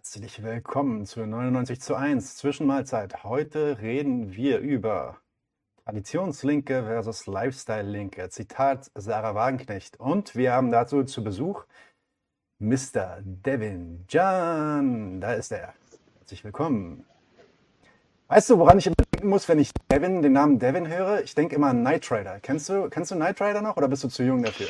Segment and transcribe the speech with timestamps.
[0.00, 3.22] Herzlich willkommen zu 99 zu 1 Zwischenmahlzeit.
[3.22, 5.18] Heute reden wir über
[5.84, 8.30] Traditionslinke versus Lifestyle-Linke.
[8.30, 10.00] Zitat Sarah Wagenknecht.
[10.00, 11.66] Und wir haben dazu zu Besuch
[12.58, 13.18] Mr.
[13.20, 15.20] Devin John.
[15.20, 15.74] Da ist er.
[16.20, 17.04] Herzlich willkommen.
[18.28, 21.22] Weißt du, woran ich immer denken muss, wenn ich Devin, den Namen Devin höre?
[21.24, 22.40] Ich denke immer an Knight Rider.
[22.40, 24.68] Kennst du, kennst du Knight Rider noch oder bist du zu jung dafür?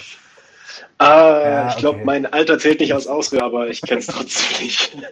[1.00, 2.04] Äh, ja, ich glaube, okay.
[2.04, 4.96] mein Alter zählt nicht als Ausrede, aber ich kenne es trotzdem nicht.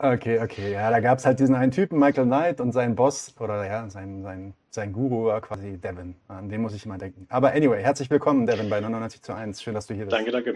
[0.00, 0.72] Okay, okay.
[0.72, 3.90] Ja, da gab es halt diesen einen Typen, Michael Knight, und sein Boss, oder ja,
[3.90, 6.14] sein, sein, sein Guru war quasi Devin.
[6.28, 7.26] An den muss ich immer denken.
[7.28, 9.60] Aber anyway, herzlich willkommen, Devin, bei 99 zu 1.
[9.60, 10.16] Schön, dass du hier bist.
[10.16, 10.54] Danke, danke.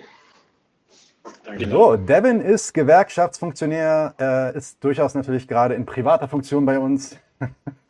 [1.45, 7.19] danke so, Devin ist Gewerkschaftsfunktionär, äh, ist durchaus natürlich gerade in privater Funktion bei uns.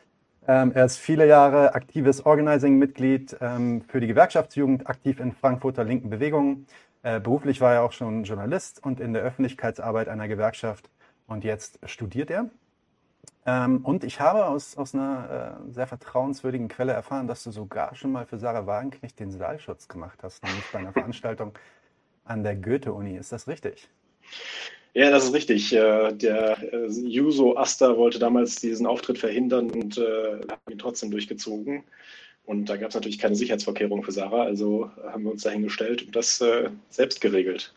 [0.48, 6.11] Ähm, er ist viele Jahre aktives Organizing-Mitglied ähm, für die Gewerkschaftsjugend, aktiv in Frankfurter linken
[6.11, 6.67] Bewegungen.
[7.03, 10.91] Äh, beruflich war er auch schon Journalist und in der Öffentlichkeitsarbeit einer Gewerkschaft
[11.27, 12.50] und jetzt studiert er.
[13.47, 17.95] Ähm, und ich habe aus, aus einer äh, sehr vertrauenswürdigen Quelle erfahren, dass du sogar
[17.95, 21.52] schon mal für Sarah Wagenknecht den Saalschutz gemacht hast, nämlich bei einer Veranstaltung
[22.24, 23.17] an der Goethe-Uni.
[23.17, 23.89] Ist das richtig?
[24.95, 25.73] Ja, das ist richtig.
[25.73, 31.11] Äh, der äh, Juso Asta wollte damals diesen Auftritt verhindern und äh, hat ihn trotzdem
[31.11, 31.85] durchgezogen.
[32.45, 36.17] Und da gab es natürlich keine Sicherheitsvorkehrungen für Sarah, also haben wir uns dahingestellt und
[36.17, 36.43] das
[36.91, 37.73] selbst geregelt.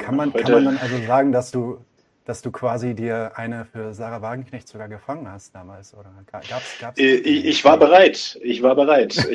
[0.00, 1.78] Kann man, Heute, kann man dann also sagen, dass du
[2.24, 6.98] dass du quasi dir eine für Sarah Wagenknecht sogar gefangen hast damals, oder gab's, gab's
[6.98, 9.14] ich, ich war bereit, ich war bereit.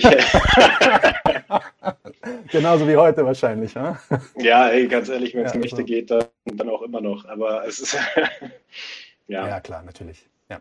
[2.52, 3.98] Genauso wie heute wahrscheinlich, ne?
[4.38, 5.84] Ja, ey, ganz ehrlich, wenn es ja, um also.
[5.84, 7.94] geht, dann, dann auch immer noch, aber es ist,
[9.28, 9.48] ja.
[9.48, 10.60] Ja, klar, natürlich, ja.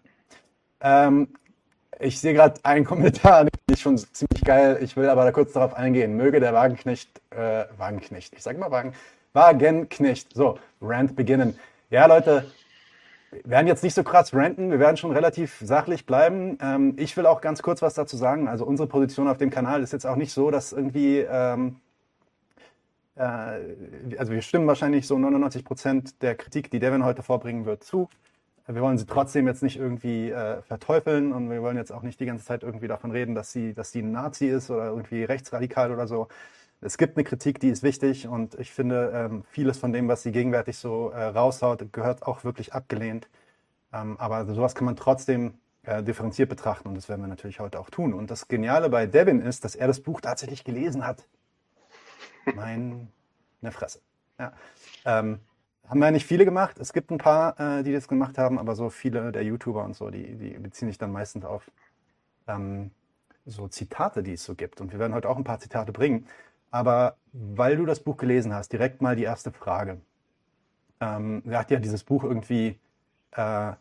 [0.80, 1.28] Ähm,
[1.98, 4.78] ich sehe gerade einen Kommentar, den ist schon ziemlich geil.
[4.82, 6.16] Ich will aber da kurz darauf eingehen.
[6.16, 8.92] Möge der Wagenknecht, äh, Wagenknecht, ich sage mal Wagen,
[9.32, 11.58] Wagenknecht, so, Rant beginnen.
[11.90, 12.44] Ja, Leute,
[13.30, 16.58] wir werden jetzt nicht so krass ranten, wir werden schon relativ sachlich bleiben.
[16.60, 18.46] Ähm, ich will auch ganz kurz was dazu sagen.
[18.46, 21.76] Also unsere Position auf dem Kanal ist jetzt auch nicht so, dass irgendwie, ähm,
[23.16, 23.22] äh,
[24.18, 28.10] also wir stimmen wahrscheinlich so 99 Prozent der Kritik, die Devin heute vorbringen wird, zu.
[28.66, 32.20] Wir wollen sie trotzdem jetzt nicht irgendwie äh, verteufeln und wir wollen jetzt auch nicht
[32.20, 35.24] die ganze Zeit irgendwie davon reden, dass sie, dass sie ein Nazi ist oder irgendwie
[35.24, 36.28] rechtsradikal oder so
[36.80, 40.22] es gibt eine Kritik, die ist wichtig und ich finde, ähm, vieles von dem, was
[40.22, 43.28] sie gegenwärtig so äh, raushaut, gehört auch wirklich abgelehnt.
[43.92, 47.80] Ähm, aber sowas kann man trotzdem äh, differenziert betrachten und das werden wir natürlich heute
[47.80, 48.14] auch tun.
[48.14, 51.26] Und das Geniale bei Devin ist, dass er das Buch tatsächlich gelesen hat.
[52.54, 53.08] Meine
[53.70, 54.00] Fresse.
[54.38, 54.52] Ja.
[55.04, 55.40] Ähm,
[55.88, 56.78] haben wir nicht viele gemacht.
[56.78, 59.96] Es gibt ein paar, äh, die das gemacht haben, aber so viele der YouTuber und
[59.96, 61.70] so, die, die beziehen sich dann meistens auf
[62.46, 62.90] ähm,
[63.46, 64.80] so Zitate, die es so gibt.
[64.80, 66.26] Und wir werden heute auch ein paar Zitate bringen.
[66.70, 70.00] Aber weil du das Buch gelesen hast, direkt mal die erste Frage.
[71.00, 72.78] Ähm, er hat ja dieses Buch irgendwie
[73.32, 73.72] äh,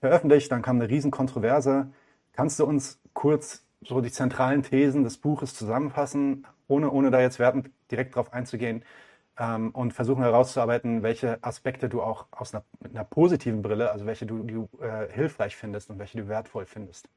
[0.00, 1.88] veröffentlicht, dann kam eine Riesenkontroverse.
[2.32, 7.38] Kannst du uns kurz so die zentralen Thesen des Buches zusammenfassen, ohne, ohne da jetzt
[7.38, 8.84] wertend direkt drauf einzugehen
[9.38, 14.26] ähm, und versuchen herauszuarbeiten, welche Aspekte du auch aus einer, einer positiven Brille, also welche
[14.26, 17.08] du, du äh, hilfreich findest und welche du wertvoll findest?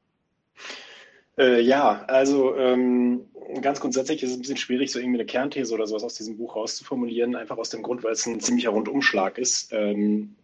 [1.40, 3.22] Äh, ja, also ähm,
[3.62, 6.36] ganz grundsätzlich ist es ein bisschen schwierig, so irgendwie eine Kernthese oder sowas aus diesem
[6.36, 9.72] Buch rauszuformulieren, einfach aus dem Grund, weil es ein ziemlicher Rundumschlag ist.
[9.72, 10.34] Ähm,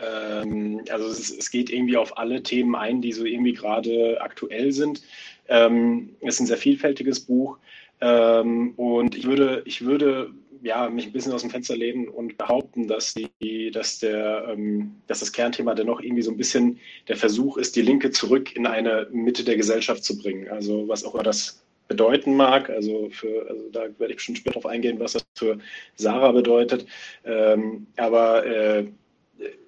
[0.00, 4.70] ähm, also es, es, geht irgendwie auf alle Themen ein, die so irgendwie gerade aktuell
[4.70, 5.02] sind.
[5.48, 7.58] Ähm, es ist ein sehr vielfältiges Buch
[8.00, 10.30] ähm, und ich würde, ich würde
[10.62, 14.94] ja, mich ein bisschen aus dem Fenster lehnen und behaupten, dass, die, dass, der, ähm,
[15.06, 16.78] dass das Kernthema dennoch irgendwie so ein bisschen
[17.08, 20.48] der Versuch ist, die Linke zurück in eine Mitte der Gesellschaft zu bringen.
[20.48, 22.70] Also was auch immer das bedeuten mag.
[22.70, 25.58] Also, für, also da werde ich bestimmt später darauf eingehen, was das für
[25.96, 26.86] Sarah bedeutet.
[27.24, 28.86] Ähm, aber äh,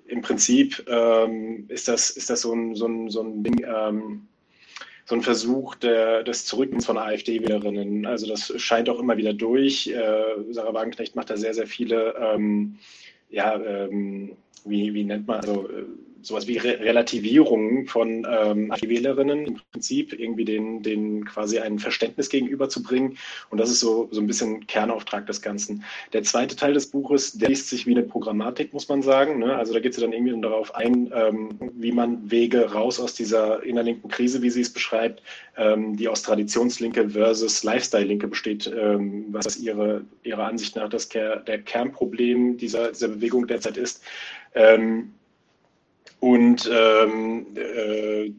[0.07, 4.29] im Prinzip ähm, ist, das, ist das so ein, so ein, so ein Ding, ähm,
[5.07, 8.07] so ein Versuch der, des Zurückens von AfD-Wählerinnen.
[8.07, 9.87] Also das scheint auch immer wieder durch.
[9.89, 12.79] Äh, Sarah Wagenknecht macht da sehr, sehr viele, ähm,
[13.31, 15.85] ja, ähm, wie, wie nennt man, also äh,
[16.27, 22.29] sowas wie Re Relativierung von ähm, Wählerinnen im Prinzip, irgendwie den, den quasi ein Verständnis
[22.29, 23.17] gegenüberzubringen.
[23.51, 25.85] Und das ist so, so ein bisschen Kernauftrag des Ganzen.
[26.13, 29.39] Der zweite Teil des Buches, der liest sich wie eine Programmatik, muss man sagen.
[29.39, 29.57] Ne?
[29.57, 33.63] Also da geht es dann irgendwie darauf ein, ähm, wie man Wege raus aus dieser
[33.63, 35.23] innerlinken Krise, wie sie es beschreibt,
[35.57, 41.59] ähm, die aus Traditionslinke versus Lifestyle-Linke besteht, ähm, was ihre, ihrer Ansicht nach das der
[41.65, 44.03] Kernproblem dieser, dieser Bewegung derzeit ist.
[44.55, 45.15] Ähm,
[46.21, 48.31] und ähm, äh,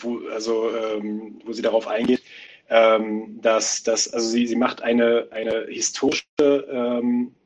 [0.00, 2.22] wo, also, ähm, wo sie darauf eingeht,
[2.68, 7.45] ähm, dass, dass also sie, sie macht eine, eine historische ähm, äh,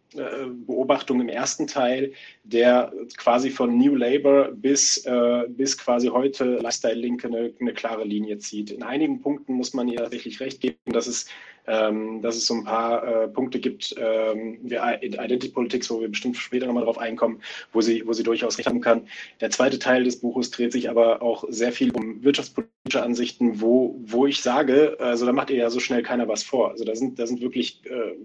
[0.66, 2.12] Beobachtung im ersten Teil,
[2.42, 8.38] der quasi von New Labour bis, äh, bis quasi heute Lifestyle-Linke eine, eine, klare Linie
[8.38, 8.72] zieht.
[8.72, 11.26] In einigen Punkten muss man ihr tatsächlich recht geben, dass es,
[11.68, 16.08] ähm, dass es so ein paar äh, Punkte gibt, ähm, wie Identity Politics, wo wir
[16.08, 17.40] bestimmt später nochmal drauf einkommen,
[17.72, 19.06] wo sie, wo sie durchaus recht haben kann.
[19.40, 23.96] Der zweite Teil des Buches dreht sich aber auch sehr viel um wirtschaftspolitische Ansichten, wo,
[24.02, 26.70] wo ich sage, also da macht ihr ja so schnell keiner was vor.
[26.70, 28.16] Also da sind, da sind wirklich äh,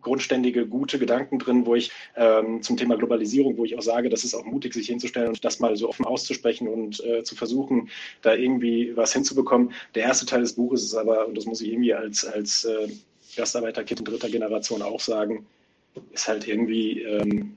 [0.00, 4.24] grundständige, gute Gedanken drin, wo ich ähm, zum Thema Globalisierung, wo ich auch sage, das
[4.24, 7.88] ist auch mutig, sich hinzustellen und das mal so offen auszusprechen und äh, zu versuchen,
[8.22, 9.72] da irgendwie was hinzubekommen.
[9.94, 12.88] Der erste Teil des Buches ist aber, und das muss ich irgendwie als, als äh,
[13.36, 15.46] Gastarbeiterkind in dritter Generation auch sagen,
[16.12, 17.56] ist halt irgendwie ähm,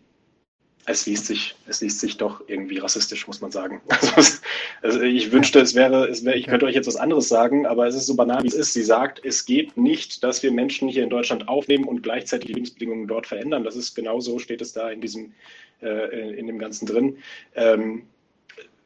[0.86, 3.82] es liest sich, es liest sich doch irgendwie rassistisch, muss man sagen.
[4.16, 4.40] Also,
[4.82, 7.88] also ich wünschte, es wäre, es wäre, ich könnte euch jetzt was anderes sagen, aber
[7.88, 8.74] es ist so banal, wie es ist.
[8.74, 12.54] Sie sagt, es geht nicht, dass wir Menschen hier in Deutschland aufnehmen und gleichzeitig die
[12.54, 13.64] Lebensbedingungen dort verändern.
[13.64, 15.34] Das ist genau so, steht es da in diesem,
[15.82, 17.18] äh, in dem Ganzen drin.
[17.56, 18.04] Ähm,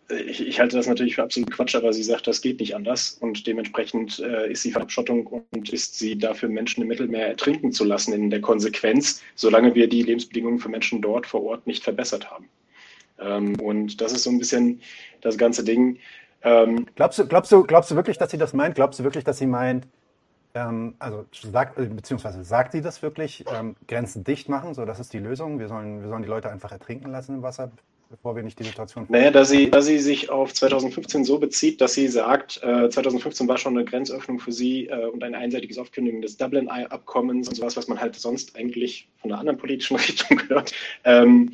[0.09, 3.17] ich, ich, halte das natürlich für absolut Quatsch, aber sie sagt, das geht nicht anders.
[3.19, 7.83] Und dementsprechend äh, ist sie Verabschottung und ist sie dafür, Menschen im Mittelmeer ertrinken zu
[7.83, 12.29] lassen in der Konsequenz, solange wir die Lebensbedingungen für Menschen dort vor Ort nicht verbessert
[12.29, 12.47] haben.
[13.19, 14.81] Ähm, und das ist so ein bisschen
[15.21, 15.97] das ganze Ding.
[16.43, 18.75] Ähm, glaubst, du, glaubst, du, glaubst du wirklich, dass sie das meint?
[18.75, 19.87] Glaubst du wirklich, dass sie meint,
[20.53, 25.13] ähm, also sagt, beziehungsweise sagt sie das wirklich, ähm, Grenzen dicht machen, so das ist
[25.13, 27.71] die Lösung, wir sollen, wir sollen die Leute einfach ertrinken lassen im Wasser,
[28.15, 29.05] bevor wir nicht die Situation.
[29.09, 33.47] Naja, da sie, da sie sich auf 2015 so bezieht, dass sie sagt, äh, 2015
[33.47, 37.75] war schon eine Grenzöffnung für sie äh, und ein einseitiges Aufkündigen des Dublin-Abkommens und sowas,
[37.75, 40.71] was man halt sonst eigentlich von einer anderen politischen Richtung hört.
[41.03, 41.51] Ähm,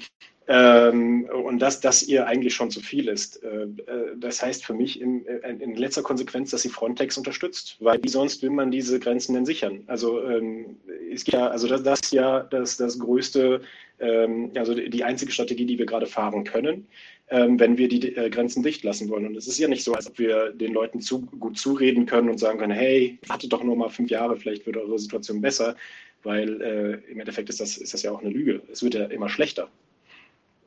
[0.47, 3.41] ähm, und dass das ihr eigentlich schon zu viel ist.
[3.43, 7.77] Äh, äh das heißt für mich in, äh, in, letzter Konsequenz, dass sie Frontex unterstützt,
[7.79, 9.83] weil wie sonst will man diese Grenzen denn sichern?
[9.87, 10.77] Also ähm,
[11.11, 13.61] es gibt ja, also das, das ja das, das größte,
[14.01, 16.87] ähm, also die einzige Strategie, die wir gerade fahren können,
[17.29, 19.27] ähm, wenn wir die äh, Grenzen dicht lassen wollen.
[19.27, 22.29] Und es ist ja nicht so, als ob wir den Leuten zu gut zureden können
[22.29, 25.75] und sagen können, hey, wartet doch nur mal fünf Jahre, vielleicht wird eure Situation besser,
[26.23, 28.61] weil äh, im Endeffekt ist das, ist das ja auch eine Lüge.
[28.71, 29.69] Es wird ja immer schlechter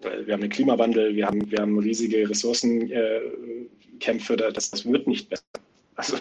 [0.04, 5.44] wir haben den Klimawandel, wir haben, wir haben riesige Ressourcenkämpfe, das, das wird nicht besser.
[5.96, 6.16] Also,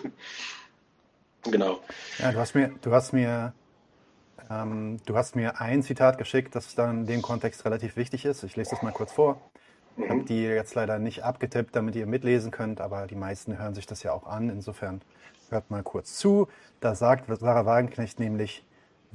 [1.51, 1.81] genau.
[2.19, 3.53] Ja, du hast mir, du hast mir,
[4.49, 8.43] ähm, du hast mir ein Zitat geschickt, das dann in dem Kontext relativ wichtig ist.
[8.43, 9.41] Ich lese das mal kurz vor.
[9.97, 10.25] Ich habe mhm.
[10.25, 14.03] die jetzt leider nicht abgetippt, damit ihr mitlesen könnt, aber die meisten hören sich das
[14.03, 14.49] ja auch an.
[14.49, 15.01] Insofern
[15.49, 16.47] hört mal kurz zu.
[16.79, 18.65] Da sagt Sarah Wagenknecht nämlich,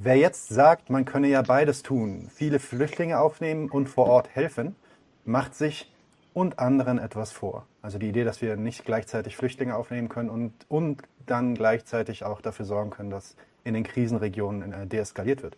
[0.01, 4.77] Wer jetzt sagt, man könne ja beides tun, viele Flüchtlinge aufnehmen und vor Ort helfen,
[5.25, 5.93] macht sich
[6.31, 7.65] und anderen etwas vor.
[7.81, 12.41] Also die Idee, dass wir nicht gleichzeitig Flüchtlinge aufnehmen können und, und dann gleichzeitig auch
[12.41, 15.55] dafür sorgen können, dass in den Krisenregionen äh, deeskaliert wird.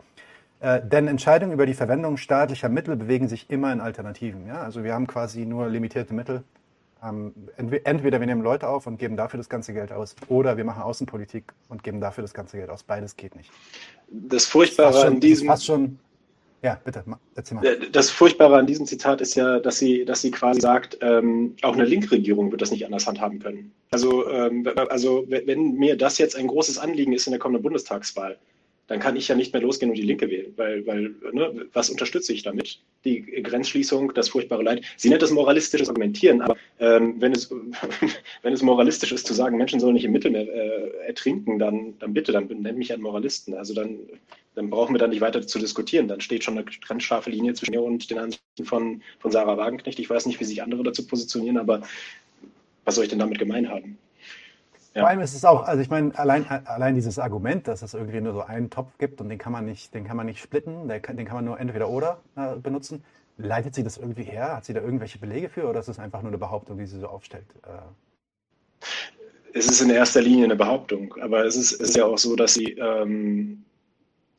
[0.59, 4.47] Äh, denn Entscheidungen über die Verwendung staatlicher Mittel bewegen sich immer in Alternativen.
[4.47, 4.61] Ja?
[4.61, 6.43] Also wir haben quasi nur limitierte Mittel
[7.03, 10.63] ähm, entweder wir nehmen Leute auf und geben dafür das ganze Geld aus, oder wir
[10.63, 12.83] machen Außenpolitik und geben dafür das ganze Geld aus.
[12.83, 13.49] Beides geht nicht.
[14.07, 15.47] Das Furchtbare das schon, an diesem.
[15.47, 15.65] Das
[16.63, 17.03] ja, bitte,
[17.35, 17.65] erzähl mal.
[17.65, 21.55] Äh, das Furchtbare an diesem Zitat ist ja, dass sie, dass sie quasi sagt, ähm,
[21.61, 23.71] auch eine Linkregierung wird das nicht anders handhaben können.
[23.91, 28.37] Also, ähm, also, wenn mir das jetzt ein großes Anliegen ist in der kommenden Bundestagswahl,
[28.91, 31.89] dann kann ich ja nicht mehr losgehen und die Linke wählen, weil, weil ne, was
[31.89, 32.81] unterstütze ich damit?
[33.05, 34.83] Die Grenzschließung, das furchtbare Leid.
[34.97, 37.49] Sie nennt das moralistisches Argumentieren, aber ähm, wenn, es,
[38.41, 42.13] wenn es moralistisch ist zu sagen, Menschen sollen nicht im Mittelmeer äh, ertrinken, dann, dann
[42.13, 43.53] bitte, dann nennt mich einen Moralisten.
[43.53, 43.97] Also dann,
[44.55, 46.07] dann brauchen wir da nicht weiter zu diskutieren.
[46.07, 49.57] Dann steht schon eine ganz scharfe Linie zwischen mir und den Ansichten von, von Sarah
[49.57, 49.99] Wagenknecht.
[49.99, 51.81] Ich weiß nicht, wie sich andere dazu positionieren, aber
[52.83, 53.97] was soll ich denn damit gemein haben?
[54.93, 55.01] Ja.
[55.01, 58.19] Vor allem ist es auch, also ich meine, allein, allein dieses Argument, dass es irgendwie
[58.19, 60.89] nur so einen Topf gibt und den kann man nicht, den kann man nicht splitten,
[60.89, 63.03] den kann, den kann man nur entweder oder äh, benutzen.
[63.37, 64.57] Leitet sie das irgendwie her?
[64.57, 66.99] Hat sie da irgendwelche Belege für oder ist es einfach nur eine Behauptung, die sie
[66.99, 67.45] so aufstellt?
[67.63, 68.87] Äh?
[69.53, 72.35] Es ist in erster Linie eine Behauptung, aber es ist, es ist ja auch so,
[72.35, 73.63] dass sie ähm,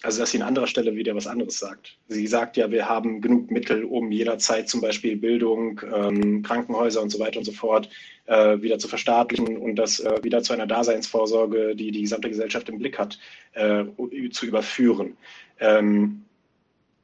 [0.03, 1.97] also, dass sie an anderer Stelle wieder was anderes sagt.
[2.09, 7.11] Sie sagt ja, wir haben genug Mittel, um jederzeit zum Beispiel Bildung, ähm, Krankenhäuser und
[7.11, 7.89] so weiter und so fort
[8.27, 12.69] äh, wieder zu verstaatlichen und das äh, wieder zu einer Daseinsvorsorge, die die gesamte Gesellschaft
[12.69, 13.19] im Blick hat,
[13.53, 13.85] äh,
[14.31, 15.17] zu überführen.
[15.61, 16.25] Ähm,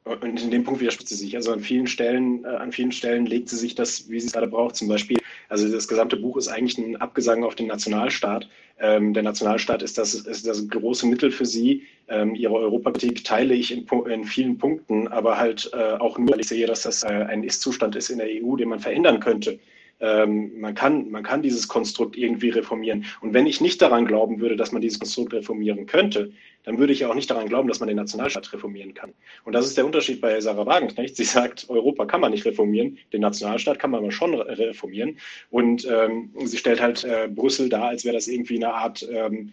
[0.09, 1.35] und in dem Punkt widerspricht sie sich.
[1.35, 4.33] Also an vielen Stellen, äh, an vielen Stellen legt sie sich das, wie sie es
[4.33, 4.75] gerade braucht.
[4.75, 5.17] Zum Beispiel,
[5.49, 8.49] also das gesamte Buch ist eigentlich ein Abgesang auf den Nationalstaat.
[8.79, 11.83] Ähm, der Nationalstaat ist das, ist das große Mittel für sie.
[12.07, 16.39] Ähm, ihre Europapolitik teile ich in, in, vielen Punkten, aber halt äh, auch nur, weil
[16.39, 19.59] ich sehe, dass das äh, ein Ist-Zustand ist in der EU, den man verändern könnte.
[20.01, 23.05] Ähm, man, kann, man kann dieses Konstrukt irgendwie reformieren.
[23.21, 26.31] Und wenn ich nicht daran glauben würde, dass man dieses Konstrukt reformieren könnte,
[26.69, 29.11] dann würde ich ja auch nicht daran glauben, dass man den Nationalstaat reformieren kann.
[29.43, 31.15] Und das ist der Unterschied bei Sarah Wagenknecht.
[31.15, 35.17] Sie sagt, Europa kann man nicht reformieren, den Nationalstaat kann man aber schon reformieren.
[35.49, 39.51] Und ähm, sie stellt halt äh, Brüssel dar, als wäre das irgendwie eine Art ähm,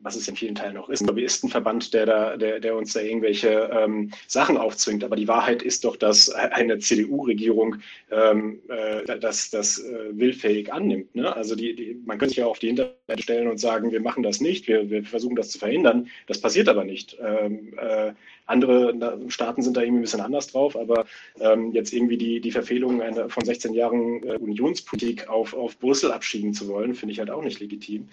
[0.00, 3.00] was es in vielen Teilen auch ist, ein Lobbyistenverband, der, da, der, der uns da
[3.00, 5.04] irgendwelche ähm, Sachen aufzwingt.
[5.04, 7.76] Aber die Wahrheit ist doch, dass eine CDU-Regierung
[8.10, 11.14] ähm, äh, das, das äh, willfähig annimmt.
[11.14, 11.34] Ne?
[11.34, 14.22] Also die, die, man könnte sich ja auf die Hinterseite stellen und sagen, wir machen
[14.22, 16.08] das nicht, wir, wir versuchen das zu verhindern.
[16.26, 17.16] Das passiert aber nicht.
[17.20, 18.12] Ähm, äh,
[18.46, 18.94] andere
[19.28, 21.04] Staaten sind da irgendwie ein bisschen anders drauf, aber
[21.40, 26.12] ähm, jetzt irgendwie die, die Verfehlung einer, von 16 Jahren äh, Unionspolitik auf, auf Brüssel
[26.12, 28.08] abschieben zu wollen, finde ich halt auch nicht legitim.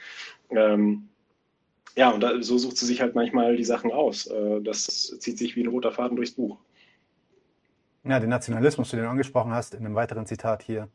[0.50, 1.10] Ähm,
[1.96, 4.28] ja, und da, so sucht sie sich halt manchmal die Sachen aus.
[4.28, 6.58] Äh, das zieht sich wie ein roter Faden durchs Buch.
[8.04, 10.90] Ja, den Nationalismus, den du angesprochen hast, in einem weiteren Zitat hier,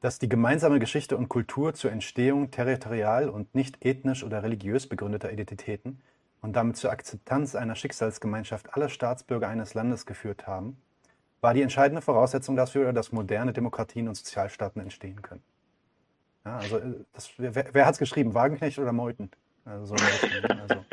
[0.00, 5.32] dass die gemeinsame Geschichte und Kultur zur Entstehung territorial und nicht ethnisch oder religiös begründeter
[5.32, 6.00] Identitäten
[6.40, 10.76] und damit zur Akzeptanz einer Schicksalsgemeinschaft aller Staatsbürger eines Landes geführt haben,
[11.40, 15.42] war die entscheidende Voraussetzung dafür, dass moderne Demokratien und Sozialstaaten entstehen können.
[16.44, 19.30] Ja, also äh, das, wer, wer hat es geschrieben, Wagenknecht oder Meuthen?
[19.64, 20.84] Also, so also.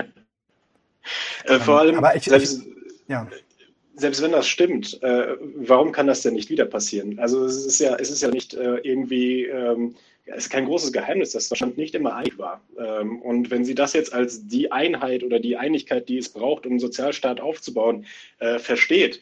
[1.45, 2.73] äh, vor allem, aber ich, selbst, ich,
[3.07, 3.27] ja.
[3.95, 7.19] selbst wenn das stimmt, äh, warum kann das denn nicht wieder passieren?
[7.19, 9.95] Also es ist ja, es ist ja nicht äh, irgendwie, ähm,
[10.25, 12.61] es ist kein großes Geheimnis, dass Deutschland nicht immer einig war.
[12.77, 16.65] Ähm, und wenn Sie das jetzt als die Einheit oder die Einigkeit, die es braucht,
[16.65, 18.05] um einen Sozialstaat aufzubauen,
[18.38, 19.21] äh, versteht,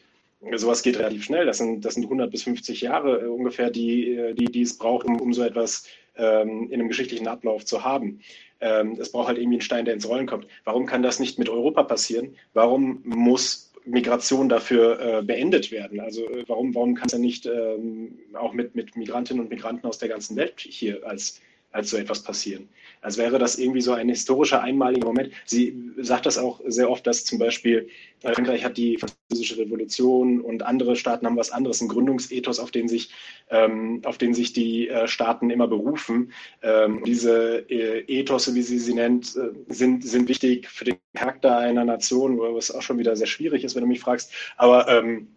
[0.54, 1.46] sowas geht relativ schnell.
[1.46, 4.76] Das sind, das sind 100 bis 50 Jahre äh, ungefähr, die, äh, die, die es
[4.76, 5.84] braucht, um, um so etwas
[6.16, 8.20] ähm, in einem geschichtlichen Ablauf zu haben.
[8.60, 10.46] Ähm, es braucht halt irgendwie einen Stein, der ins Rollen kommt.
[10.64, 12.34] Warum kann das nicht mit Europa passieren?
[12.54, 16.00] Warum muss Migration dafür äh, beendet werden?
[16.00, 19.86] Also äh, warum, warum kann es ja nicht ähm, auch mit, mit Migrantinnen und Migranten
[19.86, 22.68] aus der ganzen Welt hier als als so etwas passieren.
[23.00, 25.32] Als wäre das irgendwie so ein historischer, einmaliger Moment.
[25.44, 27.88] Sie sagt das auch sehr oft, dass zum Beispiel
[28.20, 32.88] Frankreich hat die französische Revolution und andere Staaten haben was anderes, ein Gründungsethos, auf den
[32.88, 33.10] sich,
[33.50, 36.32] ähm, auf den sich die äh, Staaten immer berufen.
[36.62, 41.58] Ähm, diese äh, Ethos, wie sie sie nennt, äh, sind, sind wichtig für den Charakter
[41.58, 44.32] einer Nation, was auch schon wieder sehr schwierig ist, wenn du mich fragst.
[44.56, 45.28] Aber ähm,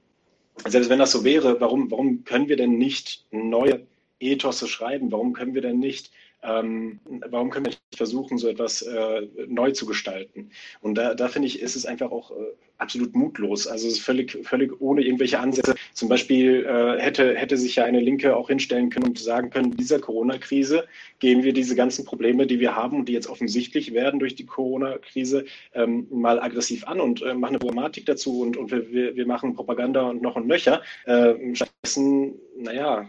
[0.66, 3.86] selbst wenn das so wäre, warum, warum können wir denn nicht neue
[4.20, 5.12] Ethos schreiben?
[5.12, 6.12] Warum können wir denn nicht
[6.44, 10.52] ähm, warum können wir nicht versuchen, so etwas äh, neu zu gestalten?
[10.82, 13.68] Und da, da finde ich, ist es einfach auch äh, absolut mutlos.
[13.68, 15.76] Also es ist völlig, völlig ohne irgendwelche Ansätze.
[15.94, 19.72] Zum Beispiel äh, hätte, hätte sich ja eine Linke auch hinstellen können und sagen können,
[19.72, 20.86] in dieser Corona-Krise
[21.20, 24.46] gehen wir diese ganzen Probleme, die wir haben und die jetzt offensichtlich werden durch die
[24.46, 29.28] Corona-Krise, ähm, mal aggressiv an und äh, machen eine Programmatik dazu und, und wir, wir
[29.28, 30.82] machen Propaganda und noch und nöcher.
[31.06, 33.08] Äh, stattdessen, naja,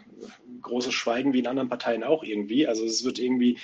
[0.61, 2.67] großes Schweigen wie in anderen Parteien auch irgendwie.
[2.67, 3.59] Also es wird irgendwie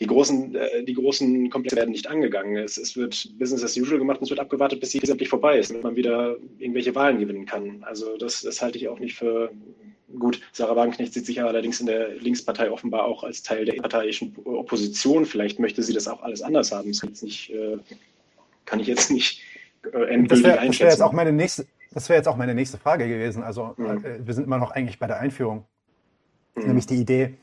[0.00, 2.56] die großen, äh, die großen Komplexe werden nicht angegangen.
[2.56, 5.58] Es, es, wird Business as usual gemacht und es wird abgewartet, bis sie endlich vorbei
[5.58, 7.84] ist, damit man wieder irgendwelche Wahlen gewinnen kann.
[7.84, 9.50] Also das, das halte ich auch nicht für
[10.18, 10.40] gut.
[10.52, 14.34] Sarah Wagenknecht sieht sich ja allerdings in der Linkspartei offenbar auch als Teil der parteiischen
[14.44, 15.26] Opposition.
[15.26, 16.88] Vielleicht möchte sie das auch alles anders haben.
[16.88, 17.76] Das kann, jetzt nicht, äh,
[18.64, 19.42] kann ich jetzt nicht
[19.84, 20.70] äh, endgültig das wär, einschätzen.
[20.70, 23.42] Das wäre jetzt auch meine nächste, das wäre jetzt auch meine nächste Frage gewesen.
[23.42, 24.04] Also mhm.
[24.04, 25.66] äh, wir sind immer noch eigentlich bei der Einführung.
[26.54, 26.68] Mhm.
[26.68, 27.34] Nämlich die Idee,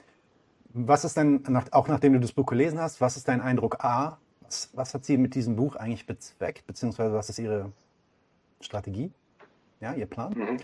[0.86, 4.20] was ist denn, auch nachdem du das Buch gelesen hast, was ist dein Eindruck A?
[4.42, 7.72] Was, was hat sie mit diesem Buch eigentlich bezweckt, beziehungsweise was ist ihre
[8.62, 9.12] Strategie?
[9.80, 10.34] Ja, ihr Plan?
[10.34, 10.60] Mhm.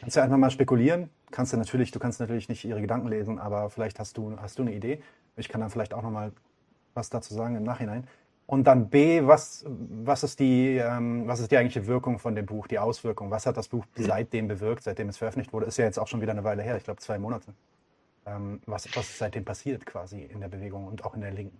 [0.00, 1.10] Kannst du einfach mal spekulieren?
[1.30, 4.58] Kannst du natürlich, du kannst natürlich nicht ihre Gedanken lesen, aber vielleicht hast du, hast
[4.58, 5.02] du eine Idee.
[5.36, 6.32] Ich kann dann vielleicht auch noch mal
[6.94, 8.06] was dazu sagen im Nachhinein.
[8.46, 12.46] Und dann B, was, was, ist die, ähm, was ist die eigentliche Wirkung von dem
[12.46, 13.30] Buch, die Auswirkung?
[13.30, 15.66] Was hat das Buch seitdem bewirkt, seitdem es veröffentlicht wurde?
[15.66, 17.52] Ist ja jetzt auch schon wieder eine Weile her, ich glaube zwei Monate.
[18.28, 21.58] Ähm, was, was ist seitdem passiert quasi in der Bewegung und auch in der Linken?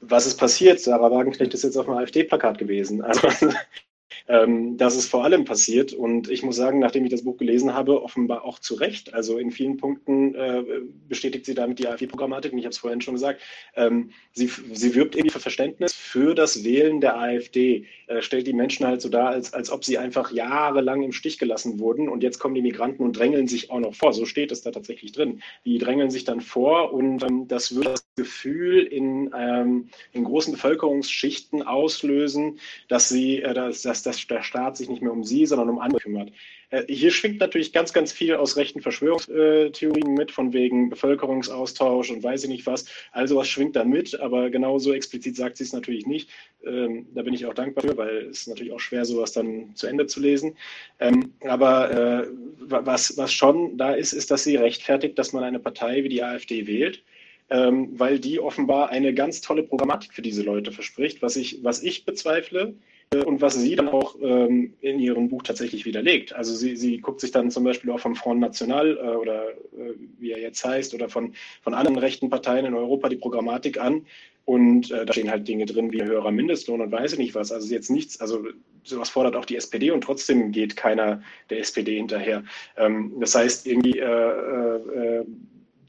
[0.00, 0.80] Was ist passiert?
[0.80, 3.02] Sarah Wagenknecht ist jetzt auf einem AfD-Plakat gewesen.
[3.02, 3.28] Also
[4.28, 5.92] ähm, das ist vor allem passiert.
[5.92, 9.14] Und ich muss sagen, nachdem ich das Buch gelesen habe, offenbar auch zu Recht.
[9.14, 10.64] Also in vielen Punkten äh,
[11.08, 12.52] bestätigt sie damit die AfD-Programmatik.
[12.52, 13.40] Und ich habe es vorhin schon gesagt.
[13.76, 17.86] Ähm, sie, sie wirbt irgendwie für Verständnis für das Wählen der AfD.
[18.12, 21.38] Äh, stellt die Menschen halt so dar, als, als ob sie einfach jahrelang im Stich
[21.38, 22.08] gelassen wurden.
[22.08, 24.12] Und jetzt kommen die Migranten und drängeln sich auch noch vor.
[24.12, 25.42] So steht es da tatsächlich drin.
[25.64, 30.52] Die drängeln sich dann vor und ähm, das wird das Gefühl in, ähm, in großen
[30.52, 35.46] Bevölkerungsschichten auslösen, dass sie, äh, dass, dass dass der Staat sich nicht mehr um sie,
[35.46, 36.32] sondern um andere kümmert.
[36.72, 42.22] Äh, hier schwingt natürlich ganz, ganz viel aus rechten Verschwörungstheorien mit, von wegen Bevölkerungsaustausch und
[42.22, 42.86] weiß ich nicht was.
[43.12, 46.30] Also was schwingt da mit, aber genauso explizit sagt sie es natürlich nicht.
[46.64, 49.74] Ähm, da bin ich auch dankbar für, weil es ist natürlich auch schwer, sowas dann
[49.76, 50.56] zu Ende zu lesen.
[50.98, 52.26] Ähm, aber äh,
[52.58, 56.22] was, was schon da ist, ist, dass sie rechtfertigt, dass man eine Partei wie die
[56.22, 57.02] AfD wählt
[57.50, 61.82] ähm, weil die offenbar eine ganz tolle Programmatik für diese Leute verspricht, was ich, was
[61.82, 62.74] ich bezweifle
[63.20, 66.34] und was sie dann auch ähm, in ihrem Buch tatsächlich widerlegt.
[66.34, 69.94] Also sie, sie guckt sich dann zum Beispiel auch vom Front National äh, oder äh,
[70.18, 74.06] wie er jetzt heißt oder von, von anderen rechten Parteien in Europa die Programmatik an
[74.44, 77.52] und äh, da stehen halt Dinge drin wie höherer Mindestlohn und weiß ich nicht was.
[77.52, 78.44] Also jetzt nichts, also
[78.82, 82.42] sowas fordert auch die SPD und trotzdem geht keiner der SPD hinterher.
[82.76, 85.24] Ähm, das heißt, irgendwie äh, äh, äh,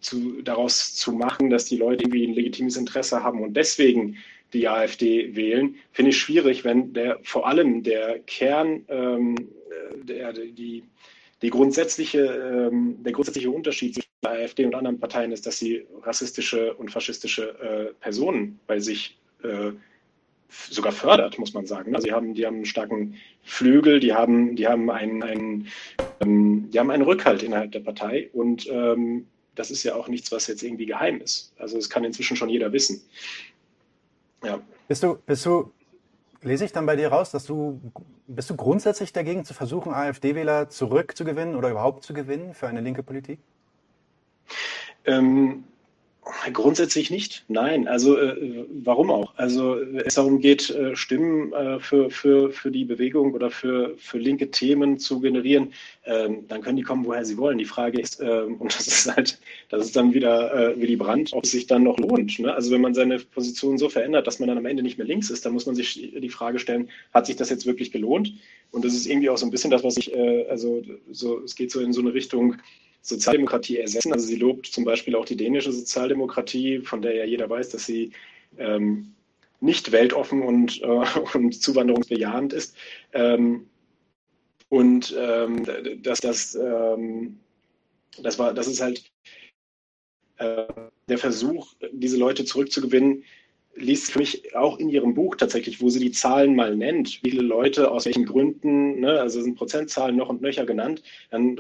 [0.02, 4.18] zu, daraus zu machen, dass die Leute irgendwie ein legitimes Interesse haben und deswegen
[4.54, 9.36] die AfD wählen, finde ich schwierig, wenn der vor allem der Kern, ähm,
[10.04, 10.84] der, die,
[11.42, 15.86] die grundsätzliche, ähm, der grundsätzliche Unterschied zwischen der AfD und anderen Parteien ist, dass sie
[16.04, 19.72] rassistische und faschistische äh, Personen bei sich äh,
[20.70, 21.96] sogar fördert, muss man sagen.
[21.96, 25.68] Also sie haben, die haben einen starken Flügel, die haben, die haben einen, einen,
[26.22, 30.32] ähm, die haben einen Rückhalt innerhalb der Partei und ähm, das ist ja auch nichts,
[30.32, 31.54] was jetzt irgendwie geheim ist.
[31.58, 33.02] Also das kann inzwischen schon jeder wissen.
[34.44, 34.60] Ja.
[34.88, 35.72] Bist du, bist du,
[36.42, 37.80] lese ich dann bei dir raus, dass du,
[38.28, 43.04] bist du grundsätzlich dagegen zu versuchen, AfD-Wähler zurückzugewinnen oder überhaupt zu gewinnen für eine linke
[43.04, 43.40] Politik?
[45.06, 45.64] Ähm,
[46.54, 47.88] Grundsätzlich nicht, nein.
[47.88, 49.34] Also äh, warum auch?
[49.36, 54.20] Also es darum geht, äh, Stimmen äh, für, für, für die Bewegung oder für, für
[54.20, 55.74] linke Themen zu generieren,
[56.06, 57.58] ähm, dann können die kommen, woher sie wollen.
[57.58, 59.40] Die Frage ist, ähm, und das ist halt,
[59.70, 62.40] das ist dann wieder äh, Willy Brandt, ob es sich dann noch lohnt.
[62.40, 62.54] Ne?
[62.54, 65.30] Also wenn man seine Position so verändert, dass man dann am Ende nicht mehr links
[65.30, 68.34] ist, dann muss man sich die Frage stellen, hat sich das jetzt wirklich gelohnt?
[68.72, 71.56] Und das ist irgendwie auch so ein bisschen das, was ich, äh, also so, es
[71.56, 72.56] geht so in so eine Richtung,
[73.04, 74.14] Sozialdemokratie ersetzen.
[74.14, 77.86] Also sie lobt zum Beispiel auch die dänische Sozialdemokratie, von der ja jeder weiß, dass
[77.86, 78.12] sie
[78.58, 79.14] ähm,
[79.60, 80.86] nicht weltoffen und, äh,
[81.34, 82.76] und zuwanderungsbejahend ist.
[83.12, 83.70] Ähm,
[84.70, 85.66] und ähm,
[86.02, 87.40] das, das, ähm,
[88.22, 89.04] das, war, das ist halt
[90.38, 90.66] äh,
[91.08, 93.24] der Versuch, diese Leute zurückzugewinnen,
[93.76, 97.32] liest für mich auch in ihrem Buch tatsächlich, wo sie die Zahlen mal nennt, wie
[97.32, 101.58] viele Leute aus welchen Gründen, ne, also sind Prozentzahlen noch und nöcher genannt, dann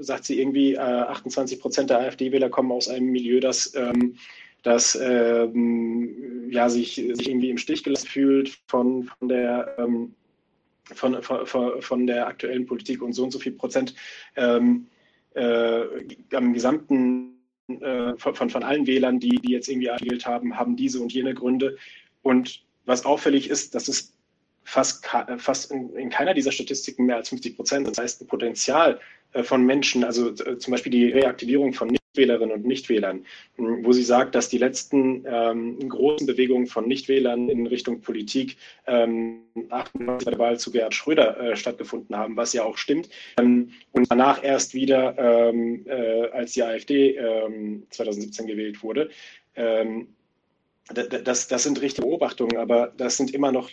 [0.00, 4.16] sagt sie irgendwie, äh, 28 Prozent der AfD-Wähler kommen aus einem Milieu, das, ähm,
[4.62, 10.14] das ähm, ja, sich, sich irgendwie im Stich gelassen fühlt von, von der ähm,
[10.92, 13.94] von, von, von der aktuellen Politik und so und so viel Prozent
[14.36, 14.86] ähm,
[15.34, 15.84] äh,
[16.34, 17.33] am gesamten
[17.68, 21.34] äh, von, von allen Wählern, die, die jetzt irgendwie gewählt haben, haben diese und jene
[21.34, 21.76] Gründe.
[22.22, 24.14] Und was auffällig ist, dass es
[24.64, 25.06] fast,
[25.38, 27.86] fast in, in keiner dieser Statistiken mehr als 50 Prozent.
[27.86, 29.00] Das heißt, ein Potenzial
[29.32, 33.24] äh, von Menschen, also äh, zum Beispiel die Reaktivierung von Nichtwählerinnen und Nichtwählern,
[33.56, 39.40] wo sie sagt, dass die letzten ähm, großen Bewegungen von Nichtwählern in Richtung Politik ähm,
[39.54, 43.08] bei der Wahl zu Gerhard Schröder äh, stattgefunden haben, was ja auch stimmt.
[43.38, 47.18] Ähm, und danach erst wieder, ähm, äh, als die AfD
[47.90, 49.10] 2017 ähm, gewählt wurde.
[49.56, 50.08] Ähm,
[50.92, 53.70] das, das sind richtige Beobachtungen, aber das sind immer noch,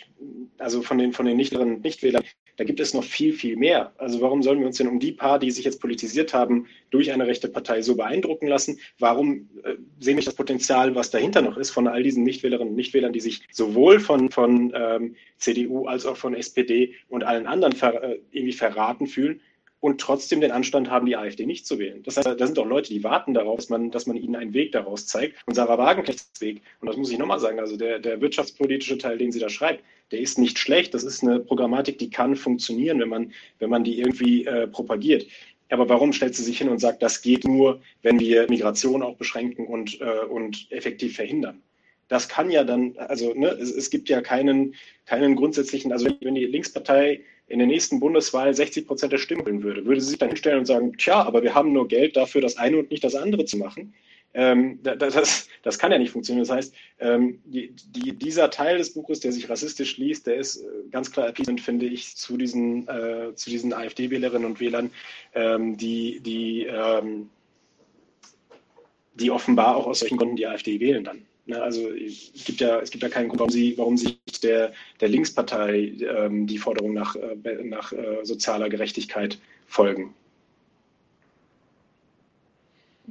[0.56, 2.24] also von den, von den Nichtwählern, Nichtwählern,
[2.56, 3.92] da gibt es noch viel, viel mehr.
[3.96, 7.10] Also warum sollen wir uns denn um die paar, die sich jetzt politisiert haben, durch
[7.10, 8.78] eine rechte Partei so beeindrucken lassen?
[8.98, 12.76] Warum äh, sehen wir das Potenzial, was dahinter noch ist, von all diesen Nichtwählerinnen und
[12.76, 17.74] Nichtwählern, die sich sowohl von, von ähm, CDU als auch von SPD und allen anderen
[17.74, 19.40] ver, äh, irgendwie verraten fühlen?
[19.82, 22.04] und trotzdem den Anstand haben, die AfD nicht zu wählen.
[22.04, 24.54] Das heißt, da sind auch Leute, die warten darauf, dass man, dass man ihnen einen
[24.54, 25.42] Weg daraus zeigt.
[25.44, 29.18] Und Sarah Wagenknechts Weg, und das muss ich nochmal sagen, also der, der wirtschaftspolitische Teil,
[29.18, 30.94] den sie da schreibt, der ist nicht schlecht.
[30.94, 35.26] Das ist eine Programmatik, die kann funktionieren, wenn man, wenn man die irgendwie äh, propagiert.
[35.70, 39.16] Aber warum stellt sie sich hin und sagt, das geht nur, wenn wir Migration auch
[39.16, 41.62] beschränken und, äh, und effektiv verhindern?
[42.08, 44.74] Das kann ja dann, also ne, es, es gibt ja keinen,
[45.06, 49.62] keinen grundsätzlichen, also wenn die Linkspartei in der nächsten Bundeswahl 60 Prozent der Stimmen holen
[49.62, 52.42] würde, würde sie sich dann hinstellen und sagen, tja, aber wir haben nur Geld dafür,
[52.42, 53.94] das eine und nicht das andere zu machen.
[54.34, 56.46] Ähm, das, das, kann ja nicht funktionieren.
[56.46, 60.56] Das heißt, ähm, die, die, dieser Teil des Buches, der sich rassistisch liest, der ist
[60.56, 64.90] äh, ganz klar appeasement, finde ich, zu diesen, äh, diesen AfD-Wählerinnen und Wählern,
[65.34, 67.28] ähm, die, die, ähm,
[69.14, 71.26] die offenbar auch aus solchen Gründen die AfD wählen dann.
[71.44, 74.72] Ne, also es gibt ja, es gibt ja keinen Grund, warum, sie, warum sich der,
[75.00, 80.14] der Linkspartei ähm, die Forderung nach, äh, nach äh, sozialer Gerechtigkeit folgen.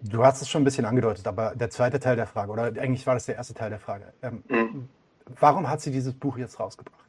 [0.04, 3.06] Du hast es schon ein bisschen angedeutet, aber der zweite Teil der Frage, oder eigentlich
[3.06, 4.14] war das der erste Teil der Frage.
[4.22, 4.90] Ähm, mhm.
[5.40, 7.06] Warum hat sie dieses Buch jetzt rausgebracht?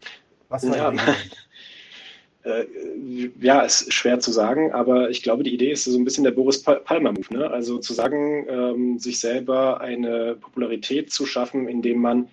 [0.49, 0.93] Was war ja.
[2.45, 2.67] Äh,
[3.41, 6.33] ja, ist schwer zu sagen, aber ich glaube, die Idee ist so ein bisschen der
[6.33, 7.33] Boris Palmer-Move.
[7.33, 7.49] Ne?
[7.49, 12.29] Also zu sagen, ähm, sich selber eine Popularität zu schaffen, indem man,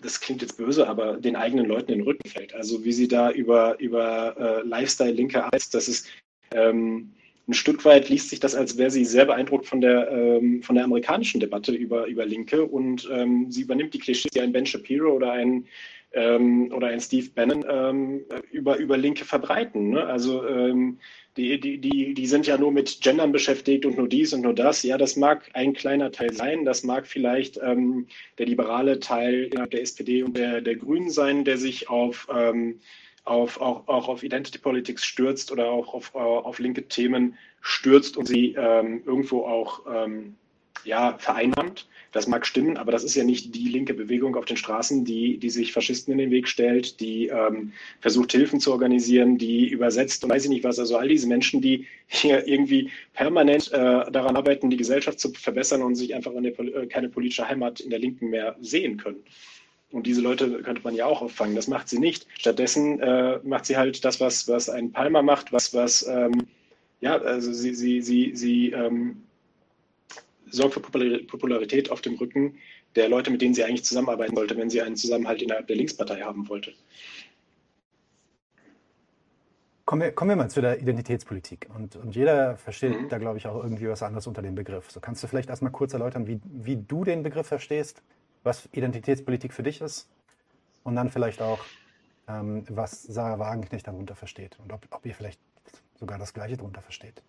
[0.00, 2.54] das klingt jetzt böse, aber den eigenen Leuten in den Rücken fällt.
[2.54, 6.06] Also wie sie da über, über äh, Lifestyle linke Arzt, das ist,
[6.52, 7.14] ähm,
[7.48, 10.74] ein Stück weit liest sich das, als wäre sie sehr beeindruckt von der, ähm, von
[10.74, 14.66] der amerikanischen Debatte über, über Linke und ähm, sie übernimmt die Klischees, die ein Ben
[14.66, 15.66] Shapiro oder ein
[16.12, 19.90] ähm, oder ein Steve Bannon ähm, über, über Linke verbreiten.
[19.90, 20.04] Ne?
[20.04, 20.98] Also ähm,
[21.36, 24.54] die, die, die, die sind ja nur mit Gendern beschäftigt und nur dies und nur
[24.54, 24.82] das.
[24.82, 26.64] Ja, das mag ein kleiner Teil sein.
[26.64, 28.06] Das mag vielleicht ähm,
[28.38, 32.26] der liberale Teil der SPD und der, der Grünen sein, der sich auf,
[33.28, 38.26] auf, auch, auch auf Identity Politics stürzt oder auch auf, auf linke Themen stürzt und
[38.26, 40.34] sie ähm, irgendwo auch ähm,
[40.84, 41.86] ja, vereinnahmt.
[42.12, 45.36] Das mag stimmen, aber das ist ja nicht die linke Bewegung auf den Straßen, die,
[45.36, 50.24] die sich Faschisten in den Weg stellt, die ähm, versucht, Hilfen zu organisieren, die übersetzt
[50.24, 50.78] und weiß ich nicht was.
[50.78, 55.82] Also all diese Menschen, die hier irgendwie permanent äh, daran arbeiten, die Gesellschaft zu verbessern
[55.82, 59.22] und sich einfach eine, äh, keine politische Heimat in der Linken mehr sehen können.
[59.90, 61.56] Und diese Leute könnte man ja auch auffangen.
[61.56, 62.26] Das macht sie nicht.
[62.38, 66.46] Stattdessen äh, macht sie halt das, was, was ein Palmer macht, was, was ähm,
[67.00, 69.22] ja, also sie, sie, sie, sie ähm,
[70.50, 72.58] sorgt für Popularität auf dem Rücken
[72.96, 76.20] der Leute, mit denen sie eigentlich zusammenarbeiten wollte, wenn sie einen Zusammenhalt innerhalb der Linkspartei
[76.20, 76.72] haben wollte.
[79.84, 81.68] Kommen wir, kommen wir mal zu der Identitätspolitik.
[81.74, 83.08] Und, und jeder versteht mhm.
[83.08, 84.90] da, glaube ich, auch irgendwie was anderes unter dem Begriff.
[84.90, 88.02] So kannst du vielleicht erstmal kurz erläutern, wie, wie du den Begriff verstehst,
[88.42, 90.08] was Identitätspolitik für dich ist
[90.84, 91.60] und dann vielleicht auch,
[92.28, 95.40] ähm, was Sarah Wagenknecht darunter versteht und ob, ob ihr vielleicht
[95.98, 97.22] sogar das Gleiche darunter versteht.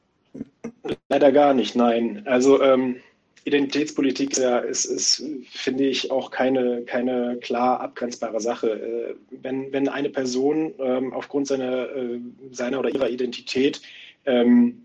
[1.09, 2.23] Leider gar nicht, nein.
[2.27, 2.97] Also ähm,
[3.45, 8.69] Identitätspolitik ja, ist, ist, finde ich, auch keine, keine klar abgrenzbare Sache.
[8.69, 12.19] Äh, wenn, wenn eine Person ähm, aufgrund seiner, äh,
[12.51, 13.81] seiner oder ihrer Identität
[14.25, 14.83] ähm,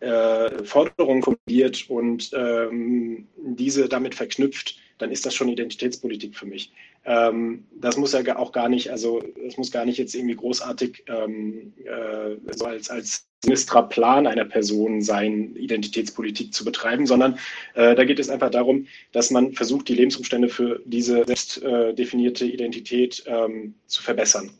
[0.00, 6.72] äh, Forderungen formuliert und ähm, diese damit verknüpft, dann ist das schon Identitätspolitik für mich.
[7.04, 11.04] Ähm, das muss ja auch gar nicht, also das muss gar nicht jetzt irgendwie großartig
[11.08, 17.38] ähm, äh, so als, als sinistra Plan einer Person sein, Identitätspolitik zu betreiben, sondern
[17.74, 21.92] äh, da geht es einfach darum, dass man versucht, die Lebensumstände für diese selbst äh,
[21.92, 24.50] definierte Identität ähm, zu verbessern.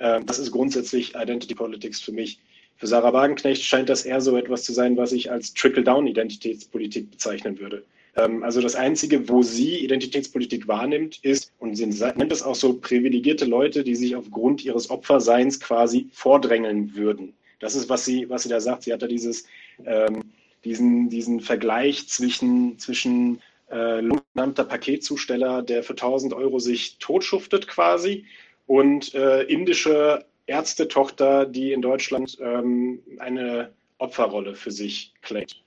[0.00, 2.40] Ähm, das ist grundsätzlich Identity Politics für mich.
[2.76, 7.60] Für Sarah Wagenknecht scheint das eher so etwas zu sein, was ich als Trickle-Down-Identitätspolitik bezeichnen
[7.60, 7.84] würde.
[8.16, 12.74] Ähm, also das Einzige, wo sie Identitätspolitik wahrnimmt, ist, und sie nennt es auch so,
[12.74, 17.34] privilegierte Leute, die sich aufgrund ihres Opferseins quasi vordrängeln würden.
[17.60, 18.84] Das ist, was sie, was sie da sagt.
[18.84, 19.46] Sie hat da dieses,
[19.84, 20.22] ähm,
[20.64, 28.26] diesen, diesen Vergleich zwischen, zwischen äh, lohnamter Paketzusteller, der für 1000 Euro sich totschuftet quasi,
[28.66, 35.63] und äh, indische Ärztetochter, die in Deutschland ähm, eine Opferrolle für sich claimt.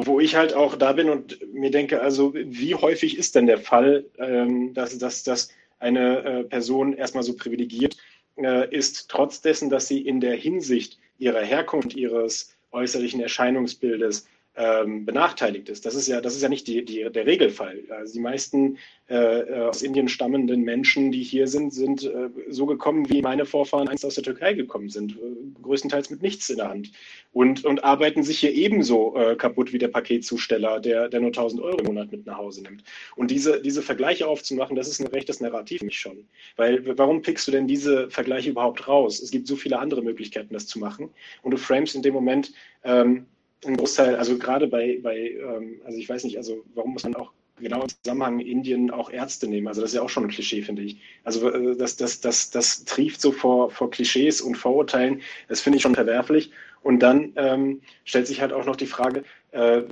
[0.00, 3.58] Wo ich halt auch da bin und mir denke, also wie häufig ist denn der
[3.58, 5.48] Fall, ähm, dass, dass, dass
[5.80, 7.96] eine äh, Person erstmal so privilegiert
[8.36, 15.06] äh, ist, trotz dessen, dass sie in der Hinsicht ihrer Herkunft, ihres äußerlichen Erscheinungsbildes ähm,
[15.06, 15.86] benachteiligt ist.
[15.86, 17.84] Das ist ja, das ist ja nicht die, die, der Regelfall.
[17.90, 18.76] Also die meisten
[19.08, 23.46] äh, äh, aus Indien stammenden Menschen, die hier sind, sind äh, so gekommen, wie meine
[23.46, 26.90] Vorfahren einst aus der Türkei gekommen sind, äh, größtenteils mit nichts in der Hand
[27.32, 31.62] und, und arbeiten sich hier ebenso äh, kaputt wie der Paketzusteller, der, der nur 1000
[31.62, 32.82] Euro im Monat mit nach Hause nimmt.
[33.14, 36.24] Und diese, diese Vergleiche aufzumachen, das ist ein rechtes Narrativ mich schon.
[36.56, 39.20] Weil warum pickst du denn diese Vergleiche überhaupt raus?
[39.22, 41.10] Es gibt so viele andere Möglichkeiten, das zu machen.
[41.42, 43.26] Und du framest in dem Moment ähm,
[43.66, 47.16] ein Großteil, also gerade bei, bei ähm, also ich weiß nicht, also warum muss man
[47.16, 49.68] auch genau im Zusammenhang Indien auch Ärzte nehmen?
[49.68, 51.00] Also das ist ja auch schon ein Klischee, finde ich.
[51.24, 55.76] Also äh, das, das, das, das trieft so vor, vor Klischees und Vorurteilen, das finde
[55.76, 56.52] ich schon verwerflich.
[56.82, 59.82] Und dann ähm, stellt sich halt auch noch die Frage, äh,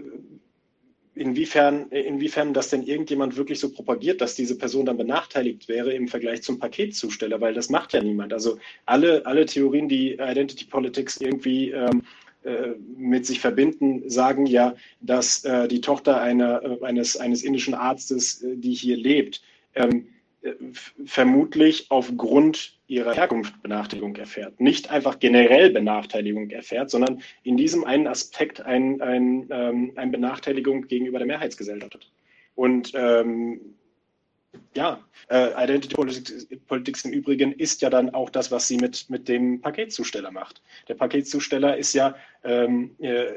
[1.17, 6.09] inwiefern, inwiefern das denn irgendjemand wirklich so propagiert, dass diese Person dann benachteiligt wäre im
[6.09, 8.33] Vergleich zum Paketzusteller, weil das macht ja niemand.
[8.35, 12.03] Also alle, alle Theorien, die Identity Politics irgendwie ähm, äh,
[12.97, 18.43] mit sich verbinden, sagen ja, dass äh, die Tochter einer, äh, eines, eines indischen Arztes,
[18.43, 19.43] äh, die hier lebt,
[19.75, 20.09] ähm,
[20.43, 20.53] äh,
[21.05, 24.61] vermutlich aufgrund ihrer Herkunft Benachteiligung erfährt.
[24.61, 30.87] Nicht einfach generell Benachteiligung erfährt, sondern in diesem einen Aspekt ein, ein, ähm, eine Benachteiligung
[30.87, 32.13] gegenüber der Mehrheitsgesellschaft hat.
[32.55, 33.61] Und ähm,
[34.75, 39.09] ja, äh, Identity Politics, Politics, im Übrigen ist ja dann auch das, was sie mit,
[39.09, 40.63] mit dem Paketzusteller macht.
[40.89, 42.15] Der Paketzusteller ist ja,
[42.45, 43.33] ähm, äh,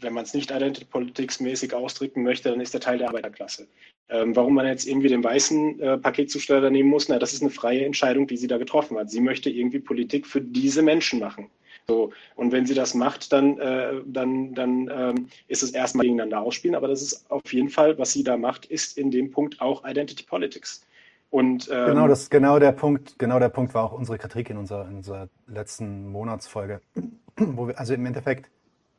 [0.00, 3.68] wenn man es nicht Identity Politics mäßig ausdrücken möchte, dann ist er Teil der Arbeiterklasse.
[4.08, 7.50] Ähm, warum man jetzt irgendwie den weißen äh, Paketzusteller nehmen muss, na, das ist eine
[7.50, 9.10] freie Entscheidung, die sie da getroffen hat.
[9.10, 11.50] Sie möchte irgendwie Politik für diese Menschen machen.
[11.88, 16.40] So, und wenn sie das macht, dann, äh, dann, dann ähm, ist es erstmal gegeneinander
[16.40, 19.60] ausspielen, aber das ist auf jeden Fall, was sie da macht, ist in dem Punkt
[19.60, 20.86] auch Identity Politics.
[21.30, 24.58] Und, ähm, genau, das, genau der Punkt, genau der Punkt war auch unsere Kritik in
[24.58, 26.82] unserer, in unserer letzten Monatsfolge,
[27.36, 28.50] wo wir, also im Endeffekt,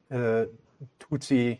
[0.09, 0.47] äh,
[0.99, 1.59] tut sie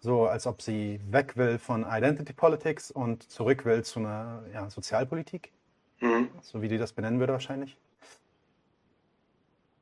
[0.00, 4.70] so, als ob sie weg will von Identity Politics und zurück will zu einer ja,
[4.70, 5.52] Sozialpolitik,
[6.00, 6.28] mhm.
[6.42, 7.76] so wie die das benennen würde wahrscheinlich.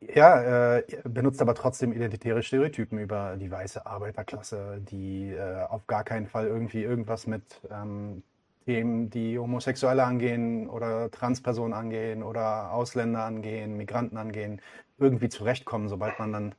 [0.00, 6.04] Ja, äh, benutzt aber trotzdem identitäre Stereotypen über die weiße Arbeiterklasse, die äh, auf gar
[6.04, 8.22] keinen Fall irgendwie irgendwas mit ähm,
[8.64, 14.60] Themen, die Homosexuelle angehen oder Transpersonen angehen oder Ausländer angehen, Migranten angehen,
[14.98, 16.54] irgendwie zurechtkommen, sobald man dann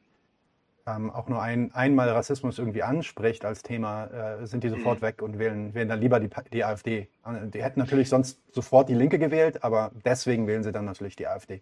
[0.86, 5.06] ähm, auch nur ein, einmal Rassismus irgendwie anspricht als Thema, äh, sind die sofort mhm.
[5.06, 7.08] weg und wählen, wählen dann lieber die, die AfD.
[7.54, 11.28] Die hätten natürlich sonst sofort die Linke gewählt, aber deswegen wählen sie dann natürlich die
[11.28, 11.62] AfD.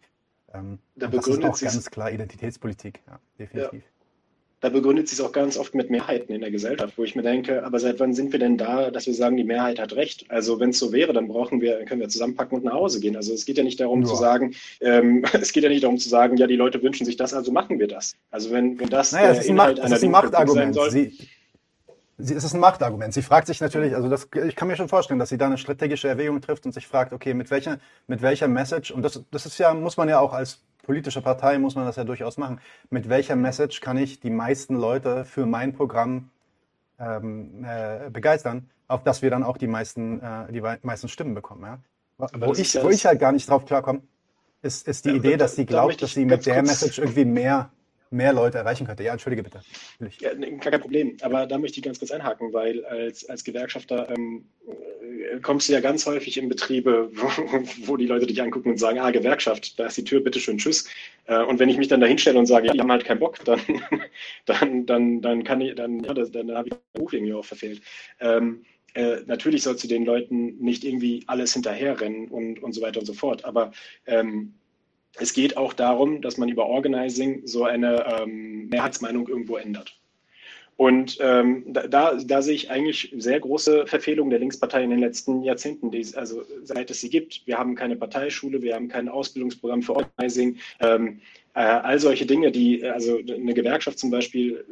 [0.53, 3.83] Ähm, da das ist auch ganz klar Identitätspolitik, ja, definitiv.
[3.83, 3.97] Ja.
[4.59, 7.21] Da begründet sich es auch ganz oft mit Mehrheiten in der Gesellschaft, wo ich mir
[7.21, 10.25] denke, aber seit wann sind wir denn da, dass wir sagen, die Mehrheit hat recht?
[10.29, 13.15] Also wenn es so wäre, dann brauchen wir, können wir zusammenpacken und nach Hause gehen.
[13.15, 14.07] Also es geht ja nicht darum ja.
[14.07, 17.17] zu sagen, ähm, es geht ja nicht darum zu sagen, ja, die Leute wünschen sich
[17.17, 18.15] das, also machen wir das.
[18.31, 20.73] Also wenn, wenn das naja, der Inhalt Macht, einer Machtargument.
[20.73, 21.13] Sein soll, Sie,
[22.19, 23.13] Sie, es ist ein Machtargument.
[23.13, 25.57] Sie fragt sich natürlich, also das, ich kann mir schon vorstellen, dass sie da eine
[25.57, 27.77] strategische Erwägung trifft und sich fragt, okay, mit welcher,
[28.07, 31.59] mit welcher Message, und das, das ist ja, muss man ja auch als politische Partei,
[31.59, 35.45] muss man das ja durchaus machen, mit welcher Message kann ich die meisten Leute für
[35.45, 36.29] mein Programm
[36.97, 41.63] ähm, äh, begeistern, auf dass wir dann auch die meisten, äh, die meisten Stimmen bekommen.
[41.63, 41.79] Ja?
[42.17, 44.01] Wo, ich, wo ich halt gar nicht drauf klarkomme,
[44.63, 47.69] ist, ist die ja, Idee, dass sie glaubt, dass sie mit der Message irgendwie mehr
[48.09, 49.03] mehr Leute erreichen könnte.
[49.03, 49.61] Ja, entschuldige bitte.
[50.19, 51.17] Ja, gar kein Problem.
[51.21, 55.73] Aber da möchte ich ganz kurz einhaken, weil als, als Gewerkschafter ähm, äh, kommst du
[55.73, 57.27] ja ganz häufig in Betriebe, wo,
[57.87, 60.87] wo, die Leute dich angucken und sagen, ah, Gewerkschaft, da ist die Tür, bitteschön, tschüss.
[61.25, 63.19] Äh, und wenn ich mich dann da hinstelle und sage, ja, die haben halt keinen
[63.19, 63.59] Bock, dann,
[64.45, 67.45] dann, dann, dann kann ich, dann, ja, dann, dann habe ich den Beruf irgendwie auch
[67.45, 67.81] verfehlt.
[68.19, 72.99] Ähm, äh, natürlich sollst du den Leuten nicht irgendwie alles hinterherrennen und, und so weiter
[72.99, 73.45] und so fort.
[73.45, 73.71] Aber
[74.05, 74.55] ähm,
[75.15, 79.96] es geht auch darum, dass man über Organizing so eine ähm, Mehrheitsmeinung irgendwo ändert.
[80.77, 85.41] Und ähm, da, da sehe ich eigentlich sehr große Verfehlungen der Linkspartei in den letzten
[85.41, 87.41] Jahrzehnten, die, also seit es sie gibt.
[87.47, 90.57] Wir haben keine Parteischule, wir haben kein Ausbildungsprogramm für Organizing.
[90.79, 91.19] Ähm,
[91.55, 94.63] äh, all solche Dinge, die, also eine Gewerkschaft zum Beispiel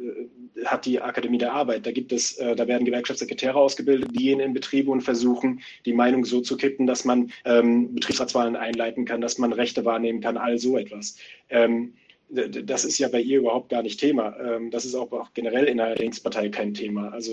[0.54, 1.84] äh, hat die Akademie der Arbeit.
[1.84, 5.92] Da gibt es, äh, da werden Gewerkschaftssekretäre ausgebildet, die gehen in Betriebe und versuchen, die
[5.92, 10.36] Meinung so zu kippen, dass man ähm, Betriebsratswahlen einleiten kann, dass man Rechte wahrnehmen kann,
[10.36, 11.16] all so etwas.
[11.48, 11.94] Ähm,
[12.28, 14.36] das ist ja bei ihr überhaupt gar nicht Thema.
[14.40, 17.10] Ähm, das ist auch generell in der Linkspartei kein Thema.
[17.10, 17.32] Also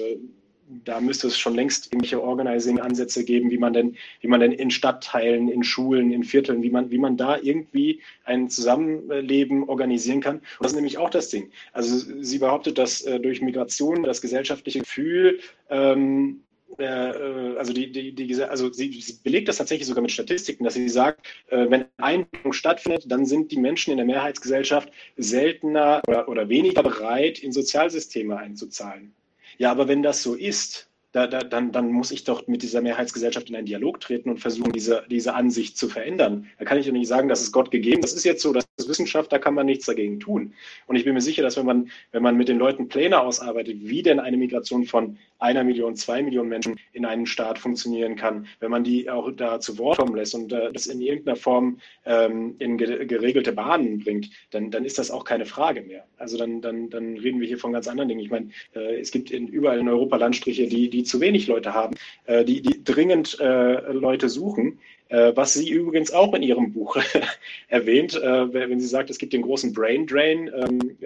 [0.86, 4.72] da müsste es schon längst irgendwelche Organizing-Ansätze geben, wie man denn, wie man denn in
[4.72, 10.42] Stadtteilen, in Schulen, in Vierteln, wie man, wie man da irgendwie ein Zusammenleben organisieren kann.
[10.60, 11.52] Das ist nämlich auch das Ding.
[11.74, 16.43] Also sie behauptet, dass äh, durch Migration das gesellschaftliche Gefühl ähm, äh, äh,
[16.78, 20.90] also die, die, die, also sie, sie, belegt das tatsächlich sogar mit Statistiken, dass sie
[20.90, 26.50] sagt, äh, wenn Einbindung stattfindet, dann sind die Menschen in der Mehrheitsgesellschaft seltener oder, oder
[26.50, 29.14] weniger bereit, in Sozialsysteme einzuzahlen.
[29.58, 32.82] Ja, aber wenn das so ist, da, da, dann, dann muss ich doch mit dieser
[32.82, 36.48] Mehrheitsgesellschaft in einen Dialog treten und versuchen, diese, diese Ansicht zu verändern.
[36.58, 38.02] Da kann ich doch nicht sagen, das ist Gott gegeben.
[38.02, 40.54] Das ist jetzt so, das ist Wissenschaft, da kann man nichts dagegen tun.
[40.88, 43.78] Und ich bin mir sicher, dass wenn man, wenn man mit den Leuten Pläne ausarbeitet,
[43.82, 48.48] wie denn eine Migration von einer Million, zwei Millionen Menschen in einen Staat funktionieren kann,
[48.60, 51.78] wenn man die auch da zu Wort kommen lässt und äh, das in irgendeiner Form
[52.06, 56.06] ähm, in ge geregelte Bahnen bringt, dann, dann ist das auch keine Frage mehr.
[56.18, 58.22] Also dann, dann, dann reden wir hier von ganz anderen Dingen.
[58.22, 61.74] Ich meine, äh, es gibt in, überall in Europa Landstriche, die, die zu wenig Leute
[61.74, 66.74] haben, äh, die, die dringend äh, Leute suchen äh, was sie übrigens auch in ihrem
[66.74, 66.98] Buch
[67.68, 70.50] erwähnt, äh, wenn sie sagt, es gibt den großen Brain Drain.
[70.54, 70.98] Ähm,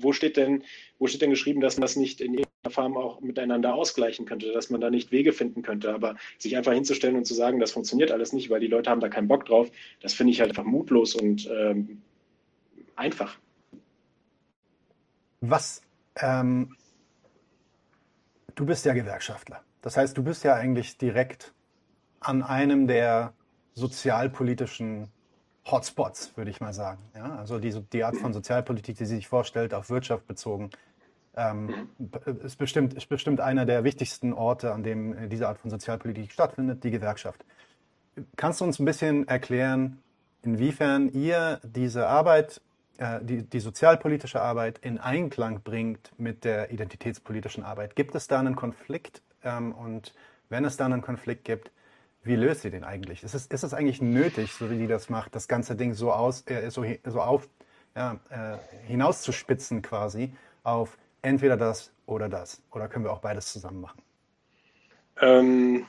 [0.00, 0.64] wo steht denn,
[0.98, 4.52] wo steht denn geschrieben, dass man das nicht in irgendeiner Form auch miteinander ausgleichen könnte,
[4.52, 5.92] dass man da nicht Wege finden könnte?
[5.92, 9.00] Aber sich einfach hinzustellen und zu sagen, das funktioniert alles nicht, weil die Leute haben
[9.00, 12.02] da keinen Bock drauf, das finde ich halt einfach mutlos und ähm,
[12.96, 13.38] einfach.
[15.40, 15.82] Was,
[16.20, 16.74] ähm,
[18.58, 19.62] du bist ja Gewerkschaftler.
[19.82, 21.54] Das heißt, du bist ja eigentlich direkt
[22.20, 23.32] an einem der
[23.74, 25.08] sozialpolitischen
[25.64, 27.00] Hotspots, würde ich mal sagen.
[27.14, 30.70] Ja, also die, die Art von Sozialpolitik, die sie sich vorstellt, auf Wirtschaft bezogen,
[31.36, 31.88] ähm,
[32.42, 36.32] ist, bestimmt, ist bestimmt einer der wichtigsten Orte, an dem äh, diese Art von Sozialpolitik
[36.32, 37.44] stattfindet, die Gewerkschaft.
[38.34, 40.02] Kannst du uns ein bisschen erklären,
[40.42, 42.60] inwiefern ihr diese Arbeit,
[42.98, 47.96] äh, die, die sozialpolitische Arbeit in Einklang bringt mit der identitätspolitischen Arbeit?
[47.96, 49.22] Gibt es da einen Konflikt?
[49.42, 50.14] Ähm, und
[50.48, 51.70] wenn es da einen Konflikt gibt,
[52.24, 53.22] wie löst sie den eigentlich?
[53.22, 56.12] Ist es, ist es eigentlich nötig, so wie die das macht, das ganze Ding so
[56.12, 57.48] aus, äh, so, so auf,
[57.96, 60.32] ja, äh, hinauszuspitzen quasi
[60.64, 62.62] auf entweder das oder das?
[62.72, 64.02] Oder können wir auch beides zusammen machen?
[65.20, 65.86] Ähm,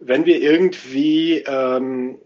[0.00, 2.18] wenn wir irgendwie ähm,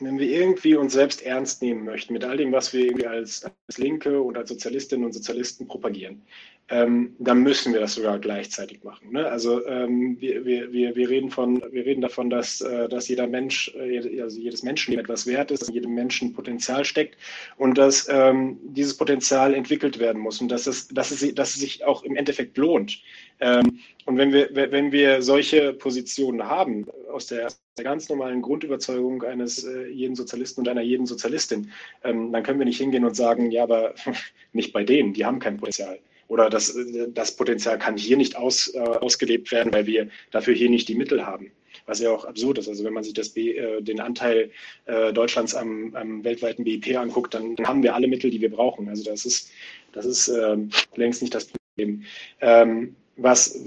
[0.00, 3.78] wenn wir irgendwie uns selbst ernst nehmen möchten mit all dem, was wir als, als
[3.78, 6.22] Linke und als Sozialistinnen und Sozialisten propagieren,
[6.68, 9.12] ähm, dann müssen wir das sogar gleichzeitig machen.
[9.12, 9.26] Ne?
[9.26, 13.72] Also ähm, wir, wir, wir, reden von, wir reden davon, dass, äh, dass jeder Mensch,
[13.76, 17.16] äh, also jedes Menschenleben etwas wert ist, in jedem Menschen Potenzial steckt
[17.56, 21.60] und dass ähm, dieses Potenzial entwickelt werden muss und dass es, dass es, dass es
[21.60, 23.00] sich auch im Endeffekt lohnt.
[23.38, 29.22] Ähm, und wenn wir, wenn wir solche Positionen haben, aus der, der ganz normalen Grundüberzeugung
[29.22, 31.70] eines äh, jeden Sozialisten und einer jeden Sozialistin,
[32.02, 33.94] ähm, dann können wir nicht hingehen und sagen, ja, aber
[34.52, 36.76] nicht bei denen, die haben kein Potenzial oder das,
[37.08, 40.94] das Potenzial kann hier nicht aus, äh, ausgelebt werden, weil wir dafür hier nicht die
[40.94, 41.52] Mittel haben.
[41.86, 42.68] Was ja auch absurd ist.
[42.68, 44.50] Also wenn man sich das B, äh, den Anteil
[44.86, 48.50] äh, Deutschlands am, am, weltweiten BIP anguckt, dann, dann, haben wir alle Mittel, die wir
[48.50, 48.88] brauchen.
[48.88, 49.50] Also das ist,
[49.92, 52.02] das ist ähm, längst nicht das Problem.
[52.40, 53.62] Ähm, was,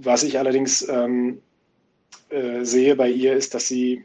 [0.00, 1.40] was ich allerdings ähm,
[2.28, 4.04] äh, sehe bei ihr, ist, dass sie,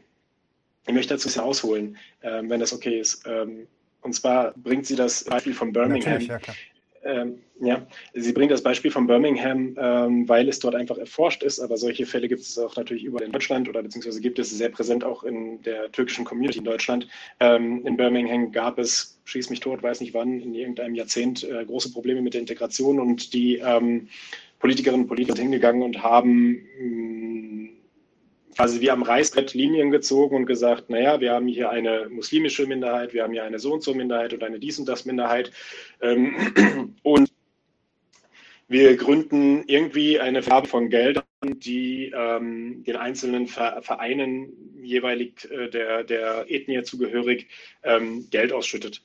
[0.86, 3.24] ich möchte dazu ein bisschen ausholen, ähm, wenn das okay ist.
[3.26, 3.66] Ähm,
[4.02, 6.20] und zwar bringt sie das Beispiel von Birmingham.
[6.20, 6.38] Ja,
[7.04, 11.60] ähm, ja, sie bringt das Beispiel von Birmingham, ähm, weil es dort einfach erforscht ist,
[11.60, 14.70] aber solche Fälle gibt es auch natürlich überall in Deutschland oder beziehungsweise gibt es sehr
[14.70, 17.06] präsent auch in der türkischen Community in Deutschland.
[17.40, 21.64] Ähm, in Birmingham gab es, schieß mich tot, weiß nicht wann, in irgendeinem Jahrzehnt äh,
[21.64, 24.08] große Probleme mit der Integration und die ähm,
[24.58, 27.70] Politikerinnen und Politiker sind hingegangen und haben mh,
[28.54, 33.12] quasi wie am Reißbrett Linien gezogen und gesagt, naja, wir haben hier eine muslimische Minderheit,
[33.12, 35.50] wir haben hier eine so und so Minderheit und eine dies und das Minderheit.
[36.00, 37.30] Ähm, und
[38.68, 46.04] wir gründen irgendwie eine Farbe von Geldern, die ähm, den einzelnen Vereinen jeweilig äh, der,
[46.04, 47.48] der Ethnie zugehörig
[47.82, 49.02] ähm, Geld ausschüttet.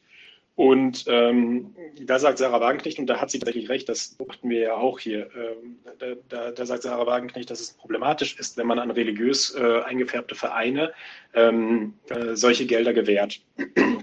[0.59, 4.59] Und ähm, da sagt Sarah Wagenknecht, und da hat sie tatsächlich recht, das beobachten wir
[4.59, 8.67] ja auch hier, ähm, da, da, da, sagt Sarah Wagenknecht, dass es problematisch ist, wenn
[8.67, 10.91] man an religiös äh, eingefärbte Vereine
[11.33, 13.39] ähm, äh, solche Gelder gewährt.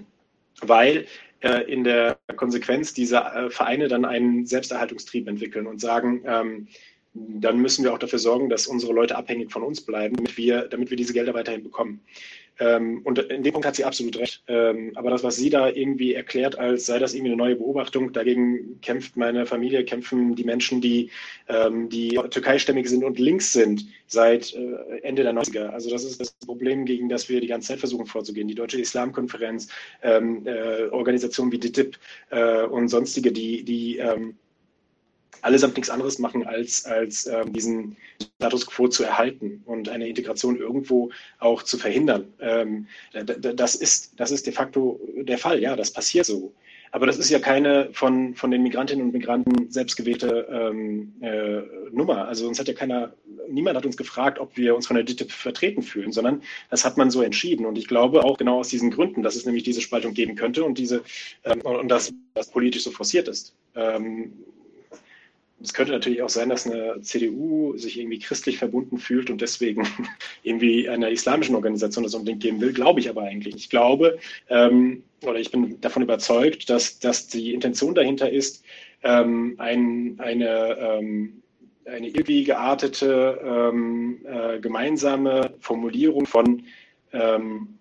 [0.61, 1.05] Weil
[1.41, 6.67] äh, in der Konsequenz diese äh, Vereine dann einen Selbsterhaltungstrieb entwickeln und sagen, ähm,
[7.13, 10.63] dann müssen wir auch dafür sorgen, dass unsere Leute abhängig von uns bleiben, damit wir,
[10.63, 12.01] damit wir diese Gelder weiterhin bekommen.
[12.59, 14.43] Ähm, und in dem Punkt hat sie absolut recht.
[14.47, 18.13] Ähm, aber das, was sie da irgendwie erklärt, als sei das irgendwie eine neue Beobachtung,
[18.13, 21.11] dagegen kämpft meine Familie, kämpfen die Menschen, die,
[21.47, 25.67] ähm, die türkeistämmig sind und links sind seit äh, Ende der 90er.
[25.69, 28.47] Also das ist das Problem, gegen das wir die ganze Zeit versuchen vorzugehen.
[28.47, 29.67] Die Deutsche Islamkonferenz,
[30.01, 31.97] ähm, äh, Organisationen wie DITIB
[32.31, 34.37] äh, und sonstige, die, die ähm,
[35.41, 37.97] allesamt nichts anderes machen, als, als ähm, diesen
[38.37, 42.33] Status quo zu erhalten und eine Integration irgendwo auch zu verhindern.
[42.39, 46.53] Ähm, das, ist, das ist de facto der Fall, ja, das passiert so.
[46.91, 52.27] Aber das ist ja keine von, von den Migrantinnen und Migranten selbstgewählte ähm, äh, Nummer.
[52.27, 53.13] Also uns hat ja keiner,
[53.49, 56.97] niemand hat uns gefragt, ob wir uns von der DITIB vertreten fühlen, sondern das hat
[56.97, 57.65] man so entschieden.
[57.65, 60.63] Und ich glaube auch genau aus diesen Gründen, dass es nämlich diese Spaltung geben könnte
[60.63, 61.03] und diese
[61.43, 63.53] ähm, und dass das politisch so forciert ist.
[63.75, 64.33] Ähm,
[65.61, 69.87] es könnte natürlich auch sein, dass eine CDU sich irgendwie christlich verbunden fühlt und deswegen
[70.43, 73.55] irgendwie einer islamischen Organisation das unbedingt geben will, glaube ich aber eigentlich.
[73.55, 78.63] Ich glaube ähm, oder ich bin davon überzeugt, dass, dass die Intention dahinter ist,
[79.03, 81.41] ähm, ein, eine, ähm,
[81.85, 86.63] eine irgendwie geartete ähm, äh, gemeinsame Formulierung von,
[87.13, 87.77] ähm,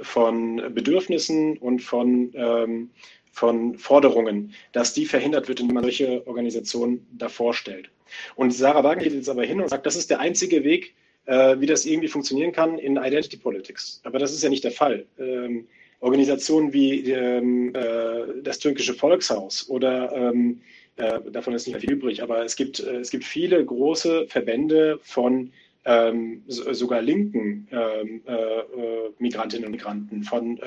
[0.00, 2.90] von Bedürfnissen und von ähm,
[3.32, 7.90] von Forderungen, dass die verhindert wird, indem man solche Organisationen davor stellt.
[8.36, 11.58] Und Sarah Wagner geht jetzt aber hin und sagt, das ist der einzige Weg, äh,
[11.58, 14.00] wie das irgendwie funktionieren kann in Identity Politics.
[14.04, 15.06] Aber das ist ja nicht der Fall.
[15.18, 15.66] Ähm,
[16.00, 20.60] Organisationen wie ähm, äh, das türkische Volkshaus oder ähm,
[20.96, 24.26] äh, davon ist nicht mehr viel übrig, aber es gibt, äh, es gibt viele große
[24.28, 25.52] Verbände von
[25.84, 30.58] ähm, sogar linken ähm, äh, äh, Migrantinnen und Migranten, von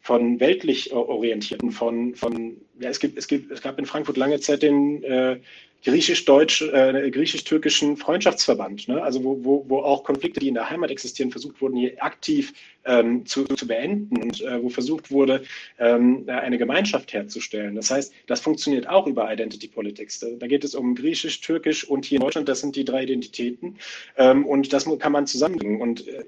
[0.00, 4.40] von weltlich orientierten, von, von ja, es gibt, es gibt, es gab in Frankfurt lange
[4.40, 5.38] Zeit den äh,
[5.84, 9.02] griechisch-deutsch, äh, griechisch-türkischen Freundschaftsverband, ne?
[9.02, 12.52] also wo, wo, wo auch Konflikte, die in der Heimat existieren, versucht wurden, hier aktiv
[12.84, 15.42] ähm, zu, zu beenden und äh, wo versucht wurde,
[15.78, 17.74] ähm, eine Gemeinschaft herzustellen.
[17.74, 20.20] Das heißt, das funktioniert auch über Identity Politics.
[20.20, 23.04] Da, da geht es um griechisch, türkisch und hier in Deutschland, das sind die drei
[23.04, 23.76] Identitäten
[24.16, 26.24] ähm, und das kann man zusammenbringen und äh,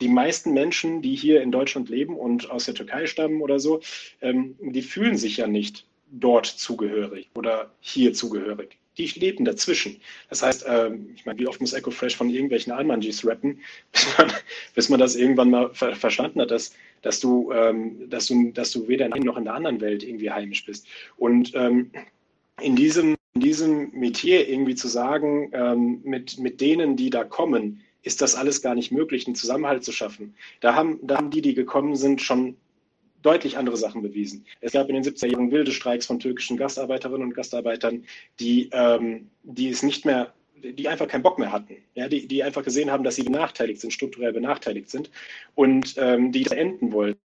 [0.00, 3.80] die meisten Menschen, die hier in Deutschland leben und aus der Türkei stammen oder so,
[4.20, 8.78] ähm, die fühlen sich ja nicht dort zugehörig oder hier zugehörig.
[8.98, 10.00] Die leben dazwischen.
[10.30, 13.60] Das heißt, ähm, ich meine, wie oft muss EcoFresh von irgendwelchen Almanjis rappen,
[13.92, 14.32] bis man,
[14.74, 18.70] bis man das irgendwann mal ver verstanden hat, dass, dass, du, ähm, dass, du, dass
[18.70, 20.86] du weder in einer noch in der anderen Welt irgendwie heimisch bist.
[21.18, 21.90] Und ähm,
[22.60, 27.82] in diesem, in diesem Metier irgendwie zu sagen, ähm, mit, mit denen, die da kommen,
[28.06, 30.34] ist das alles gar nicht möglich, einen Zusammenhalt zu schaffen.
[30.60, 32.56] Da haben, da haben die, die gekommen sind, schon
[33.22, 34.46] deutlich andere Sachen bewiesen.
[34.60, 38.04] Es gab in den 70er Jahren wilde Streiks von türkischen Gastarbeiterinnen und Gastarbeitern,
[38.38, 40.32] die, ähm, die es nicht mehr
[40.62, 43.80] die einfach keinen Bock mehr hatten, ja, die, die einfach gesehen haben, dass sie benachteiligt
[43.80, 45.10] sind, strukturell benachteiligt sind
[45.54, 47.20] und ähm, die das enden wollten,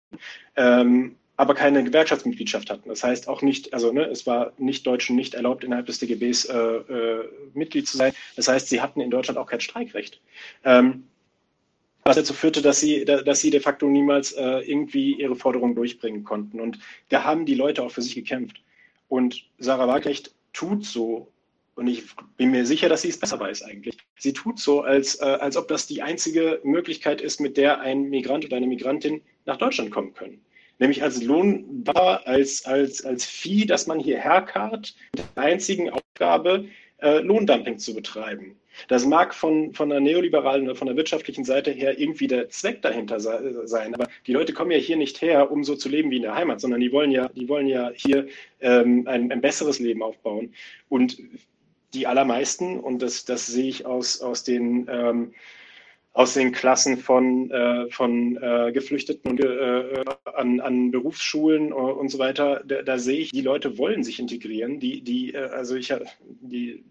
[0.57, 2.87] ähm, aber keine Gewerkschaftsmitgliedschaft hatten.
[2.87, 6.45] Das heißt auch nicht, also ne, es war nicht Deutschen nicht erlaubt, innerhalb des DGBs
[6.45, 8.13] äh, äh, Mitglied zu sein.
[8.35, 10.21] Das heißt, sie hatten in Deutschland auch kein Streikrecht.
[10.63, 11.07] Ähm,
[12.03, 16.23] was dazu führte, dass sie, dass sie de facto niemals äh, irgendwie ihre Forderungen durchbringen
[16.23, 16.61] konnten.
[16.61, 16.77] Und
[17.09, 18.61] da haben die Leute auch für sich gekämpft.
[19.07, 21.31] Und Sarah Wagerecht tut so,
[21.73, 22.03] und ich
[22.37, 23.97] bin mir sicher, dass sie es besser weiß eigentlich.
[24.19, 28.11] Sie tut so, als, äh, als ob das die einzige Möglichkeit ist, mit der ein
[28.11, 30.39] Migrant oder eine Migrantin nach Deutschland kommen können.
[30.81, 36.65] Nämlich als Lohnbar, als, als, als Vieh, das man hierher karrt, mit der einzigen Aufgabe,
[36.97, 38.59] äh, Lohndumping zu betreiben.
[38.87, 42.81] Das mag von, von der neoliberalen oder von der wirtschaftlichen Seite her irgendwie der Zweck
[42.81, 46.15] dahinter sein, aber die Leute kommen ja hier nicht her, um so zu leben wie
[46.15, 48.27] in der Heimat, sondern die wollen ja, die wollen ja hier
[48.59, 50.53] ähm, ein, ein besseres Leben aufbauen.
[50.89, 51.17] Und
[51.93, 55.33] die allermeisten, und das, das sehe ich aus, aus den ähm,
[56.13, 62.19] aus den Klassen von, äh, von äh, Geflüchteten und, äh, an, an Berufsschulen und so
[62.19, 64.79] weiter, da, da, sehe ich, die Leute wollen sich integrieren.
[64.79, 65.93] Die, die, äh, also ich
[66.41, 66.83] die,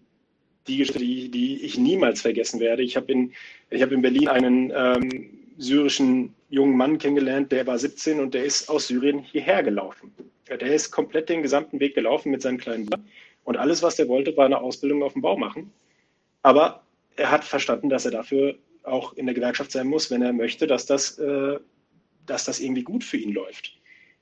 [0.67, 2.81] die Geschichte, die, die ich niemals vergessen werde.
[2.81, 3.33] Ich habe in,
[3.71, 8.69] hab in Berlin einen ähm, syrischen jungen Mann kennengelernt, der war 17 und der ist
[8.69, 10.11] aus Syrien hierher gelaufen.
[10.49, 13.03] Der ist komplett den gesamten Weg gelaufen mit seinem kleinen Bruder.
[13.43, 15.71] Und alles, was er wollte, war eine Ausbildung auf dem Bau machen.
[16.41, 16.83] Aber
[17.15, 20.67] er hat verstanden, dass er dafür auch in der Gewerkschaft sein muss, wenn er möchte,
[20.67, 21.59] dass das, äh,
[22.25, 23.77] dass das irgendwie gut für ihn läuft.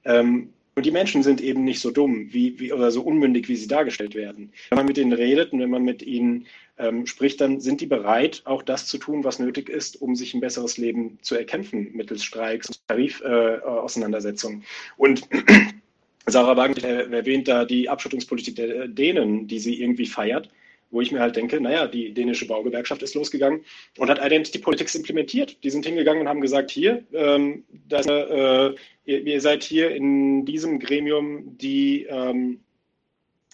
[0.06, 3.58] Ähm, und die Menschen sind eben nicht so dumm wie, wie, oder so unmündig, wie
[3.58, 4.54] sie dargestellt werden.
[4.70, 6.48] Wenn man mit ihnen redet und wenn man mit ihnen
[6.78, 10.34] ähm, spricht, dann sind die bereit, auch das zu tun, was nötig ist, um sich
[10.34, 14.62] ein besseres Leben zu erkämpfen, mittels Streiks und Tarifauseinandersetzungen.
[14.62, 14.64] Äh,
[14.96, 15.28] und
[16.28, 20.50] Sarah Wagenknecht erwähnt da die Abschottungspolitik der Dänen, die sie irgendwie feiert
[20.92, 23.64] wo ich mir halt denke, naja, die dänische Baugewerkschaft ist losgegangen
[23.98, 25.64] und hat Identity Politics implementiert.
[25.64, 28.74] Die sind hingegangen und haben gesagt, hier, ähm, das, äh,
[29.06, 32.60] ihr, ihr, seid hier in diesem Gremium die, ähm,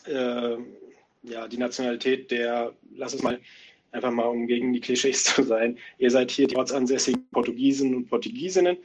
[0.07, 0.57] äh,
[1.23, 3.39] ja, die Nationalität der, lass es mal
[3.91, 8.07] einfach mal um gegen die Klischees zu sein, ihr seid hier die ortsansässigen Portugiesen und
[8.07, 8.77] Portugiesinnen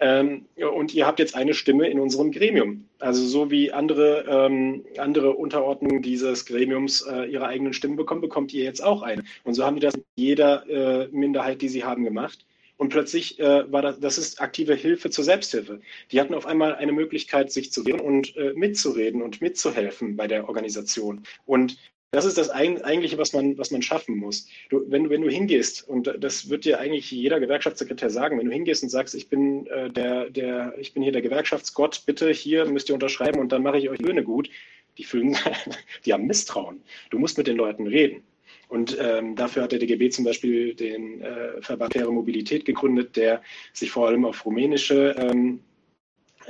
[0.00, 2.88] ähm, und ihr habt jetzt eine Stimme in unserem Gremium.
[2.98, 8.52] Also so wie andere, ähm, andere Unterordnungen dieses Gremiums äh, ihre eigenen Stimmen bekommen, bekommt
[8.54, 9.24] ihr jetzt auch eine.
[9.44, 12.46] Und so haben die das mit jeder äh, Minderheit, die sie haben, gemacht.
[12.76, 15.80] Und plötzlich äh, war das, das ist aktive Hilfe zur Selbsthilfe.
[16.12, 20.28] Die hatten auf einmal eine Möglichkeit, sich zu wehren und äh, mitzureden und mitzuhelfen bei
[20.28, 21.24] der Organisation.
[21.44, 21.76] Und
[22.10, 24.48] das ist das Eigentliche, was man, was man schaffen muss.
[24.70, 28.46] Du, wenn, du, wenn du hingehst, und das wird dir eigentlich jeder Gewerkschaftssekretär sagen, wenn
[28.46, 32.30] du hingehst und sagst, ich bin, äh, der, der, ich bin hier der Gewerkschaftsgott, bitte
[32.30, 34.48] hier müsst ihr unterschreiben und dann mache ich euch Löhne gut,
[34.96, 35.36] die fühlen,
[36.06, 36.82] die haben Misstrauen.
[37.10, 38.22] Du musst mit den Leuten reden.
[38.68, 43.42] Und ähm, dafür hat der DGB zum Beispiel den äh, Verband Faire Mobilität gegründet, der
[43.72, 45.60] sich vor allem auf rumänische ähm,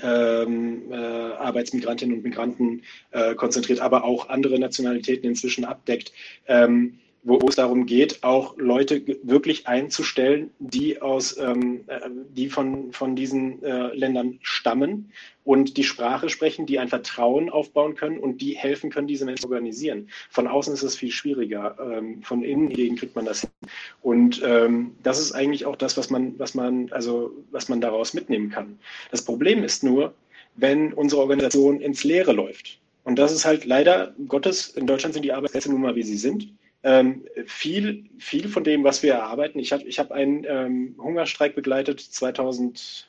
[0.02, 6.12] ähm, äh, Arbeitsmigrantinnen und Migranten äh, konzentriert, aber auch andere Nationalitäten inzwischen abdeckt.
[6.46, 12.00] Ähm, wo, wo es darum geht, auch Leute wirklich einzustellen, die aus, ähm, äh,
[12.30, 15.12] die von, von diesen äh, Ländern stammen
[15.44, 19.42] und die Sprache sprechen, die ein Vertrauen aufbauen können und die helfen können, diese Menschen
[19.42, 20.08] zu organisieren.
[20.30, 21.76] Von außen ist es viel schwieriger.
[21.80, 23.50] Ähm, von innen hingegen kriegt man das hin.
[24.02, 28.14] Und ähm, das ist eigentlich auch das, was man, was man, also was man daraus
[28.14, 28.78] mitnehmen kann.
[29.10, 30.14] Das Problem ist nur,
[30.56, 32.78] wenn unsere Organisation ins Leere läuft.
[33.04, 36.18] Und das ist halt leider Gottes, in Deutschland sind die Arbeitsplätze nun mal, wie sie
[36.18, 36.52] sind.
[36.84, 39.58] Ähm, viel, viel von dem, was wir erarbeiten.
[39.58, 43.08] Ich habe ich hab einen ähm, Hungerstreik begleitet 2000,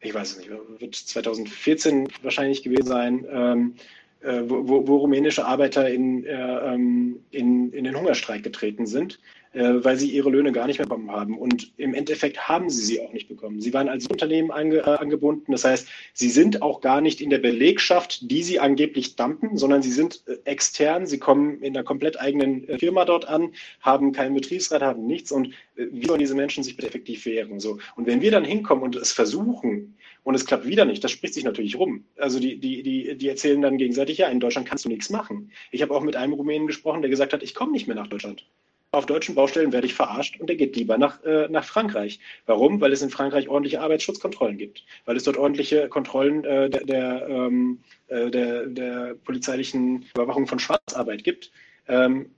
[0.00, 3.74] ich weiß es nicht, wird 2014 wahrscheinlich gewesen sein, ähm,
[4.20, 9.18] äh, wo, wo, rumänische Arbeiter in, äh, ähm, in, in den Hungerstreik getreten sind
[9.54, 11.38] weil sie ihre Löhne gar nicht mehr bekommen haben.
[11.38, 13.60] Und im Endeffekt haben sie sie auch nicht bekommen.
[13.60, 15.52] Sie waren als Unternehmen ange, äh, angebunden.
[15.52, 19.82] Das heißt, sie sind auch gar nicht in der Belegschaft, die sie angeblich dumpen, sondern
[19.82, 21.06] sie sind äh, extern.
[21.06, 25.30] Sie kommen in einer komplett eigenen äh, Firma dort an, haben keinen Betriebsrat, haben nichts.
[25.32, 27.60] Und äh, wie sollen diese Menschen sich bitte effektiv wehren?
[27.60, 27.78] So.
[27.96, 31.04] Und wenn wir dann hinkommen und es versuchen, und es klappt wieder nicht.
[31.04, 32.06] Das spricht sich natürlich rum.
[32.16, 35.52] Also die, die, die, die erzählen dann gegenseitig, ja, in Deutschland kannst du nichts machen.
[35.70, 38.06] Ich habe auch mit einem Rumänen gesprochen, der gesagt hat, ich komme nicht mehr nach
[38.06, 38.46] Deutschland
[38.94, 42.20] auf deutschen Baustellen werde ich verarscht und er geht lieber nach, äh, nach Frankreich.
[42.46, 42.80] Warum?
[42.80, 47.28] Weil es in Frankreich ordentliche Arbeitsschutzkontrollen gibt, weil es dort ordentliche Kontrollen äh, der, der,
[47.28, 51.50] ähm, äh, der, der, polizeilichen Überwachung von Schwarzarbeit gibt.
[51.88, 52.30] Ähm,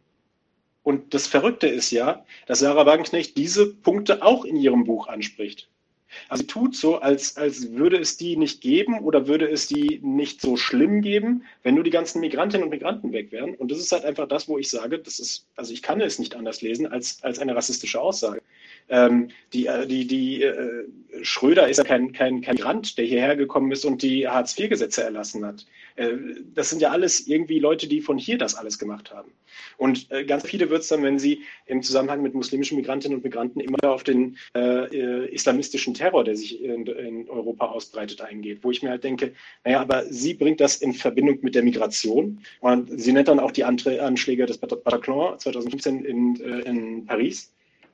[0.83, 5.69] Und das Verrückte ist ja, dass Sarah Wagenknecht diese Punkte auch in ihrem Buch anspricht.
[6.29, 10.01] Also sie tut so, als, als würde es die nicht geben oder würde es die
[10.03, 13.55] nicht so schlimm geben, wenn nur die ganzen Migrantinnen und Migranten weg wären.
[13.55, 16.19] Und das ist halt einfach das, wo ich sage, das ist, also ich kann es
[16.19, 18.43] nicht anders lesen als, als eine rassistische Aussage.
[18.89, 20.85] Ähm, die, äh, die, die äh,
[21.23, 25.45] Schröder ist ja kein, kein, kein Migrant, der hierher gekommen ist und die Hartz-IV-Gesetze erlassen
[25.45, 25.67] hat.
[25.97, 26.13] Äh,
[26.55, 29.33] das sind ja alles irgendwie Leute, die von hier das alles gemacht haben.
[29.77, 33.25] Und äh, ganz viele wird es dann, wenn sie im Zusammenhang mit muslimischen Migrantinnen und
[33.25, 38.71] Migranten immer auf den äh, islamistischen Terror, der sich in, in, Europa ausbreitet, eingeht, wo
[38.71, 39.35] ich mir halt denke,
[39.65, 43.51] naja, aber sie bringt das in Verbindung mit der Migration und sie nennt dann auch
[43.51, 47.53] die Anschläge des Bataclan 2015 in, in Paris.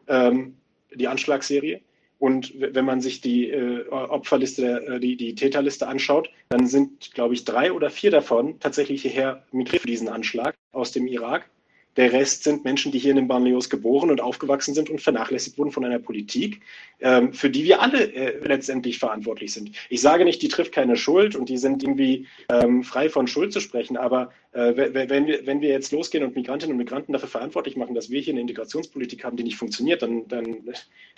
[0.09, 0.55] Ähm,
[0.95, 1.81] die Anschlagsserie.
[2.19, 7.35] Und wenn man sich die äh, Opferliste, äh, die, die Täterliste anschaut, dann sind, glaube
[7.35, 11.51] ich, drei oder vier davon tatsächlich hierher migriert für diesen Anschlag aus dem Irak.
[11.97, 15.59] Der Rest sind Menschen, die hier in den Banlieues geboren und aufgewachsen sind und vernachlässigt
[15.59, 16.63] wurden von einer Politik,
[17.01, 19.73] ähm, für die wir alle äh, letztendlich verantwortlich sind.
[19.91, 23.53] Ich sage nicht, die trifft keine Schuld und die sind irgendwie ähm, frei von Schuld
[23.53, 27.29] zu sprechen, aber äh, wenn, wir, wenn wir jetzt losgehen und Migrantinnen und Migranten dafür
[27.29, 30.65] verantwortlich machen, dass wir hier eine Integrationspolitik haben, die nicht funktioniert, dann, dann,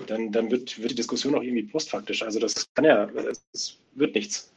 [0.07, 2.22] dann, dann wird, wird die Diskussion auch irgendwie postfaktisch.
[2.22, 3.09] Also das kann ja,
[3.53, 4.53] es wird nichts.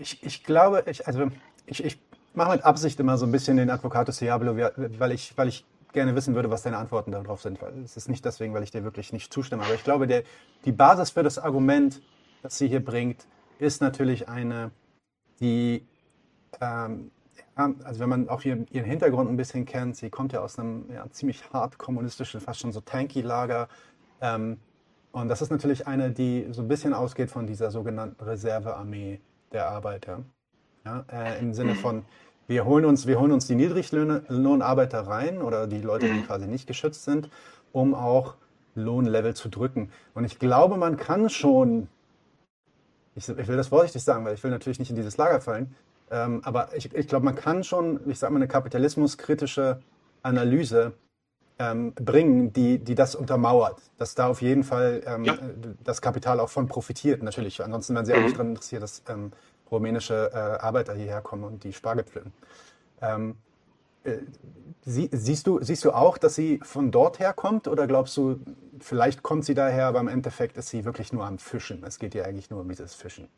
[0.00, 1.28] Ich, ich glaube, ich, also
[1.66, 1.98] ich, ich
[2.34, 6.14] mache mit Absicht immer so ein bisschen den Advocatus Diablo, weil ich, weil ich gerne
[6.14, 7.58] wissen würde, was deine Antworten darauf sind.
[7.84, 10.22] Es ist nicht deswegen, weil ich dir wirklich nicht zustimme, aber ich glaube, der,
[10.64, 12.00] die Basis für das Argument,
[12.42, 13.26] das sie hier bringt,
[13.58, 14.70] ist natürlich eine,
[15.40, 15.86] die,
[16.60, 17.10] ähm,
[17.54, 20.90] also wenn man auch ihren, ihren, Hintergrund ein bisschen kennt, sie kommt ja aus einem
[20.92, 23.68] ja, ziemlich hart kommunistischen, fast schon so tanky Lager.
[24.20, 24.58] Ähm,
[25.12, 29.20] und das ist natürlich eine, die so ein bisschen ausgeht von dieser sogenannten Reservearmee
[29.52, 30.24] der Arbeiter.
[30.84, 32.04] Ja, äh, Im Sinne von,
[32.48, 36.26] wir holen uns, wir holen uns die Niedriglohnarbeiter rein oder die Leute, die mhm.
[36.26, 37.30] quasi nicht geschützt sind,
[37.72, 38.34] um auch
[38.74, 39.90] Lohnlevel zu drücken.
[40.14, 41.88] Und ich glaube, man kann schon,
[43.14, 45.74] ich, ich will das vorsichtig sagen, weil ich will natürlich nicht in dieses Lager fallen,
[46.10, 49.80] ähm, aber ich, ich glaube, man kann schon, ich sage mal, eine kapitalismuskritische
[50.22, 50.92] Analyse
[51.58, 55.38] ähm, bringen, die, die das untermauert, dass da auf jeden Fall ähm, ja.
[55.84, 57.62] das Kapital auch von profitiert, natürlich.
[57.62, 58.32] Ansonsten wären sie auch nicht mhm.
[58.32, 59.32] daran interessiert, dass ähm,
[59.72, 62.32] rumänische äh, Arbeiter hierher kommen und die Spargel pflücken.
[63.00, 63.36] Ähm,
[64.04, 64.18] äh,
[64.82, 68.40] sie, siehst, du, siehst du auch, dass sie von dort her kommt oder glaubst du,
[68.78, 71.82] vielleicht kommt sie daher, aber im Endeffekt ist sie wirklich nur am Fischen?
[71.84, 73.28] Es geht ihr eigentlich nur um dieses Fischen.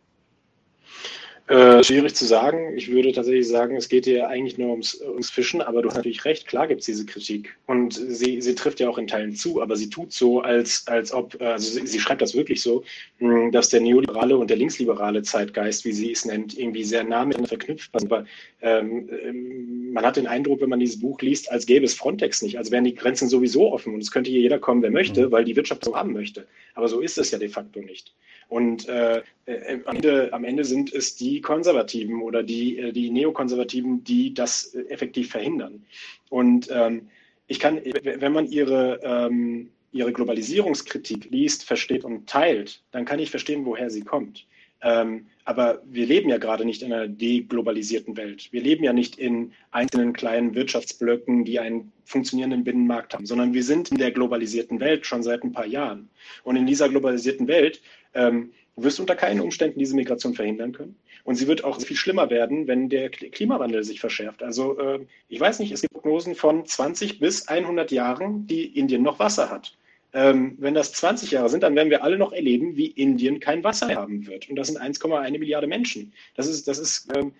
[1.47, 2.75] Äh, schwierig zu sagen.
[2.75, 5.97] Ich würde tatsächlich sagen, es geht hier eigentlich nur ums, ums Fischen, aber du hast
[5.97, 7.55] natürlich recht, klar gibt es diese Kritik.
[7.67, 11.13] Und sie, sie trifft ja auch in Teilen zu, aber sie tut so, als, als
[11.13, 12.83] ob, also sie, sie schreibt das wirklich so,
[13.19, 17.27] hm, dass der neoliberale und der linksliberale Zeitgeist, wie sie es nennt, irgendwie sehr nah
[17.27, 18.11] miteinander verknüpft sind.
[18.11, 18.25] Aber
[18.63, 22.41] ähm, ähm, man hat den Eindruck, wenn man dieses Buch liest, als gäbe es Frontex
[22.41, 25.27] nicht, als wären die Grenzen sowieso offen und es könnte hier jeder kommen, wer möchte,
[25.27, 25.33] mhm.
[25.33, 26.47] weil die Wirtschaft so haben möchte.
[26.75, 28.15] Aber so ist es ja de facto nicht.
[28.49, 33.11] Und äh, äh, am, Ende, am, Ende, sind es die Konservativen oder die, äh, die
[33.11, 35.85] Neokonservativen, die das äh, effektiv verhindern.
[36.31, 37.09] Und ähm,
[37.47, 43.31] ich kann, wenn man ihre, ähm, ihre Globalisierungskritik liest, versteht und teilt, dann kann ich
[43.31, 44.47] verstehen, woher sie kommt.
[44.83, 48.49] Ähm, aber wir leben ja gerade nicht in einer deglobalisierten Welt.
[48.53, 53.63] Wir leben ja nicht in einzelnen kleinen Wirtschaftsblöcken, die einen funktionierenden Binnenmarkt haben, sondern wir
[53.63, 56.09] sind in der globalisierten Welt schon seit ein paar Jahren.
[56.45, 57.81] Und in dieser globalisierten Welt
[58.15, 60.97] ähm, wirst du unter keinen Umständen diese Migration verhindern können.
[61.25, 64.43] Und sie wird auch viel schlimmer werden, wenn der Klimawandel sich verschärft.
[64.43, 69.03] Also äh, ich weiß nicht, es gibt Prognosen von 20 bis 100 Jahren, die Indien
[69.03, 69.77] noch Wasser hat.
[70.13, 73.65] Ähm, wenn das 20 Jahre sind, dann werden wir alle noch erleben, wie Indien kein
[73.65, 74.49] Wasser haben wird.
[74.49, 76.13] Und das sind 1,1 Milliarde Menschen.
[76.37, 77.33] Das ist, das ist ähm,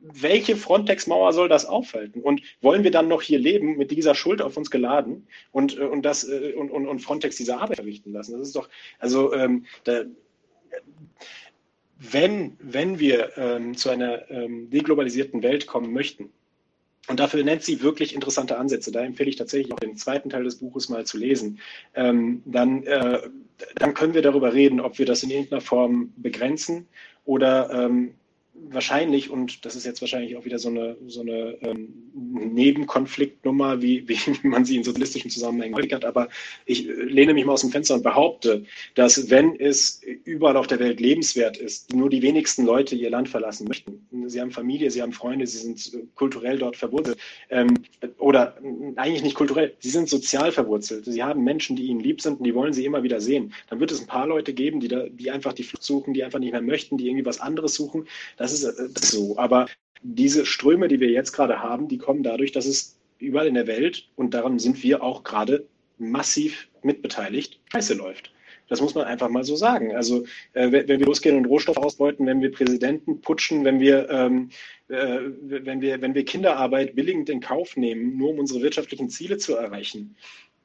[0.00, 2.22] welche Frontex-Mauer soll das aufhalten?
[2.22, 5.82] Und wollen wir dann noch hier leben mit dieser Schuld auf uns geladen und, äh,
[5.82, 8.32] und, das, äh, und, und, und Frontex diese Arbeit verrichten lassen?
[8.32, 10.04] Das ist doch, also ähm, da,
[12.00, 16.30] wenn, wenn wir ähm, zu einer ähm, deglobalisierten Welt kommen möchten,
[17.08, 18.92] und dafür nennt sie wirklich interessante Ansätze.
[18.92, 21.58] Da empfehle ich tatsächlich auch den zweiten Teil des Buches mal zu lesen.
[21.94, 23.20] Ähm, dann, äh,
[23.76, 26.86] dann können wir darüber reden, ob wir das in irgendeiner Form begrenzen
[27.24, 28.14] oder ähm,
[28.68, 34.08] wahrscheinlich, und das ist jetzt wahrscheinlich auch wieder so eine, so eine ähm, Nebenkonfliktnummer, wie,
[34.08, 36.28] wie man sie in sozialistischen Zusammenhängen häufig hat, aber
[36.66, 40.66] ich äh, lehne mich mal aus dem Fenster und behaupte, dass wenn es überall auf
[40.66, 44.06] der Welt lebenswert ist, nur die wenigsten Leute ihr Land verlassen möchten.
[44.26, 47.18] Sie haben Familie, sie haben Freunde, sie sind äh, kulturell dort verwurzelt.
[47.50, 47.74] Ähm,
[48.18, 48.56] oder
[48.96, 51.04] eigentlich nicht kulturell, sie sind sozial verwurzelt.
[51.04, 53.52] Sie haben Menschen, die ihnen lieb sind und die wollen sie immer wieder sehen.
[53.68, 56.24] Dann wird es ein paar Leute geben, die, da, die einfach die Flucht suchen, die
[56.24, 58.06] einfach nicht mehr möchten, die irgendwie was anderes suchen.
[58.36, 59.36] Das das ist so.
[59.38, 59.66] Aber
[60.02, 63.66] diese Ströme, die wir jetzt gerade haben, die kommen dadurch, dass es überall in der
[63.66, 65.66] Welt, und daran sind wir auch gerade
[65.98, 68.32] massiv mitbeteiligt, scheiße läuft.
[68.68, 69.94] Das muss man einfach mal so sagen.
[69.96, 74.50] Also äh, wenn wir losgehen und Rohstoff ausbeuten, wenn wir Präsidenten putschen, wenn wir, ähm,
[74.88, 79.38] äh, wenn wir, wenn wir Kinderarbeit billigend in Kauf nehmen, nur um unsere wirtschaftlichen Ziele
[79.38, 80.14] zu erreichen,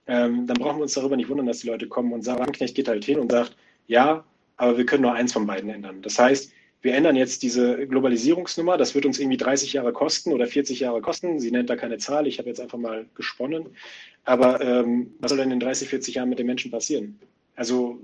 [0.07, 2.75] ähm, dann brauchen wir uns darüber nicht wundern, dass die Leute kommen und sagen, Wagenknecht
[2.75, 3.57] geht halt hin und sagt,
[3.87, 4.23] ja,
[4.57, 6.03] aber wir können nur eins von beiden ändern.
[6.03, 6.51] Das heißt,
[6.85, 11.01] wir ändern jetzt diese Globalisierungsnummer, das wird uns irgendwie 30 Jahre kosten oder 40 Jahre
[11.01, 11.39] kosten.
[11.39, 13.75] Sie nennt da keine Zahl, ich habe jetzt einfach mal gesponnen.
[14.23, 17.19] Aber ähm, was soll denn in 30, 40 Jahren mit den Menschen passieren?
[17.55, 17.99] Also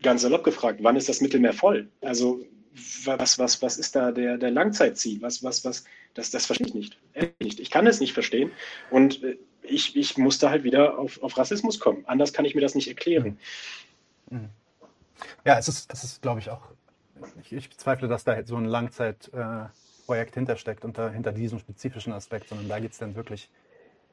[0.00, 1.88] ganz salopp gefragt, wann ist das Mittelmeer voll?
[2.02, 2.46] Also
[3.04, 5.20] was, was, was ist da der, der Langzeitziel?
[5.22, 5.84] Was, was, was,
[6.14, 6.98] das, das verstehe ich nicht.
[7.40, 7.58] nicht.
[7.58, 8.52] Ich kann es nicht verstehen.
[8.92, 12.04] Und äh, ich, ich muss da halt wieder auf, auf Rassismus kommen.
[12.06, 13.38] Anders kann ich mir das nicht erklären.
[14.30, 14.38] Mhm.
[14.38, 14.48] Mhm.
[15.44, 16.62] Ja, es ist, es ist glaube ich, auch,
[17.40, 22.48] ich, ich bezweifle, dass da so ein Langzeitprojekt äh, hintersteckt, unter, hinter diesem spezifischen Aspekt,
[22.48, 23.50] sondern da geht es dann wirklich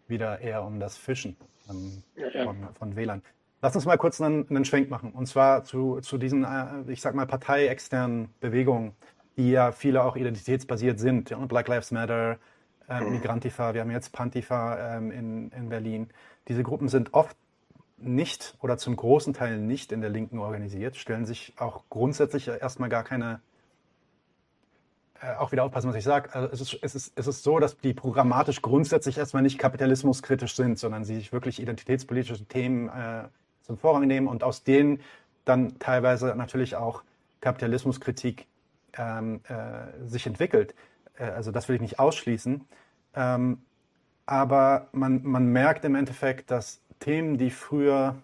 [0.08, 1.38] wieder eher um das Fischen
[1.70, 2.44] ähm, ja.
[2.44, 3.22] Von, von WLAN.
[3.62, 5.12] Lass uns mal kurz einen, einen Schwenk machen.
[5.12, 8.94] Und zwar zu, zu diesen, äh, ich sag mal, parteiexternen Bewegungen,
[9.38, 11.34] die ja viele auch identitätsbasiert sind.
[11.48, 12.38] Black Lives Matter,
[12.90, 16.10] äh, Migrantifa, wir haben jetzt Pantifa ähm, in, in Berlin.
[16.48, 17.38] Diese Gruppen sind oft
[18.02, 22.90] nicht oder zum großen Teil nicht in der Linken organisiert, stellen sich auch grundsätzlich erstmal
[22.90, 23.42] gar keine,
[25.22, 26.34] äh, auch wieder aufpassen, was ich sage.
[26.34, 30.56] Also es, ist, es, ist, es ist so, dass die programmatisch grundsätzlich erstmal nicht kapitalismuskritisch
[30.56, 33.28] sind, sondern sie sich wirklich identitätspolitische Themen äh,
[33.62, 35.02] zum Vorrang nehmen und aus denen
[35.46, 37.04] dann teilweise natürlich auch
[37.42, 38.48] Kapitalismuskritik
[38.98, 40.76] ähm, äh, sich entwickelt.
[41.18, 42.66] Äh, also das will ich nicht ausschließen.
[43.16, 43.62] Ähm,
[44.26, 48.16] aber man, man merkt im Endeffekt, dass Themen, die früher,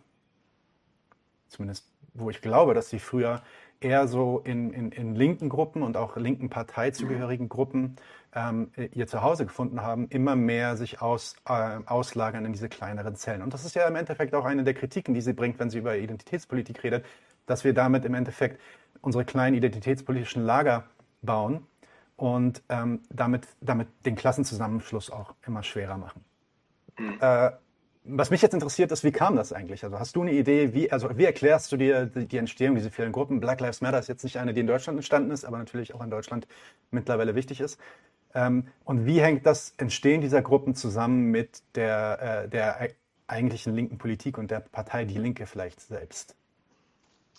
[1.48, 3.42] zumindest wo ich glaube, dass sie früher
[3.82, 7.98] eher so in, in, in linken Gruppen und auch linken Parteizugehörigen Gruppen
[8.34, 13.42] ähm, ihr Zuhause gefunden haben, immer mehr sich aus, äh, auslagern in diese kleineren Zellen.
[13.42, 15.80] Und das ist ja im Endeffekt auch eine der Kritiken, die sie bringt, wenn sie
[15.80, 17.06] über Identitätspolitik redet,
[17.46, 18.60] dass wir damit im Endeffekt
[19.02, 20.86] unsere kleinen identitätspolitischen Lager
[21.22, 21.68] bauen
[22.16, 26.24] und ähm, damit, damit den Klassenzusammenschluss auch immer schwerer machen.
[26.98, 27.18] Mhm.
[27.20, 27.52] Äh,
[28.08, 29.84] was mich jetzt interessiert ist, wie kam das eigentlich?
[29.84, 32.92] Also hast du eine Idee, wie, also wie erklärst du dir die, die, Entstehung dieser
[32.92, 33.40] vielen Gruppen?
[33.40, 36.04] Black Lives Matter ist jetzt nicht eine, die in Deutschland entstanden ist, aber natürlich auch
[36.04, 36.48] in Deutschland
[36.92, 37.80] mittlerweile wichtig ist.
[38.36, 42.90] Ähm, und wie hängt das Entstehen dieser Gruppen zusammen mit der, äh, der
[43.28, 46.36] eigentlichen linken Politik und der Partei Die Linke vielleicht selbst?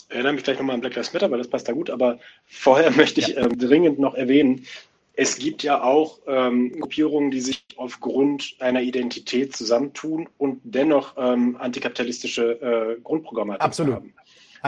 [0.09, 2.19] Ich erinnere mich gleich nochmal an Black Lives Matter, weil das passt da gut, aber
[2.47, 3.47] vorher möchte ich ja.
[3.47, 4.67] äh, dringend noch erwähnen,
[5.17, 11.57] es gibt ja auch ähm, Gruppierungen, die sich aufgrund einer Identität zusammentun und dennoch ähm,
[11.59, 14.13] antikapitalistische äh, Grundprogramme haben.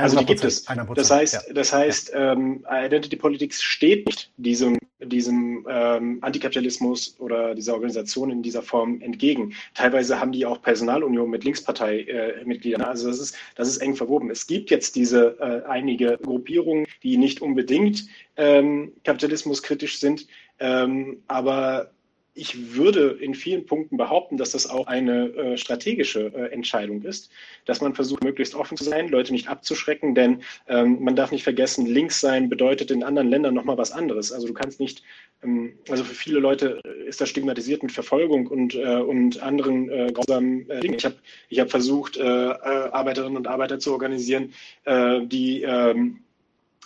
[0.03, 0.65] Also die gibt es.
[0.95, 7.75] Das heißt, das heißt, ähm, Identity Politics steht nicht diesem, diesem ähm, Antikapitalismus oder dieser
[7.75, 9.55] Organisation in dieser Form entgegen.
[9.75, 12.83] Teilweise haben die auch Personalunion mit Linkspartei-Mitgliedern.
[12.83, 14.31] Äh, also das ist, das ist eng verwoben.
[14.31, 20.27] Es gibt jetzt diese äh, einige Gruppierungen, die nicht unbedingt ähm, kapitalismuskritisch sind,
[20.61, 21.91] ähm, aber
[22.39, 27.31] ich würde in vielen Punkten behaupten, dass das auch eine äh, strategische äh, Entscheidung ist,
[27.67, 31.43] dass man versucht, möglichst offen zu sein, Leute nicht abzuschrecken, denn ähm, man darf nicht
[31.43, 34.31] vergessen, links sein bedeutet in anderen Ländern nochmal was anderes.
[34.31, 35.03] Also du kannst nicht,
[35.43, 40.13] ähm, also für viele Leute ist das stigmatisiert mit Verfolgung und, äh, und anderen äh,
[40.13, 40.95] grausamen äh, Dingen.
[40.95, 41.17] Ich habe
[41.49, 44.53] ich hab versucht, äh, Arbeiterinnen und Arbeiter zu organisieren,
[44.87, 46.21] die ähm,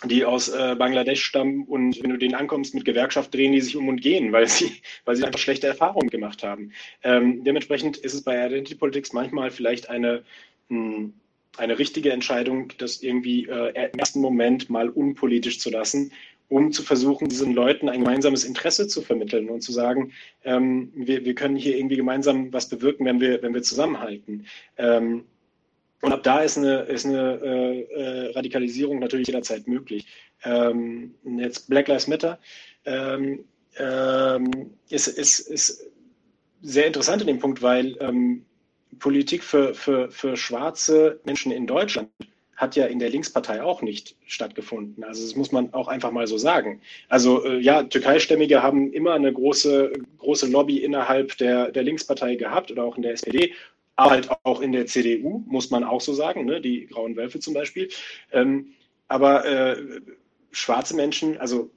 [0.03, 3.75] die aus äh, Bangladesch stammen und wenn du denen ankommst mit Gewerkschaft, drehen die sich
[3.75, 4.71] um und gehen, weil sie,
[5.05, 6.71] weil sie einfach schlechte Erfahrungen gemacht haben.
[7.03, 10.23] Ähm, dementsprechend ist es bei Identity Politics manchmal vielleicht eine,
[10.69, 11.13] mh, hm,
[11.57, 16.11] eine richtige Entscheidung, das irgendwie äh, im ersten Moment mal unpolitisch zu lassen,
[16.49, 21.25] um zu versuchen, diesen Leuten ein gemeinsames Interesse zu vermitteln und zu sagen, ähm, wir,
[21.25, 24.45] wir können hier irgendwie gemeinsam was bewirken, wenn wir, wenn wir zusammenhalten.
[24.77, 25.25] Ähm,
[26.03, 30.05] und ab da ist eine, ist eine äh, äh, Radikalisierung natürlich jederzeit möglich.
[30.43, 32.39] Ähm, jetzt Black Lives Matter
[32.83, 33.45] ähm,
[33.77, 34.51] ähm,
[34.89, 35.89] ist, ist, ist
[36.61, 38.43] sehr interessant in dem Punkt, weil ähm,
[38.99, 42.09] Politik für, für, für schwarze Menschen in Deutschland
[42.57, 45.05] hat ja in der Linkspartei auch nicht stattgefunden.
[45.05, 46.81] Also das muss man auch einfach mal so sagen.
[47.07, 52.71] Also äh, ja, Türkeistämmige haben immer eine große, große Lobby innerhalb der, der Linkspartei gehabt
[52.71, 53.53] oder auch in der SPD
[53.95, 56.61] aber halt auch in der CDU, muss man auch so sagen, ne?
[56.61, 57.89] die Grauen Wölfe zum Beispiel.
[58.31, 58.73] Ähm,
[59.07, 60.01] aber äh,
[60.51, 61.69] schwarze Menschen, also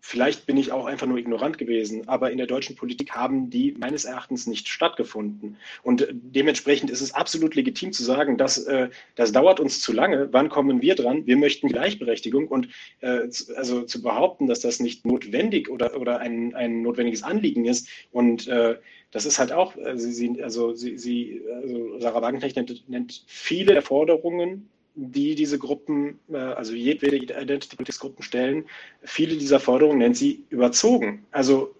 [0.00, 3.74] Vielleicht bin ich auch einfach nur ignorant gewesen, aber in der deutschen Politik haben die
[3.78, 5.56] meines Erachtens nicht stattgefunden.
[5.82, 10.32] Und dementsprechend ist es absolut legitim zu sagen, dass äh, das dauert uns zu lange.
[10.32, 11.26] Wann kommen wir dran?
[11.26, 12.68] Wir möchten Gleichberechtigung und
[13.00, 17.88] äh, also zu behaupten, dass das nicht notwendig oder, oder ein, ein notwendiges Anliegen ist
[18.12, 18.76] und äh,
[19.10, 23.82] das ist halt auch, also sie, also sie also Sarah Wagenknecht nennt, nennt viele der
[23.82, 24.68] Forderungen
[24.98, 28.64] die diese Gruppen, äh, also jedwede Identity Politics Gruppen stellen,
[29.02, 31.24] viele dieser Forderungen nennt sie überzogen.
[31.30, 31.74] Also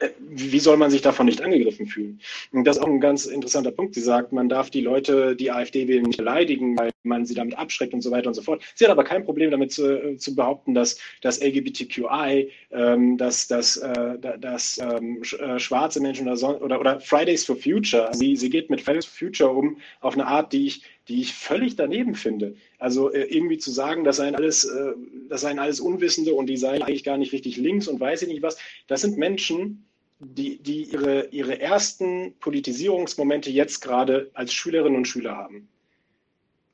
[0.00, 2.20] äh, wie soll man sich davon nicht angegriffen fühlen?
[2.52, 3.94] Und das ist auch ein ganz interessanter Punkt.
[3.94, 7.56] Sie sagt, man darf die Leute, die AfD wählen, nicht beleidigen, weil man sie damit
[7.56, 8.62] abschreckt und so weiter und so fort.
[8.74, 13.46] Sie hat aber kein Problem damit zu, äh, zu behaupten, dass das LGBTQI, ähm, dass,
[13.46, 18.36] dass, äh, dass ähm, äh, schwarze Menschen oder, so, oder, oder Fridays for Future, sie,
[18.36, 21.76] sie geht mit Fridays for Future um auf eine Art, die ich, die ich völlig
[21.76, 22.56] daneben finde.
[22.78, 24.92] Also äh, irgendwie zu sagen, das seien alles, äh,
[25.28, 28.28] das seien alles Unwissende und die seien eigentlich gar nicht richtig links und weiß ich
[28.28, 28.56] nicht was.
[28.86, 29.86] Das sind Menschen,
[30.20, 35.68] die, die ihre, ihre ersten Politisierungsmomente jetzt gerade als Schülerinnen und Schüler haben.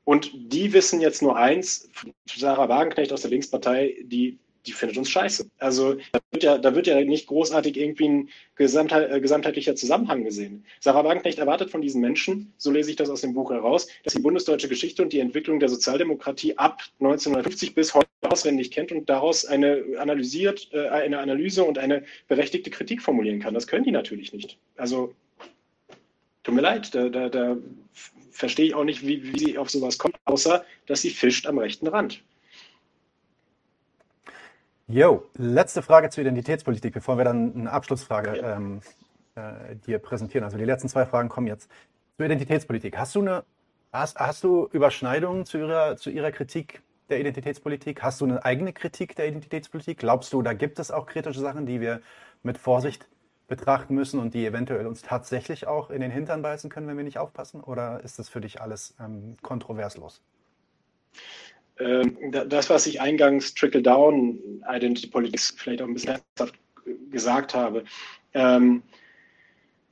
[0.03, 1.89] Und die wissen jetzt nur eins,
[2.25, 5.49] Sarah Wagenknecht aus der Linkspartei, die die findet uns scheiße.
[5.59, 10.23] Also da wird ja, da wird ja nicht großartig irgendwie ein gesamtheit, äh, gesamtheitlicher Zusammenhang
[10.23, 10.65] gesehen.
[10.79, 14.13] Sarah Wagenknecht erwartet von diesen Menschen, so lese ich das aus dem Buch heraus, dass
[14.13, 19.09] die bundesdeutsche Geschichte und die Entwicklung der Sozialdemokratie ab 1950 bis heute auswendig kennt und
[19.09, 23.53] daraus eine analysiert, äh, eine Analyse und eine berechtigte Kritik formulieren kann.
[23.53, 24.57] Das können die natürlich nicht.
[24.77, 25.13] Also
[26.43, 27.57] tut mir leid, da, da, da
[28.31, 31.57] verstehe ich auch nicht, wie, wie sie auf sowas kommt, außer dass sie fischt am
[31.57, 32.21] rechten Rand.
[34.91, 38.81] Jo, letzte Frage zur Identitätspolitik, bevor wir dann eine Abschlussfrage ähm,
[39.35, 40.43] äh, dir präsentieren.
[40.43, 41.69] Also die letzten zwei Fragen kommen jetzt.
[42.17, 42.97] Zur Identitätspolitik.
[42.97, 43.45] Hast du eine,
[43.93, 48.03] hast, hast du Überschneidungen zu ihrer, zu ihrer Kritik der Identitätspolitik?
[48.03, 49.97] Hast du eine eigene Kritik der Identitätspolitik?
[49.97, 52.01] Glaubst du, da gibt es auch kritische Sachen, die wir
[52.43, 53.07] mit Vorsicht
[53.47, 57.05] betrachten müssen und die eventuell uns tatsächlich auch in den Hintern beißen können, wenn wir
[57.05, 57.61] nicht aufpassen?
[57.61, 60.21] Oder ist das für dich alles ähm, kontroverslos?
[61.81, 62.17] Ähm,
[62.47, 66.19] das, was ich eingangs Trickle-Down Identity Politics vielleicht auch ein bisschen
[67.09, 67.83] gesagt habe.
[68.33, 68.83] Ähm,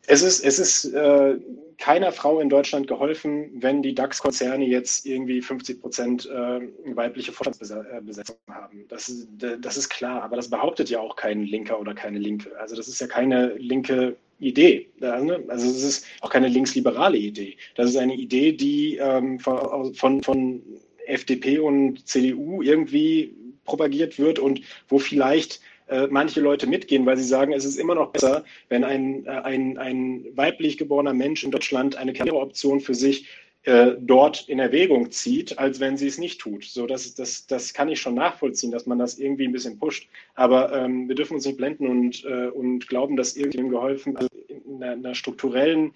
[0.08, 1.38] es ist, es ist äh,
[1.78, 6.62] keiner Frau in Deutschland geholfen, wenn die DAX-Konzerne jetzt irgendwie 50 Prozent äh,
[6.96, 8.86] weibliche Vorstandsbesetzung haben.
[8.90, 12.52] Das, das ist klar, aber das behauptet ja auch kein Linker oder keine Linke.
[12.60, 14.90] Also das ist ja keine linke Idee.
[15.00, 15.44] Ne?
[15.48, 17.56] Also es ist auch keine linksliberale Idee.
[17.76, 20.62] Das ist eine Idee, die ähm, von, von, von
[21.10, 23.34] FDP und CDU irgendwie
[23.66, 27.96] propagiert wird und wo vielleicht äh, manche Leute mitgehen, weil sie sagen, es ist immer
[27.96, 32.94] noch besser, wenn ein, äh, ein, ein weiblich geborener Mensch in Deutschland eine Karriereoption für
[32.94, 33.28] sich
[33.64, 36.64] äh, dort in Erwägung zieht, als wenn sie es nicht tut.
[36.64, 40.08] So, das, das, das kann ich schon nachvollziehen, dass man das irgendwie ein bisschen pusht.
[40.36, 44.30] Aber ähm, wir dürfen uns nicht blenden und, äh, und glauben, dass irgendjemandem geholfen, also
[44.48, 45.92] in einer, einer strukturellen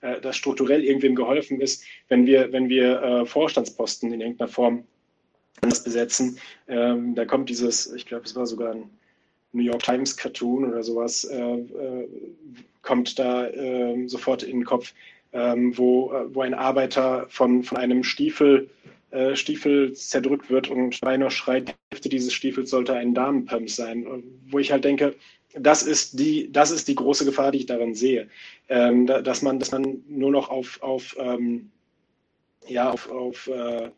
[0.00, 4.84] äh, dass strukturell irgendwem geholfen ist, wenn wir, wenn wir äh, Vorstandsposten in irgendeiner Form
[5.60, 6.38] anders besetzen.
[6.68, 8.90] Ähm, da kommt dieses, ich glaube, es war sogar ein
[9.52, 12.08] New York Times Cartoon oder sowas, äh, äh,
[12.82, 14.94] kommt da äh, sofort in den Kopf,
[15.32, 18.70] ähm, wo, äh, wo ein Arbeiter von, von einem Stiefel
[19.32, 24.22] Stiefel zerdrückt wird und einer schreit, die Hälfte dieses Stiefels sollte ein Damenpump sein.
[24.50, 25.14] Wo ich halt denke,
[25.60, 28.28] das ist die, das ist die große Gefahr, die ich darin sehe,
[28.68, 31.70] ähm, da, dass man, dass man nur noch auf, auf ähm,
[32.66, 33.90] ja, auf, auf, äh,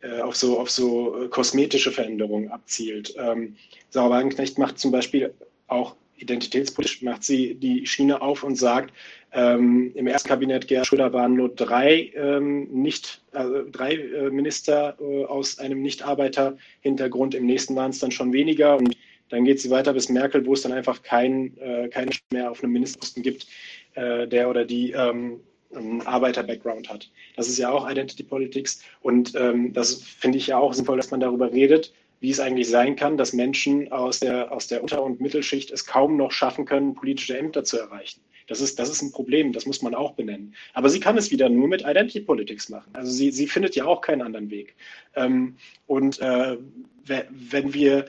[0.00, 3.14] äh auf so, auf so äh, kosmetische Veränderungen abzielt.
[3.18, 3.56] Ähm,
[3.90, 5.32] Sarah Wagenknecht macht zum Beispiel
[5.68, 8.92] auch identitätspolitisch, macht sie die Schiene auf und sagt,
[9.32, 14.96] ähm, im ersten Kabinett Gerhard Schröder waren nur drei, ähm, nicht, also drei äh, Minister
[14.98, 18.95] äh, aus einem Nicht-Arbeiter-Hintergrund, im nächsten waren es dann schon weniger und
[19.28, 22.62] dann geht sie weiter bis Merkel, wo es dann einfach keinen äh, kein mehr auf
[22.62, 23.46] einem Ministerposten gibt,
[23.94, 25.40] äh, der oder die ähm,
[25.74, 27.10] einen Arbeiter-Background hat.
[27.36, 28.82] Das ist ja auch Identity Politics.
[29.00, 32.68] Und ähm, das finde ich ja auch sinnvoll, dass man darüber redet, wie es eigentlich
[32.68, 36.64] sein kann, dass Menschen aus der, aus der Unter- und Mittelschicht es kaum noch schaffen
[36.64, 38.20] können, politische Ämter zu erreichen.
[38.46, 40.54] Das ist, das ist ein Problem, das muss man auch benennen.
[40.72, 42.90] Aber sie kann es wieder nur mit Identity Politics machen.
[42.94, 44.76] Also sie, sie findet ja auch keinen anderen Weg.
[45.14, 45.56] Ähm,
[45.86, 46.56] und äh,
[47.04, 48.06] wenn wir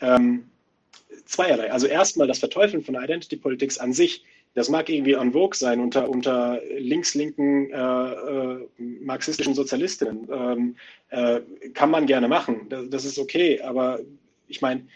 [0.00, 0.44] ähm,
[1.24, 1.72] zweierlei.
[1.72, 4.24] Also erstmal das Verteufeln von Identity Politics an sich,
[4.54, 10.28] das mag irgendwie en vogue sein unter, unter links-linken äh, äh, marxistischen Sozialistinnen.
[10.32, 10.76] Ähm,
[11.10, 11.40] äh,
[11.74, 14.00] kann man gerne machen, das, das ist okay, aber
[14.48, 14.86] ich meine,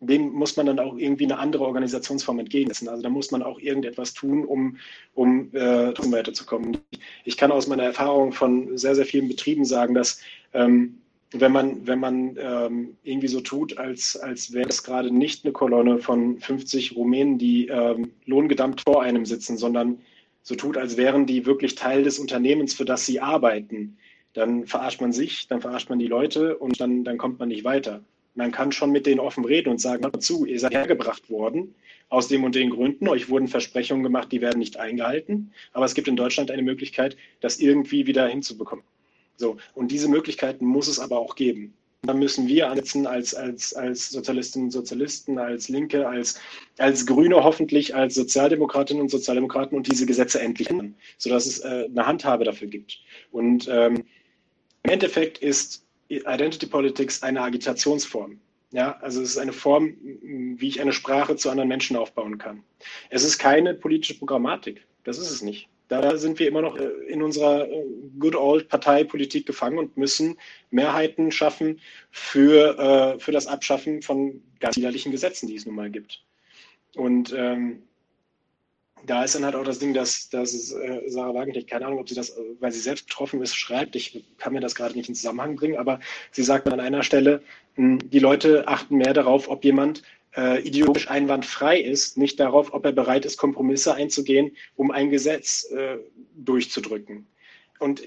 [0.00, 2.88] dem muss man dann auch irgendwie eine andere Organisationsform entgegensetzen.
[2.88, 4.78] Also da muss man auch irgendetwas tun, um,
[5.14, 6.78] um äh, weiterzukommen.
[7.24, 10.20] Ich kann aus meiner Erfahrung von sehr, sehr vielen Betrieben sagen, dass
[10.54, 10.99] ähm,
[11.32, 15.52] wenn man, wenn man ähm, irgendwie so tut, als, als wäre das gerade nicht eine
[15.52, 20.00] Kolonne von 50 Rumänen, die ähm, lohngedammt vor einem sitzen, sondern
[20.42, 23.96] so tut, als wären die wirklich Teil des Unternehmens, für das sie arbeiten,
[24.32, 27.64] dann verarscht man sich, dann verarscht man die Leute und dann, dann kommt man nicht
[27.64, 28.02] weiter.
[28.34, 31.74] Man kann schon mit denen offen reden und sagen, hört zu, ihr seid hergebracht worden
[32.08, 35.94] aus dem und den Gründen, euch wurden Versprechungen gemacht, die werden nicht eingehalten, aber es
[35.94, 38.84] gibt in Deutschland eine Möglichkeit, das irgendwie wieder hinzubekommen.
[39.40, 41.72] So, und diese Möglichkeiten muss es aber auch geben.
[42.02, 46.38] Da müssen wir ansetzen als, als, als Sozialistinnen und Sozialisten, als Linke, als,
[46.76, 51.88] als Grüne hoffentlich, als Sozialdemokratinnen und Sozialdemokraten und diese Gesetze endlich ändern, sodass es äh,
[51.90, 53.00] eine Handhabe dafür gibt.
[53.32, 54.04] Und ähm,
[54.82, 58.38] im Endeffekt ist Identity Politics eine Agitationsform.
[58.72, 62.62] Ja, also es ist eine Form, wie ich eine Sprache zu anderen Menschen aufbauen kann.
[63.08, 64.86] Es ist keine politische Programmatik.
[65.04, 65.66] Das ist es nicht.
[65.90, 67.84] Da sind wir immer noch äh, in unserer äh,
[68.18, 70.38] good old Parteipolitik gefangen und müssen
[70.70, 71.80] Mehrheiten schaffen
[72.12, 76.22] für, äh, für das Abschaffen von ganz widerlichen Gesetzen, die es nun mal gibt.
[76.94, 77.82] Und ähm,
[79.04, 82.08] da ist dann halt auch das Ding, dass, dass äh, Sarah Wagenknecht, keine Ahnung, ob
[82.08, 83.96] sie das, weil sie selbst betroffen ist, schreibt.
[83.96, 85.98] Ich kann mir das gerade nicht in Zusammenhang bringen, aber
[86.30, 87.42] sie sagt an einer Stelle,
[87.74, 90.02] hm, die Leute achten mehr darauf, ob jemand
[90.36, 95.70] äh, ideologisch einwandfrei ist, nicht darauf, ob er bereit ist, Kompromisse einzugehen, um ein Gesetz
[95.70, 95.98] äh,
[96.36, 97.26] durchzudrücken.
[97.78, 98.02] Und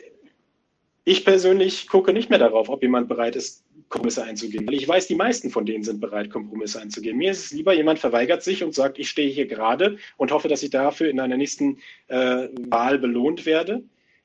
[1.05, 4.65] ich persönlich gucke nicht mehr darauf, ob jemand bereit ist, Kompromisse einzugehen.
[4.65, 7.17] Weil ich weiß, die meisten von denen sind bereit, Kompromisse einzugehen.
[7.17, 10.47] Mir ist es lieber, jemand verweigert sich und sagt, ich stehe hier gerade und hoffe,
[10.47, 13.83] dass ich dafür in einer nächsten äh, Wahl belohnt werde,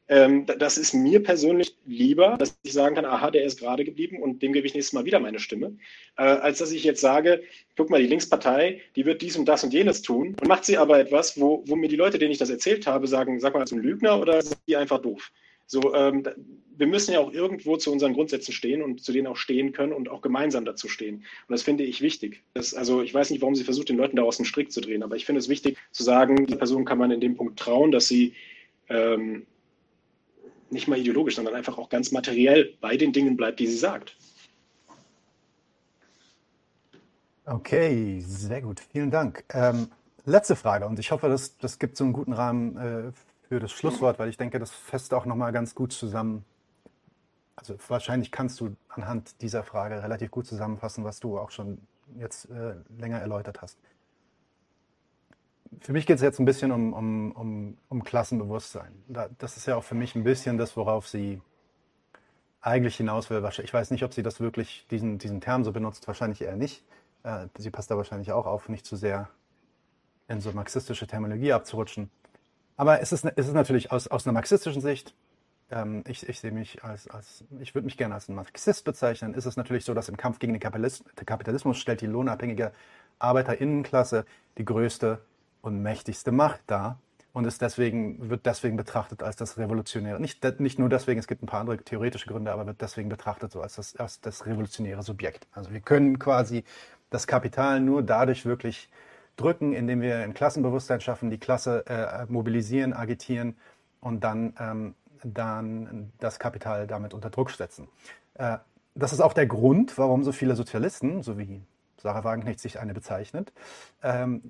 [0.09, 4.23] ähm, das ist mir persönlich lieber, dass ich sagen kann, aha, der ist gerade geblieben
[4.23, 5.77] und dem gebe ich nächstes Mal wieder meine Stimme,
[6.17, 7.43] äh, als dass ich jetzt sage,
[7.77, 10.79] guck mal, die Linkspartei, die wird dies und das und jenes tun und macht sie
[10.79, 13.63] aber etwas, wo, wo mir die Leute, denen ich das erzählt habe, sagen, sag mal,
[13.63, 15.31] ist ein Lügner oder sind die einfach doof?
[15.67, 16.23] So, ähm,
[16.79, 19.93] wir müssen ja auch irgendwo zu unseren Grundsätzen stehen und zu denen auch stehen können
[19.93, 21.17] und auch gemeinsam dazu stehen.
[21.17, 22.43] Und das finde ich wichtig.
[22.55, 25.03] Das, also ich weiß nicht, warum sie versucht, den Leuten daraus einen Strick zu drehen,
[25.03, 27.91] aber ich finde es wichtig zu sagen, dieser Person kann man in dem Punkt trauen,
[27.91, 28.33] dass sie
[28.89, 29.45] ähm,
[30.71, 34.17] nicht mal ideologisch, sondern einfach auch ganz materiell bei den Dingen bleibt, die sie sagt.
[37.45, 38.81] Okay, sehr gut.
[38.81, 39.45] Vielen Dank.
[39.51, 39.89] Ähm,
[40.27, 43.13] letzte Frage und ich hoffe, das, das gibt so einen guten Rahmen äh,
[43.49, 46.45] für das Schlusswort, weil ich denke, das fasst auch nochmal ganz gut zusammen.
[47.57, 51.79] Also wahrscheinlich kannst du anhand dieser Frage relativ gut zusammenfassen, was du auch schon
[52.19, 53.79] jetzt äh, länger erläutert hast
[55.81, 58.93] für mich geht es jetzt ein bisschen um, um, um, um Klassenbewusstsein.
[59.39, 61.41] das ist ja auch für mich ein bisschen das, worauf sie
[62.61, 63.47] eigentlich hinaus will.
[63.63, 66.85] Ich weiß nicht, ob sie das wirklich, diesen, diesen Term so benutzt, wahrscheinlich eher nicht.
[67.23, 69.29] Äh, sie passt da wahrscheinlich auch auf, nicht zu sehr
[70.29, 72.11] in so marxistische Terminologie abzurutschen.
[72.77, 75.15] Aber es ist, es ist natürlich aus, aus einer marxistischen Sicht,
[75.71, 79.35] ähm, ich, ich sehe mich als, als ich würde mich gerne als ein Marxist bezeichnen,
[79.35, 82.73] ist es natürlich so, dass im Kampf gegen den Kapitalismus stellt die lohnabhängige
[83.19, 84.27] Arbeiterinnenklasse
[84.59, 85.21] die größte
[85.69, 86.99] und mächtigste Macht dar
[87.33, 91.43] und ist deswegen, wird deswegen betrachtet als das revolutionäre, nicht, nicht nur deswegen, es gibt
[91.43, 95.03] ein paar andere theoretische Gründe, aber wird deswegen betrachtet so als das, als das revolutionäre
[95.03, 95.47] Subjekt.
[95.53, 96.65] Also wir können quasi
[97.11, 98.91] das Kapital nur dadurch wirklich
[99.37, 103.57] drücken, indem wir ein Klassenbewusstsein schaffen, die Klasse äh, mobilisieren, agitieren
[104.01, 107.89] und dann, ähm, dann das Kapital damit unter Druck setzen.
[108.35, 108.59] Äh,
[108.95, 111.63] das ist auch der Grund, warum so viele Sozialisten, so wie
[112.01, 113.53] Sarah Wagenknecht sich eine bezeichnet,
[114.03, 114.43] ähm,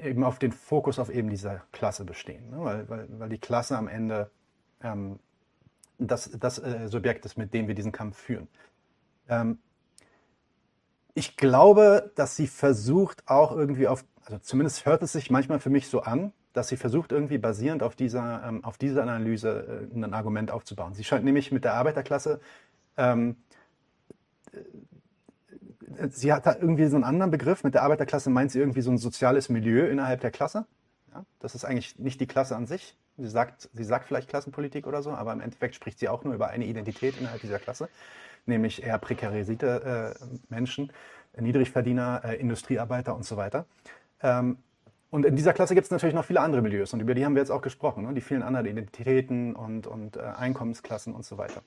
[0.00, 2.50] eben auf den Fokus auf eben dieser Klasse bestehen.
[2.50, 2.56] Ne?
[2.58, 4.30] Weil, weil, weil die Klasse am Ende
[4.82, 5.18] ähm,
[5.98, 8.48] das, das äh, Subjekt ist, mit dem wir diesen Kampf führen.
[9.28, 9.58] Ähm,
[11.14, 15.70] ich glaube, dass sie versucht auch irgendwie auf, also zumindest hört es sich manchmal für
[15.70, 19.96] mich so an, dass sie versucht irgendwie basierend auf dieser, ähm, auf dieser Analyse äh,
[19.96, 20.94] ein Argument aufzubauen.
[20.94, 22.40] Sie scheint nämlich mit der Arbeiterklasse
[22.96, 23.36] ähm,
[26.10, 27.64] sie hat da irgendwie so einen anderen Begriff.
[27.64, 30.66] Mit der Arbeiterklasse meint sie irgendwie so ein soziales Milieu innerhalb der Klasse.
[31.12, 32.96] Ja, das ist eigentlich nicht die Klasse an sich.
[33.16, 36.34] Sie sagt, sie sagt vielleicht Klassenpolitik oder so, aber im Endeffekt spricht sie auch nur
[36.34, 37.88] über eine Identität innerhalb dieser Klasse,
[38.46, 40.92] nämlich eher prekarisierte äh, Menschen,
[41.38, 43.66] Niedrigverdiener, äh, Industriearbeiter und so weiter.
[44.20, 44.58] Ähm,
[45.10, 47.36] und in dieser Klasse gibt es natürlich noch viele andere Milieus und über die haben
[47.36, 48.14] wir jetzt auch gesprochen, ne?
[48.14, 51.62] die vielen anderen Identitäten und, und äh, Einkommensklassen und so weiter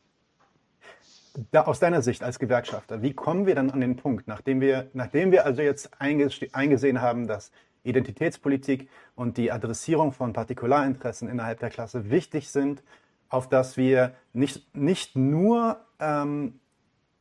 [1.51, 4.89] da, aus deiner Sicht als Gewerkschafter, wie kommen wir dann an den Punkt, nachdem wir,
[4.93, 7.51] nachdem wir also jetzt eingesehen haben, dass
[7.83, 12.83] Identitätspolitik und die Adressierung von Partikularinteressen innerhalb der Klasse wichtig sind,
[13.29, 16.59] auf dass wir nicht, nicht nur ähm,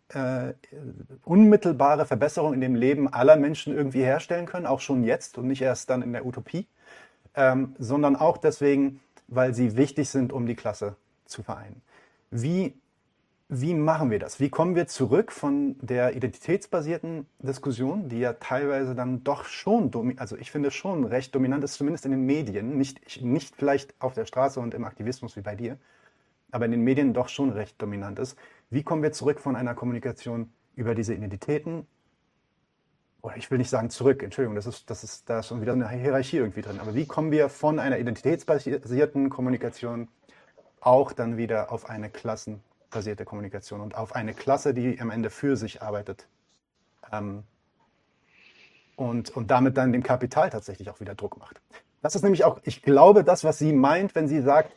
[0.09, 0.55] äh,
[1.25, 5.62] unmittelbare Verbesserungen in dem Leben aller Menschen irgendwie herstellen können, auch schon jetzt und nicht
[5.62, 6.67] erst dann in der Utopie,
[7.35, 10.97] ähm, sondern auch deswegen, weil sie wichtig sind, um die Klasse
[11.27, 11.83] zu vereinen.
[12.31, 12.75] Wie
[13.49, 14.40] wie machen wir das?
[14.40, 20.36] Wie kommen wir zurück von der identitätsbasierten Diskussion, die ja teilweise dann doch schon, also
[20.36, 24.26] ich finde schon recht dominant ist, zumindest in den Medien, nicht, nicht vielleicht auf der
[24.26, 25.78] Straße und im Aktivismus wie bei dir,
[26.51, 28.36] aber in den Medien doch schon recht dominant ist.
[28.68, 31.86] Wie kommen wir zurück von einer Kommunikation über diese Identitäten?
[33.22, 35.72] Oder ich will nicht sagen zurück, Entschuldigung, das ist, das ist, da ist schon wieder
[35.72, 36.80] eine Hierarchie irgendwie drin.
[36.80, 40.09] Aber wie kommen wir von einer identitätsbasierten Kommunikation
[40.80, 42.61] auch dann wieder auf eine Klassen
[42.91, 46.28] basierte Kommunikation und auf eine Klasse, die am Ende für sich arbeitet.
[47.12, 47.45] Ähm,
[48.97, 51.61] und, und damit dann dem Kapital tatsächlich auch wieder Druck macht.
[52.03, 54.74] Das ist nämlich auch, ich glaube, das, was sie meint, wenn sie sagt,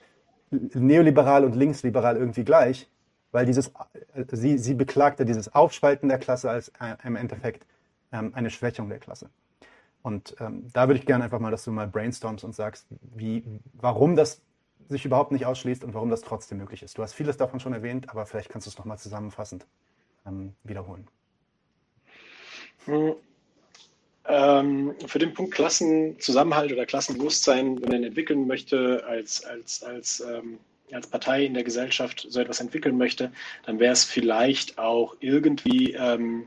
[0.51, 2.89] neoliberal und linksliberal irgendwie gleich,
[3.31, 3.71] weil dieses,
[4.13, 7.65] äh, sie, sie beklagte dieses Aufspalten der Klasse als äh, im Endeffekt
[8.11, 9.29] ähm, eine Schwächung der Klasse.
[10.01, 13.43] Und ähm, da würde ich gerne einfach mal, dass du mal brainstormst und sagst, wie,
[13.73, 14.41] warum das
[14.89, 16.97] sich überhaupt nicht ausschließt und warum das trotzdem möglich ist.
[16.97, 19.65] Du hast vieles davon schon erwähnt, aber vielleicht kannst du es nochmal zusammenfassend
[20.25, 21.07] ähm, wiederholen.
[22.85, 23.13] Hm.
[24.25, 30.59] Ähm, für den Punkt Klassenzusammenhalt oder Klassenbewusstsein, wenn man entwickeln möchte, als, als, als, ähm,
[30.91, 33.31] als Partei in der Gesellschaft so etwas entwickeln möchte,
[33.65, 36.45] dann wäre es vielleicht auch irgendwie ähm,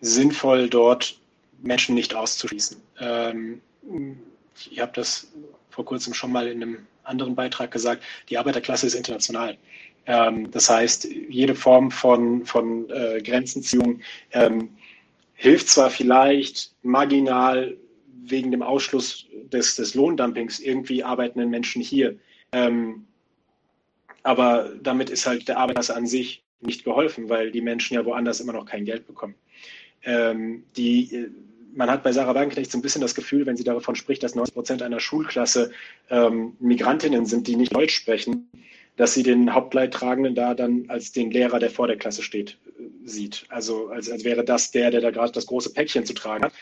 [0.00, 1.20] sinnvoll, dort
[1.60, 2.80] Menschen nicht auszuschließen.
[3.00, 3.60] Ähm,
[4.70, 5.28] ich habe das
[5.70, 9.56] vor kurzem schon mal in einem anderen Beitrag gesagt, die Arbeiterklasse ist international.
[10.06, 14.00] Ähm, das heißt, jede Form von, von äh, Grenzenziehung
[14.32, 14.70] ähm,
[15.34, 17.76] hilft zwar vielleicht marginal
[18.24, 22.16] wegen dem Ausschluss des, des Lohndumpings irgendwie arbeitenden Menschen hier,
[22.52, 23.06] ähm,
[24.22, 28.40] aber damit ist halt der Arbeiterklasse an sich nicht geholfen, weil die Menschen ja woanders
[28.40, 29.34] immer noch kein Geld bekommen.
[30.02, 31.28] Ähm, die
[31.78, 34.34] man hat bei Sarah Wagenknecht so ein bisschen das Gefühl, wenn sie davon spricht, dass
[34.34, 35.70] 90 Prozent einer Schulklasse
[36.10, 38.50] ähm, Migrantinnen sind, die nicht Deutsch sprechen,
[38.96, 42.82] dass sie den Hauptleidtragenden da dann als den Lehrer, der vor der Klasse steht, äh,
[43.08, 43.44] sieht.
[43.48, 46.52] Also als, als wäre das der, der da gerade das große Päckchen zu tragen hat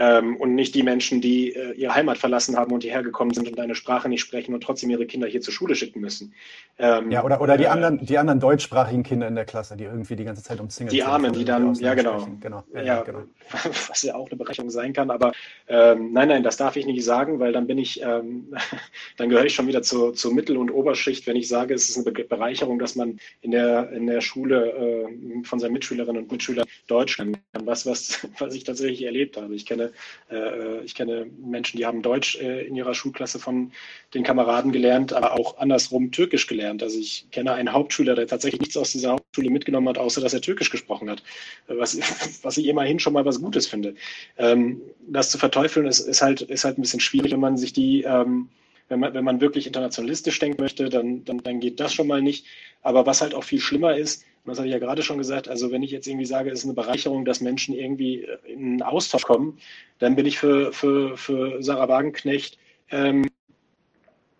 [0.00, 3.46] ähm, und nicht die Menschen, die äh, ihre Heimat verlassen haben und hierher gekommen sind
[3.46, 6.32] und eine Sprache nicht sprechen und trotzdem ihre Kinder hier zur Schule schicken müssen.
[6.78, 9.84] Ähm, ja, oder, oder die, äh, anderen, die anderen deutschsprachigen Kinder in der Klasse, die
[9.84, 11.06] irgendwie die ganze Zeit umzingelt die sind.
[11.06, 12.26] Die Armen, die dann, ja genau.
[12.40, 12.64] genau.
[12.72, 13.24] Ja, ja, genau.
[13.88, 15.32] Was ja auch eine Bereicherung sein kann, aber
[15.68, 18.54] ähm, nein, nein, das darf ich nicht sagen, weil dann bin ich, ähm,
[19.18, 22.06] dann gehöre ich schon wieder zur, zur Mittel- und Oberschicht, wenn ich sage, es ist
[22.06, 26.66] eine Bereicherung, dass man in der, in der Schule äh, von seinen Mitschülerinnen und Mitschülern
[26.86, 27.66] Deutsch lernen kann.
[27.66, 29.54] Was, was, was ich tatsächlich erlebt habe.
[29.54, 29.89] Ich kenne
[30.30, 33.72] äh, ich kenne Menschen, die haben Deutsch äh, in ihrer Schulklasse von
[34.14, 36.82] den Kameraden gelernt, aber auch andersrum Türkisch gelernt.
[36.82, 40.34] Also ich kenne einen Hauptschüler, der tatsächlich nichts aus dieser Hauptschule mitgenommen hat, außer dass
[40.34, 41.22] er Türkisch gesprochen hat,
[41.66, 41.98] was,
[42.42, 43.94] was ich immerhin schon mal was Gutes finde.
[44.38, 47.72] Ähm, das zu verteufeln ist, ist, halt, ist halt ein bisschen schwierig, wenn man sich
[47.72, 48.48] die ähm,
[48.90, 52.20] wenn man, wenn man wirklich internationalistisch denken möchte, dann, dann, dann geht das schon mal
[52.20, 52.44] nicht.
[52.82, 55.48] Aber was halt auch viel schlimmer ist, und das habe ich ja gerade schon gesagt,
[55.48, 58.82] also wenn ich jetzt irgendwie sage, es ist eine Bereicherung, dass Menschen irgendwie in einen
[58.82, 59.58] Austausch kommen,
[59.98, 62.58] dann bin ich für, für, für Sarah Wagenknecht
[62.90, 63.26] ähm,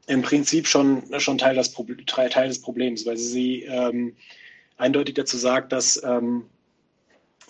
[0.07, 1.73] im Prinzip schon, schon Teil, des,
[2.07, 4.17] Teil des Problems, weil sie ähm,
[4.77, 6.47] eindeutig dazu sagt, dass ähm,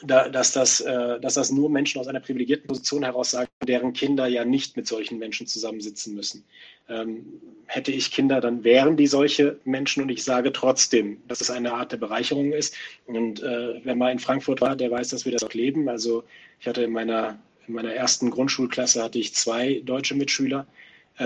[0.03, 4.27] dass, das, äh, dass das nur Menschen aus einer privilegierten Position heraus sagen, deren Kinder
[4.27, 6.45] ja nicht mit solchen Menschen zusammensitzen müssen.
[6.89, 7.27] Ähm,
[7.67, 11.73] hätte ich Kinder, dann wären die solche Menschen und ich sage trotzdem, dass es eine
[11.73, 12.75] Art der Bereicherung ist.
[13.07, 15.89] Und äh, wer mal in Frankfurt war, der weiß, dass wir das auch leben.
[15.89, 16.25] Also
[16.59, 20.67] ich hatte in meiner, in meiner ersten Grundschulklasse hatte ich zwei deutsche Mitschüler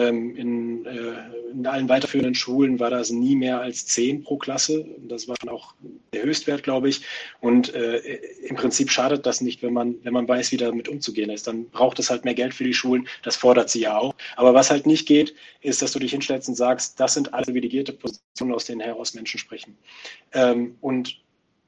[0.00, 4.84] in, äh, in, allen weiterführenden Schulen war das nie mehr als zehn pro Klasse.
[5.06, 5.74] Das war auch
[6.12, 7.02] der Höchstwert, glaube ich.
[7.40, 7.98] Und äh,
[8.48, 11.46] im Prinzip schadet das nicht, wenn man, wenn man weiß, wie damit umzugehen ist.
[11.46, 13.06] Dann braucht es halt mehr Geld für die Schulen.
[13.22, 14.14] Das fordert sie ja auch.
[14.34, 17.44] Aber was halt nicht geht, ist, dass du dich hinstellst und sagst, das sind alle
[17.44, 19.78] privilegierte Positionen, aus denen heraus Menschen sprechen.
[20.32, 21.20] Ähm, und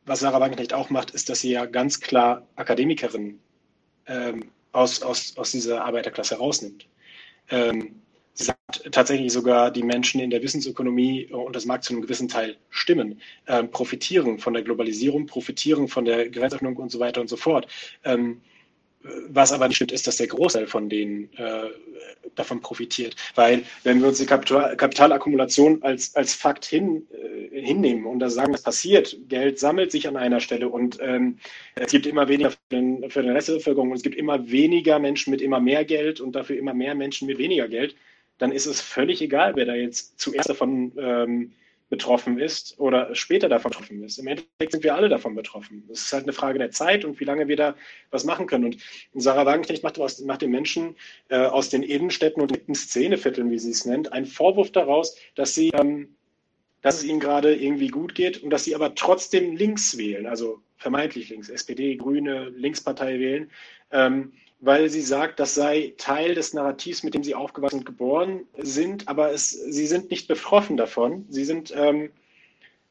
[0.05, 3.39] was Sarah Wagenknecht auch macht, ist, dass sie ja ganz klar Akademikerinnen
[4.09, 6.87] ähm, aus, aus, aus dieser Arbeiterklasse rausnimmt.
[7.51, 8.03] Ähm,
[8.39, 12.57] sagt tatsächlich sogar, die Menschen in der Wissensökonomie, und das mag zu einem gewissen Teil
[12.71, 17.37] stimmen, äh, profitieren von der Globalisierung, profitieren von der Grenzöffnung und so weiter und so
[17.37, 17.67] fort.
[18.05, 18.41] Ähm,
[19.29, 21.71] was aber nicht stimmt, ist, dass der Großteil von denen äh,
[22.35, 23.17] davon profitiert.
[23.35, 28.29] Weil wenn wir uns die Kapital Kapitalakkumulation als, als Fakt hin, äh, hinnehmen und da
[28.29, 31.39] sagen, was passiert, Geld sammelt sich an einer Stelle und ähm,
[31.77, 34.51] es gibt immer weniger für den, für den Rest der Bevölkerung und es gibt immer
[34.51, 37.95] weniger Menschen mit immer mehr Geld und dafür immer mehr Menschen mit weniger Geld,
[38.39, 41.53] dann ist es völlig egal, wer da jetzt zuerst davon ähm,
[41.89, 44.19] betroffen ist oder später davon betroffen ist.
[44.19, 45.85] Im Endeffekt sind wir alle davon betroffen.
[45.91, 47.77] Es ist halt eine Frage der Zeit und wie lange wir da
[48.11, 48.65] was machen können.
[48.65, 48.81] Und
[49.15, 50.97] Sarah Wagenknecht macht, aus, macht den Menschen
[51.29, 55.55] äh, aus den Innenstädten und den Szenevierteln, wie sie es nennt, einen Vorwurf daraus, dass
[55.55, 56.17] sie, ähm,
[56.83, 60.61] dass es ihnen gerade irgendwie gut geht und dass sie aber trotzdem links wählen, also
[60.79, 63.51] vermeintlich links, SPD, Grüne, Linkspartei wählen,
[63.93, 68.47] ähm, weil sie sagt, das sei Teil des Narrativs, mit dem sie aufgewachsen und geboren
[68.59, 71.27] sind, aber es, sie sind nicht betroffen davon.
[71.29, 72.11] Sie sind, ähm,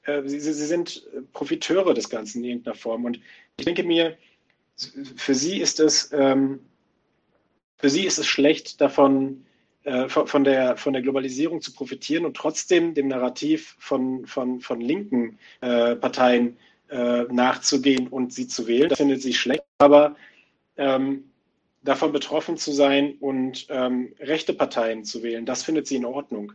[0.03, 3.05] äh, sie, sie, sind Profiteure des Ganzen in irgendeiner Form.
[3.05, 3.19] Und
[3.57, 4.17] ich denke mir,
[5.15, 6.59] für sie ist es, ähm,
[7.77, 9.45] für sie ist es schlecht, davon
[9.85, 14.81] äh, von, der, von der Globalisierung zu profitieren und trotzdem dem Narrativ von, von, von
[14.81, 16.57] linken äh, Parteien
[16.89, 18.89] äh, nachzugehen und sie zu wählen.
[18.89, 20.15] Das findet sie schlecht, aber
[20.77, 21.25] ähm,
[21.85, 26.51] davon betroffen zu sein und ähm, rechte Parteien zu wählen, das findet sie in Ordnung,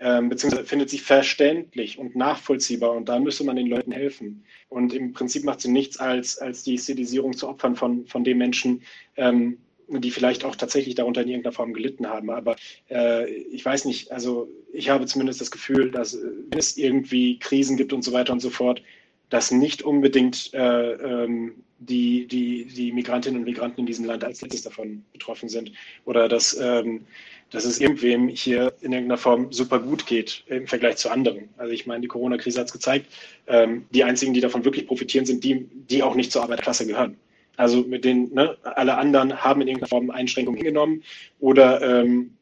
[0.00, 4.44] ähm, beziehungsweise findet sie verständlich und nachvollziehbar und da müsste man den Leuten helfen.
[4.68, 8.38] Und im Prinzip macht sie nichts als, als die Stilisierung zu Opfern von, von den
[8.38, 8.82] Menschen,
[9.16, 9.58] ähm,
[9.88, 12.30] die vielleicht auch tatsächlich darunter in irgendeiner Form gelitten haben.
[12.30, 12.56] Aber
[12.90, 17.76] äh, ich weiß nicht, also ich habe zumindest das Gefühl, dass wenn es irgendwie Krisen
[17.76, 18.82] gibt und so weiter und so fort,
[19.28, 24.42] dass nicht unbedingt äh, ähm, die, die, die Migrantinnen und Migranten in diesem Land als
[24.42, 25.72] letztes davon betroffen sind
[26.04, 27.06] oder dass, ähm,
[27.50, 31.48] dass es irgendwem hier in irgendeiner Form super gut geht im Vergleich zu anderen.
[31.56, 33.06] Also ich meine, die Corona-Krise hat es gezeigt,
[33.46, 37.16] ähm, die einzigen, die davon wirklich profitieren, sind die, die auch nicht zur Arbeiterklasse gehören.
[37.56, 41.02] Also mit den, ne, alle anderen haben in irgendeiner Form Einschränkungen hingenommen
[41.40, 42.39] oder ähm, äh,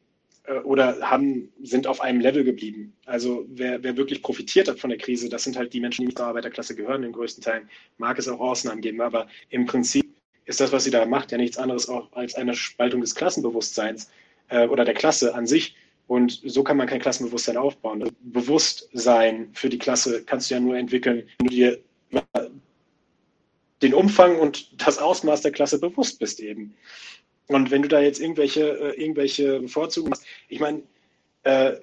[0.65, 2.95] oder haben, sind auf einem Level geblieben.
[3.07, 6.15] Also wer, wer wirklich profitiert hat von der Krise, das sind halt die Menschen, die
[6.15, 7.69] zur Arbeiterklasse gehören, in größten Teilen.
[7.99, 10.07] Mag es auch Ausnahmen geben, aber im Prinzip
[10.47, 14.11] ist das, was sie da macht, ja nichts anderes auch als eine Spaltung des Klassenbewusstseins
[14.49, 15.77] äh, oder der Klasse an sich.
[16.07, 18.03] Und so kann man kein Klassenbewusstsein aufbauen.
[18.03, 21.79] Also Bewusstsein für die Klasse kannst du ja nur entwickeln, wenn du dir
[23.83, 26.75] den Umfang und das Ausmaß der Klasse bewusst bist eben.
[27.49, 30.83] Und wenn du da jetzt irgendwelche, äh, irgendwelche Bevorzugungen hast, ich meine,
[31.45, 31.77] äh,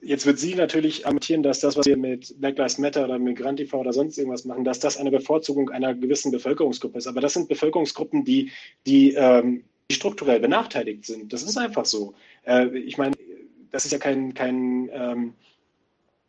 [0.00, 3.76] jetzt wird sie natürlich argumentieren, dass das, was wir mit Black Lives Matter oder Migrantiva
[3.76, 7.08] oder sonst irgendwas machen, dass das eine Bevorzugung einer gewissen Bevölkerungsgruppe ist.
[7.08, 8.52] Aber das sind Bevölkerungsgruppen, die,
[8.86, 11.32] die, ähm, die strukturell benachteiligt sind.
[11.32, 12.14] Das ist einfach so.
[12.46, 13.16] Äh, ich meine,
[13.72, 15.34] das ist ja kein, kein, ähm,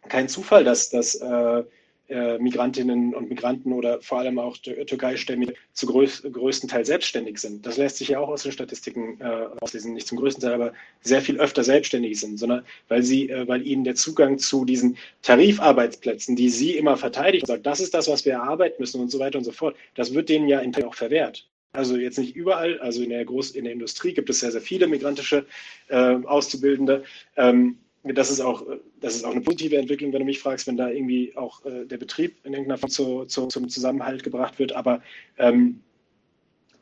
[0.07, 1.63] kein Zufall, dass, dass äh,
[2.09, 7.65] Migrantinnen und Migranten oder vor allem auch Türkeistämmige zu größ größten Teil selbstständig sind.
[7.65, 10.73] Das lässt sich ja auch aus den Statistiken äh, auslesen, nicht zum größten Teil, aber
[11.01, 14.97] sehr viel öfter selbstständig sind, sondern weil sie, äh, weil ihnen der Zugang zu diesen
[15.21, 19.19] Tarifarbeitsplätzen, die sie immer verteidigen, sagt, das ist das, was wir erarbeiten müssen und so
[19.19, 21.47] weiter und so fort, das wird denen ja in Teil auch verwehrt.
[21.71, 24.61] Also jetzt nicht überall, also in der, Groß in der Industrie gibt es sehr, sehr
[24.61, 25.45] viele migrantische
[25.89, 27.03] äh, Auszubildende.
[27.37, 28.65] Ähm, das ist auch,
[29.01, 31.85] das ist auch eine positive Entwicklung, wenn du mich fragst, wenn da irgendwie auch äh,
[31.85, 34.71] der Betrieb in irgendeiner Form zu, zu, zum Zusammenhalt gebracht wird.
[34.71, 35.01] Aber
[35.37, 35.81] ähm,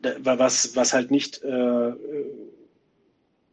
[0.02, 1.96] was, was halt nicht, äh, äh,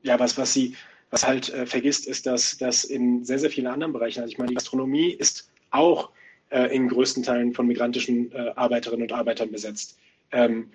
[0.03, 0.75] ja, was, was sie,
[1.11, 4.39] was halt äh, vergisst, ist, dass, dass in sehr, sehr vielen anderen Bereichen, also ich
[4.39, 6.11] meine, die Gastronomie ist auch
[6.51, 9.99] äh, in größten Teilen von migrantischen äh, Arbeiterinnen und Arbeitern besetzt.
[10.33, 10.71] Ähm,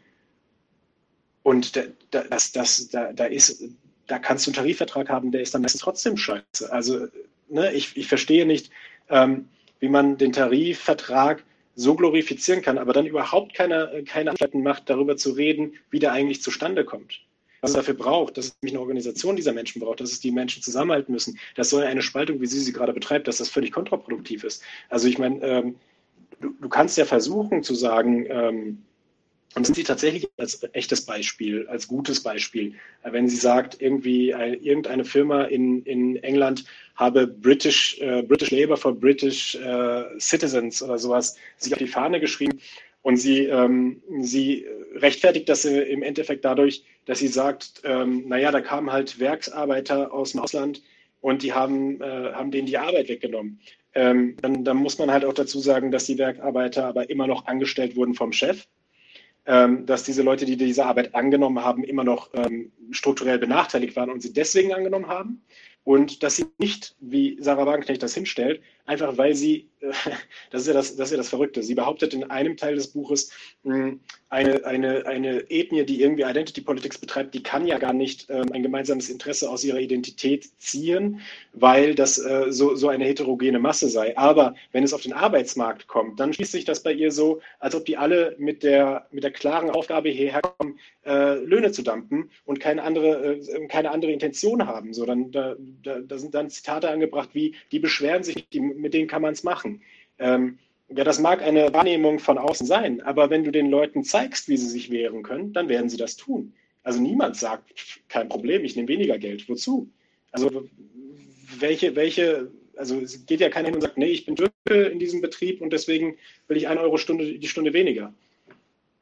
[1.43, 1.83] und da,
[2.29, 3.63] das, das, da, da ist
[4.10, 6.72] da kannst du einen Tarifvertrag haben, der ist dann meistens trotzdem scheiße.
[6.72, 7.07] Also
[7.47, 8.72] ne, ich, ich verstehe nicht,
[9.10, 9.47] ähm,
[9.80, 11.43] wie man den Tarifvertrag
[11.76, 16.12] so glorifizieren kann, aber dann überhaupt keine, keine Anstalten macht, darüber zu reden, wie der
[16.12, 17.22] eigentlich zustande kommt.
[17.62, 20.32] Was es dafür braucht, dass es nämlich eine Organisation dieser Menschen braucht, dass es die
[20.32, 23.72] Menschen zusammenhalten müssen, dass so eine Spaltung, wie sie sie gerade betreibt, dass das völlig
[23.72, 24.64] kontraproduktiv ist.
[24.89, 25.76] Also ich meine, ähm,
[26.39, 28.84] du, du, kannst ja versuchen zu sagen, ähm,
[29.56, 32.76] und sind sie tatsächlich als echtes Beispiel, als gutes Beispiel.
[33.04, 38.78] Wenn sie sagt, irgendwie eine, irgendeine Firma in, in England habe British, äh, British Labour
[38.78, 42.60] for British äh, Citizens oder sowas sich auf die Fahne geschrieben
[43.02, 48.62] und sie, ähm, sie rechtfertigt das im Endeffekt dadurch, dass sie sagt, ähm, naja, da
[48.62, 50.84] kamen halt Werksarbeiter aus dem Ausland
[51.21, 53.59] und die haben, äh, haben denen die Arbeit weggenommen.
[53.96, 57.47] Ähm, dann, dann muss man halt auch dazu sagen, dass die Werkarbeiter aber immer noch
[57.47, 58.67] angestellt wurden vom Chef
[59.45, 64.21] dass diese Leute, die diese Arbeit angenommen haben, immer noch ähm, strukturell benachteiligt waren und
[64.21, 65.41] sie deswegen angenommen haben.
[65.83, 69.92] Und dass sie nicht, wie Sarah Wagenknecht das hinstellt, einfach weil sie, äh,
[70.51, 72.88] das, ist ja das, das ist ja das Verrückte, sie behauptet in einem Teil des
[72.88, 73.32] Buches,
[73.64, 74.00] hm,
[74.30, 78.51] eine, eine, eine Ethnie, die irgendwie Identity Politics betreibt, die kann ja gar nicht ähm,
[78.51, 81.22] ein gemeinsames Interesse aus ihrer Identität ziehen,
[81.54, 84.16] weil das äh, so, so eine heterogene Masse sei.
[84.18, 87.74] Aber wenn es auf den Arbeitsmarkt kommt, dann schließt sich das bei ihr so, als
[87.74, 92.30] ob die alle mit der, mit der klaren Aufgabe hierher kommen, äh, Löhne zu dampen
[92.46, 94.93] und keine andere, keine andere Intention haben.
[94.93, 98.93] So, dann, da, da, da sind dann Zitate angebracht wie, die beschweren sich, die, mit
[98.93, 99.82] denen kann man es machen.
[100.18, 100.58] Ähm,
[100.89, 104.58] ja, das mag eine Wahrnehmung von außen sein, aber wenn du den Leuten zeigst, wie
[104.58, 106.54] sie sich wehren können, dann werden sie das tun.
[106.84, 107.74] Also niemand sagt,
[108.08, 109.47] kein Problem, ich nehme weniger Geld.
[109.47, 109.89] Wozu?
[110.32, 110.68] Also
[111.60, 115.00] welche, welche Also es geht ja keiner hin und sagt, nee, ich bin Türke in
[115.00, 118.14] diesem Betrieb und deswegen will ich eine Euro Stunde, die Stunde weniger.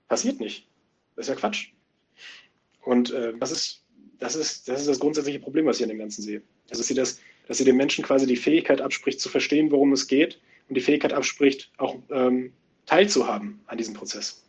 [0.08, 0.68] Passiert nicht.
[1.16, 1.70] Das ist ja Quatsch.
[2.82, 3.84] Und äh, das, ist,
[4.20, 6.42] das, ist, das ist das grundsätzliche Problem, was ich an dem Ganzen sehe.
[6.70, 9.94] Also, dass sie, das, dass sie den Menschen quasi die Fähigkeit abspricht, zu verstehen, worum
[9.94, 12.54] es geht und die Fähigkeit abspricht, auch ähm,
[12.86, 14.44] teilzuhaben an diesem Prozess.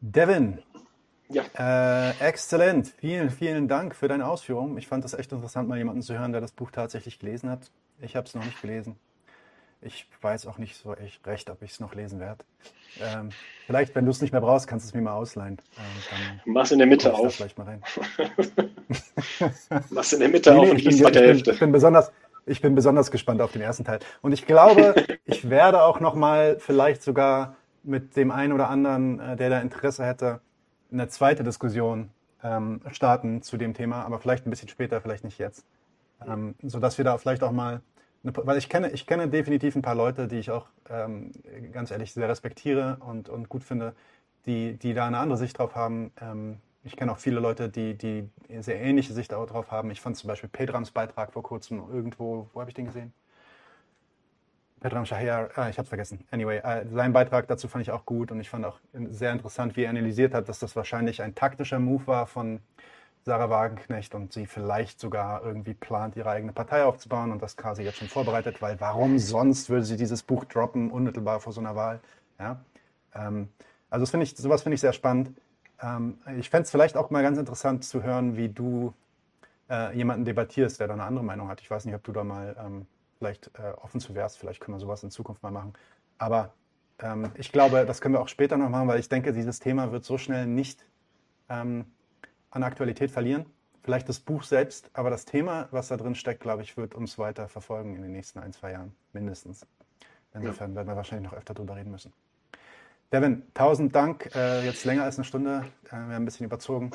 [0.00, 0.58] Devin,
[1.28, 1.44] ja.
[1.58, 2.94] Äh, exzellent.
[2.98, 4.76] Vielen, vielen Dank für deine Ausführungen.
[4.76, 7.70] Ich fand das echt interessant, mal jemanden zu hören, der das Buch tatsächlich gelesen hat.
[8.00, 8.96] Ich habe es noch nicht gelesen.
[9.84, 12.42] Ich weiß auch nicht so echt recht, ob ich es noch lesen werde.
[13.02, 13.30] Ähm,
[13.66, 15.58] vielleicht, wenn du es nicht mehr brauchst, kannst du es mir mal ausleihen.
[15.76, 17.34] Ähm, Mach's in der Mitte auf.
[17.34, 17.82] Vielleicht mal rein.
[19.90, 21.50] Mach's in der Mitte nee, auf und ich bin, der Hälfte.
[21.50, 22.12] Ich bin, besonders,
[22.46, 23.98] ich bin besonders gespannt auf den ersten Teil.
[24.22, 24.94] Und ich glaube,
[25.26, 29.60] ich werde auch noch mal vielleicht sogar mit dem einen oder anderen, äh, der da
[29.60, 30.40] Interesse hätte,
[30.90, 32.08] eine zweite Diskussion
[32.42, 35.66] ähm, starten zu dem Thema, aber vielleicht ein bisschen später, vielleicht nicht jetzt.
[36.26, 37.82] Ähm, sodass wir da vielleicht auch mal,
[38.24, 41.30] weil ich kenne, ich kenne definitiv ein paar Leute, die ich auch ähm,
[41.72, 43.94] ganz ehrlich sehr respektiere und, und gut finde,
[44.46, 46.10] die, die da eine andere Sicht drauf haben.
[46.20, 48.28] Ähm, ich kenne auch viele Leute, die, die
[48.60, 49.90] sehr ähnliche Sicht darauf haben.
[49.90, 53.12] Ich fand zum Beispiel Pedrams Beitrag vor kurzem irgendwo, wo habe ich den gesehen?
[54.80, 56.26] Pedram Shahir, ah, ich habe vergessen.
[56.30, 59.76] Anyway, äh, sein Beitrag dazu fand ich auch gut und ich fand auch sehr interessant,
[59.76, 62.60] wie er analysiert hat, dass das wahrscheinlich ein taktischer Move war von
[63.24, 67.82] Sarah Wagenknecht und sie vielleicht sogar irgendwie plant, ihre eigene Partei aufzubauen und das quasi
[67.82, 71.74] jetzt schon vorbereitet, weil warum sonst würde sie dieses Buch droppen, unmittelbar vor so einer
[71.74, 72.00] Wahl?
[72.38, 72.60] Ja?
[73.14, 73.48] Ähm,
[73.88, 75.32] also das ich, sowas finde ich sehr spannend.
[75.80, 78.92] Ähm, ich fände es vielleicht auch mal ganz interessant zu hören, wie du
[79.70, 81.62] äh, jemanden debattierst, der da eine andere Meinung hat.
[81.62, 82.86] Ich weiß nicht, ob du da mal ähm,
[83.18, 84.36] vielleicht äh, offen zu wärst.
[84.36, 85.72] Vielleicht können wir sowas in Zukunft mal machen.
[86.18, 86.52] Aber
[86.98, 89.92] ähm, ich glaube, das können wir auch später noch machen, weil ich denke, dieses Thema
[89.92, 90.84] wird so schnell nicht
[91.48, 91.86] ähm,
[92.54, 93.46] an Aktualität verlieren.
[93.82, 97.18] Vielleicht das Buch selbst, aber das Thema, was da drin steckt, glaube ich, wird uns
[97.18, 99.66] weiter verfolgen in den nächsten ein, zwei Jahren, mindestens.
[100.32, 100.76] Insofern ja.
[100.76, 102.12] werden wir wahrscheinlich noch öfter darüber reden müssen.
[103.12, 104.34] Devin, tausend Dank.
[104.34, 105.66] Äh, jetzt länger als eine Stunde.
[105.86, 106.90] Äh, wir haben ein bisschen überzogen.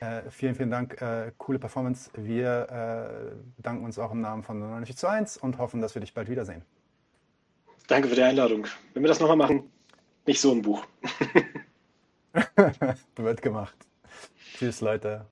[0.00, 1.00] Äh, vielen, vielen Dank.
[1.00, 2.10] Äh, coole Performance.
[2.16, 6.28] Wir äh, bedanken uns auch im Namen von 941 und hoffen, dass wir dich bald
[6.28, 6.62] wiedersehen.
[7.86, 8.66] Danke für die Einladung.
[8.94, 9.70] Wenn wir das nochmal machen,
[10.26, 10.84] nicht so ein Buch.
[13.16, 13.76] Wird gemacht.
[14.58, 15.26] Tschüss, Leute.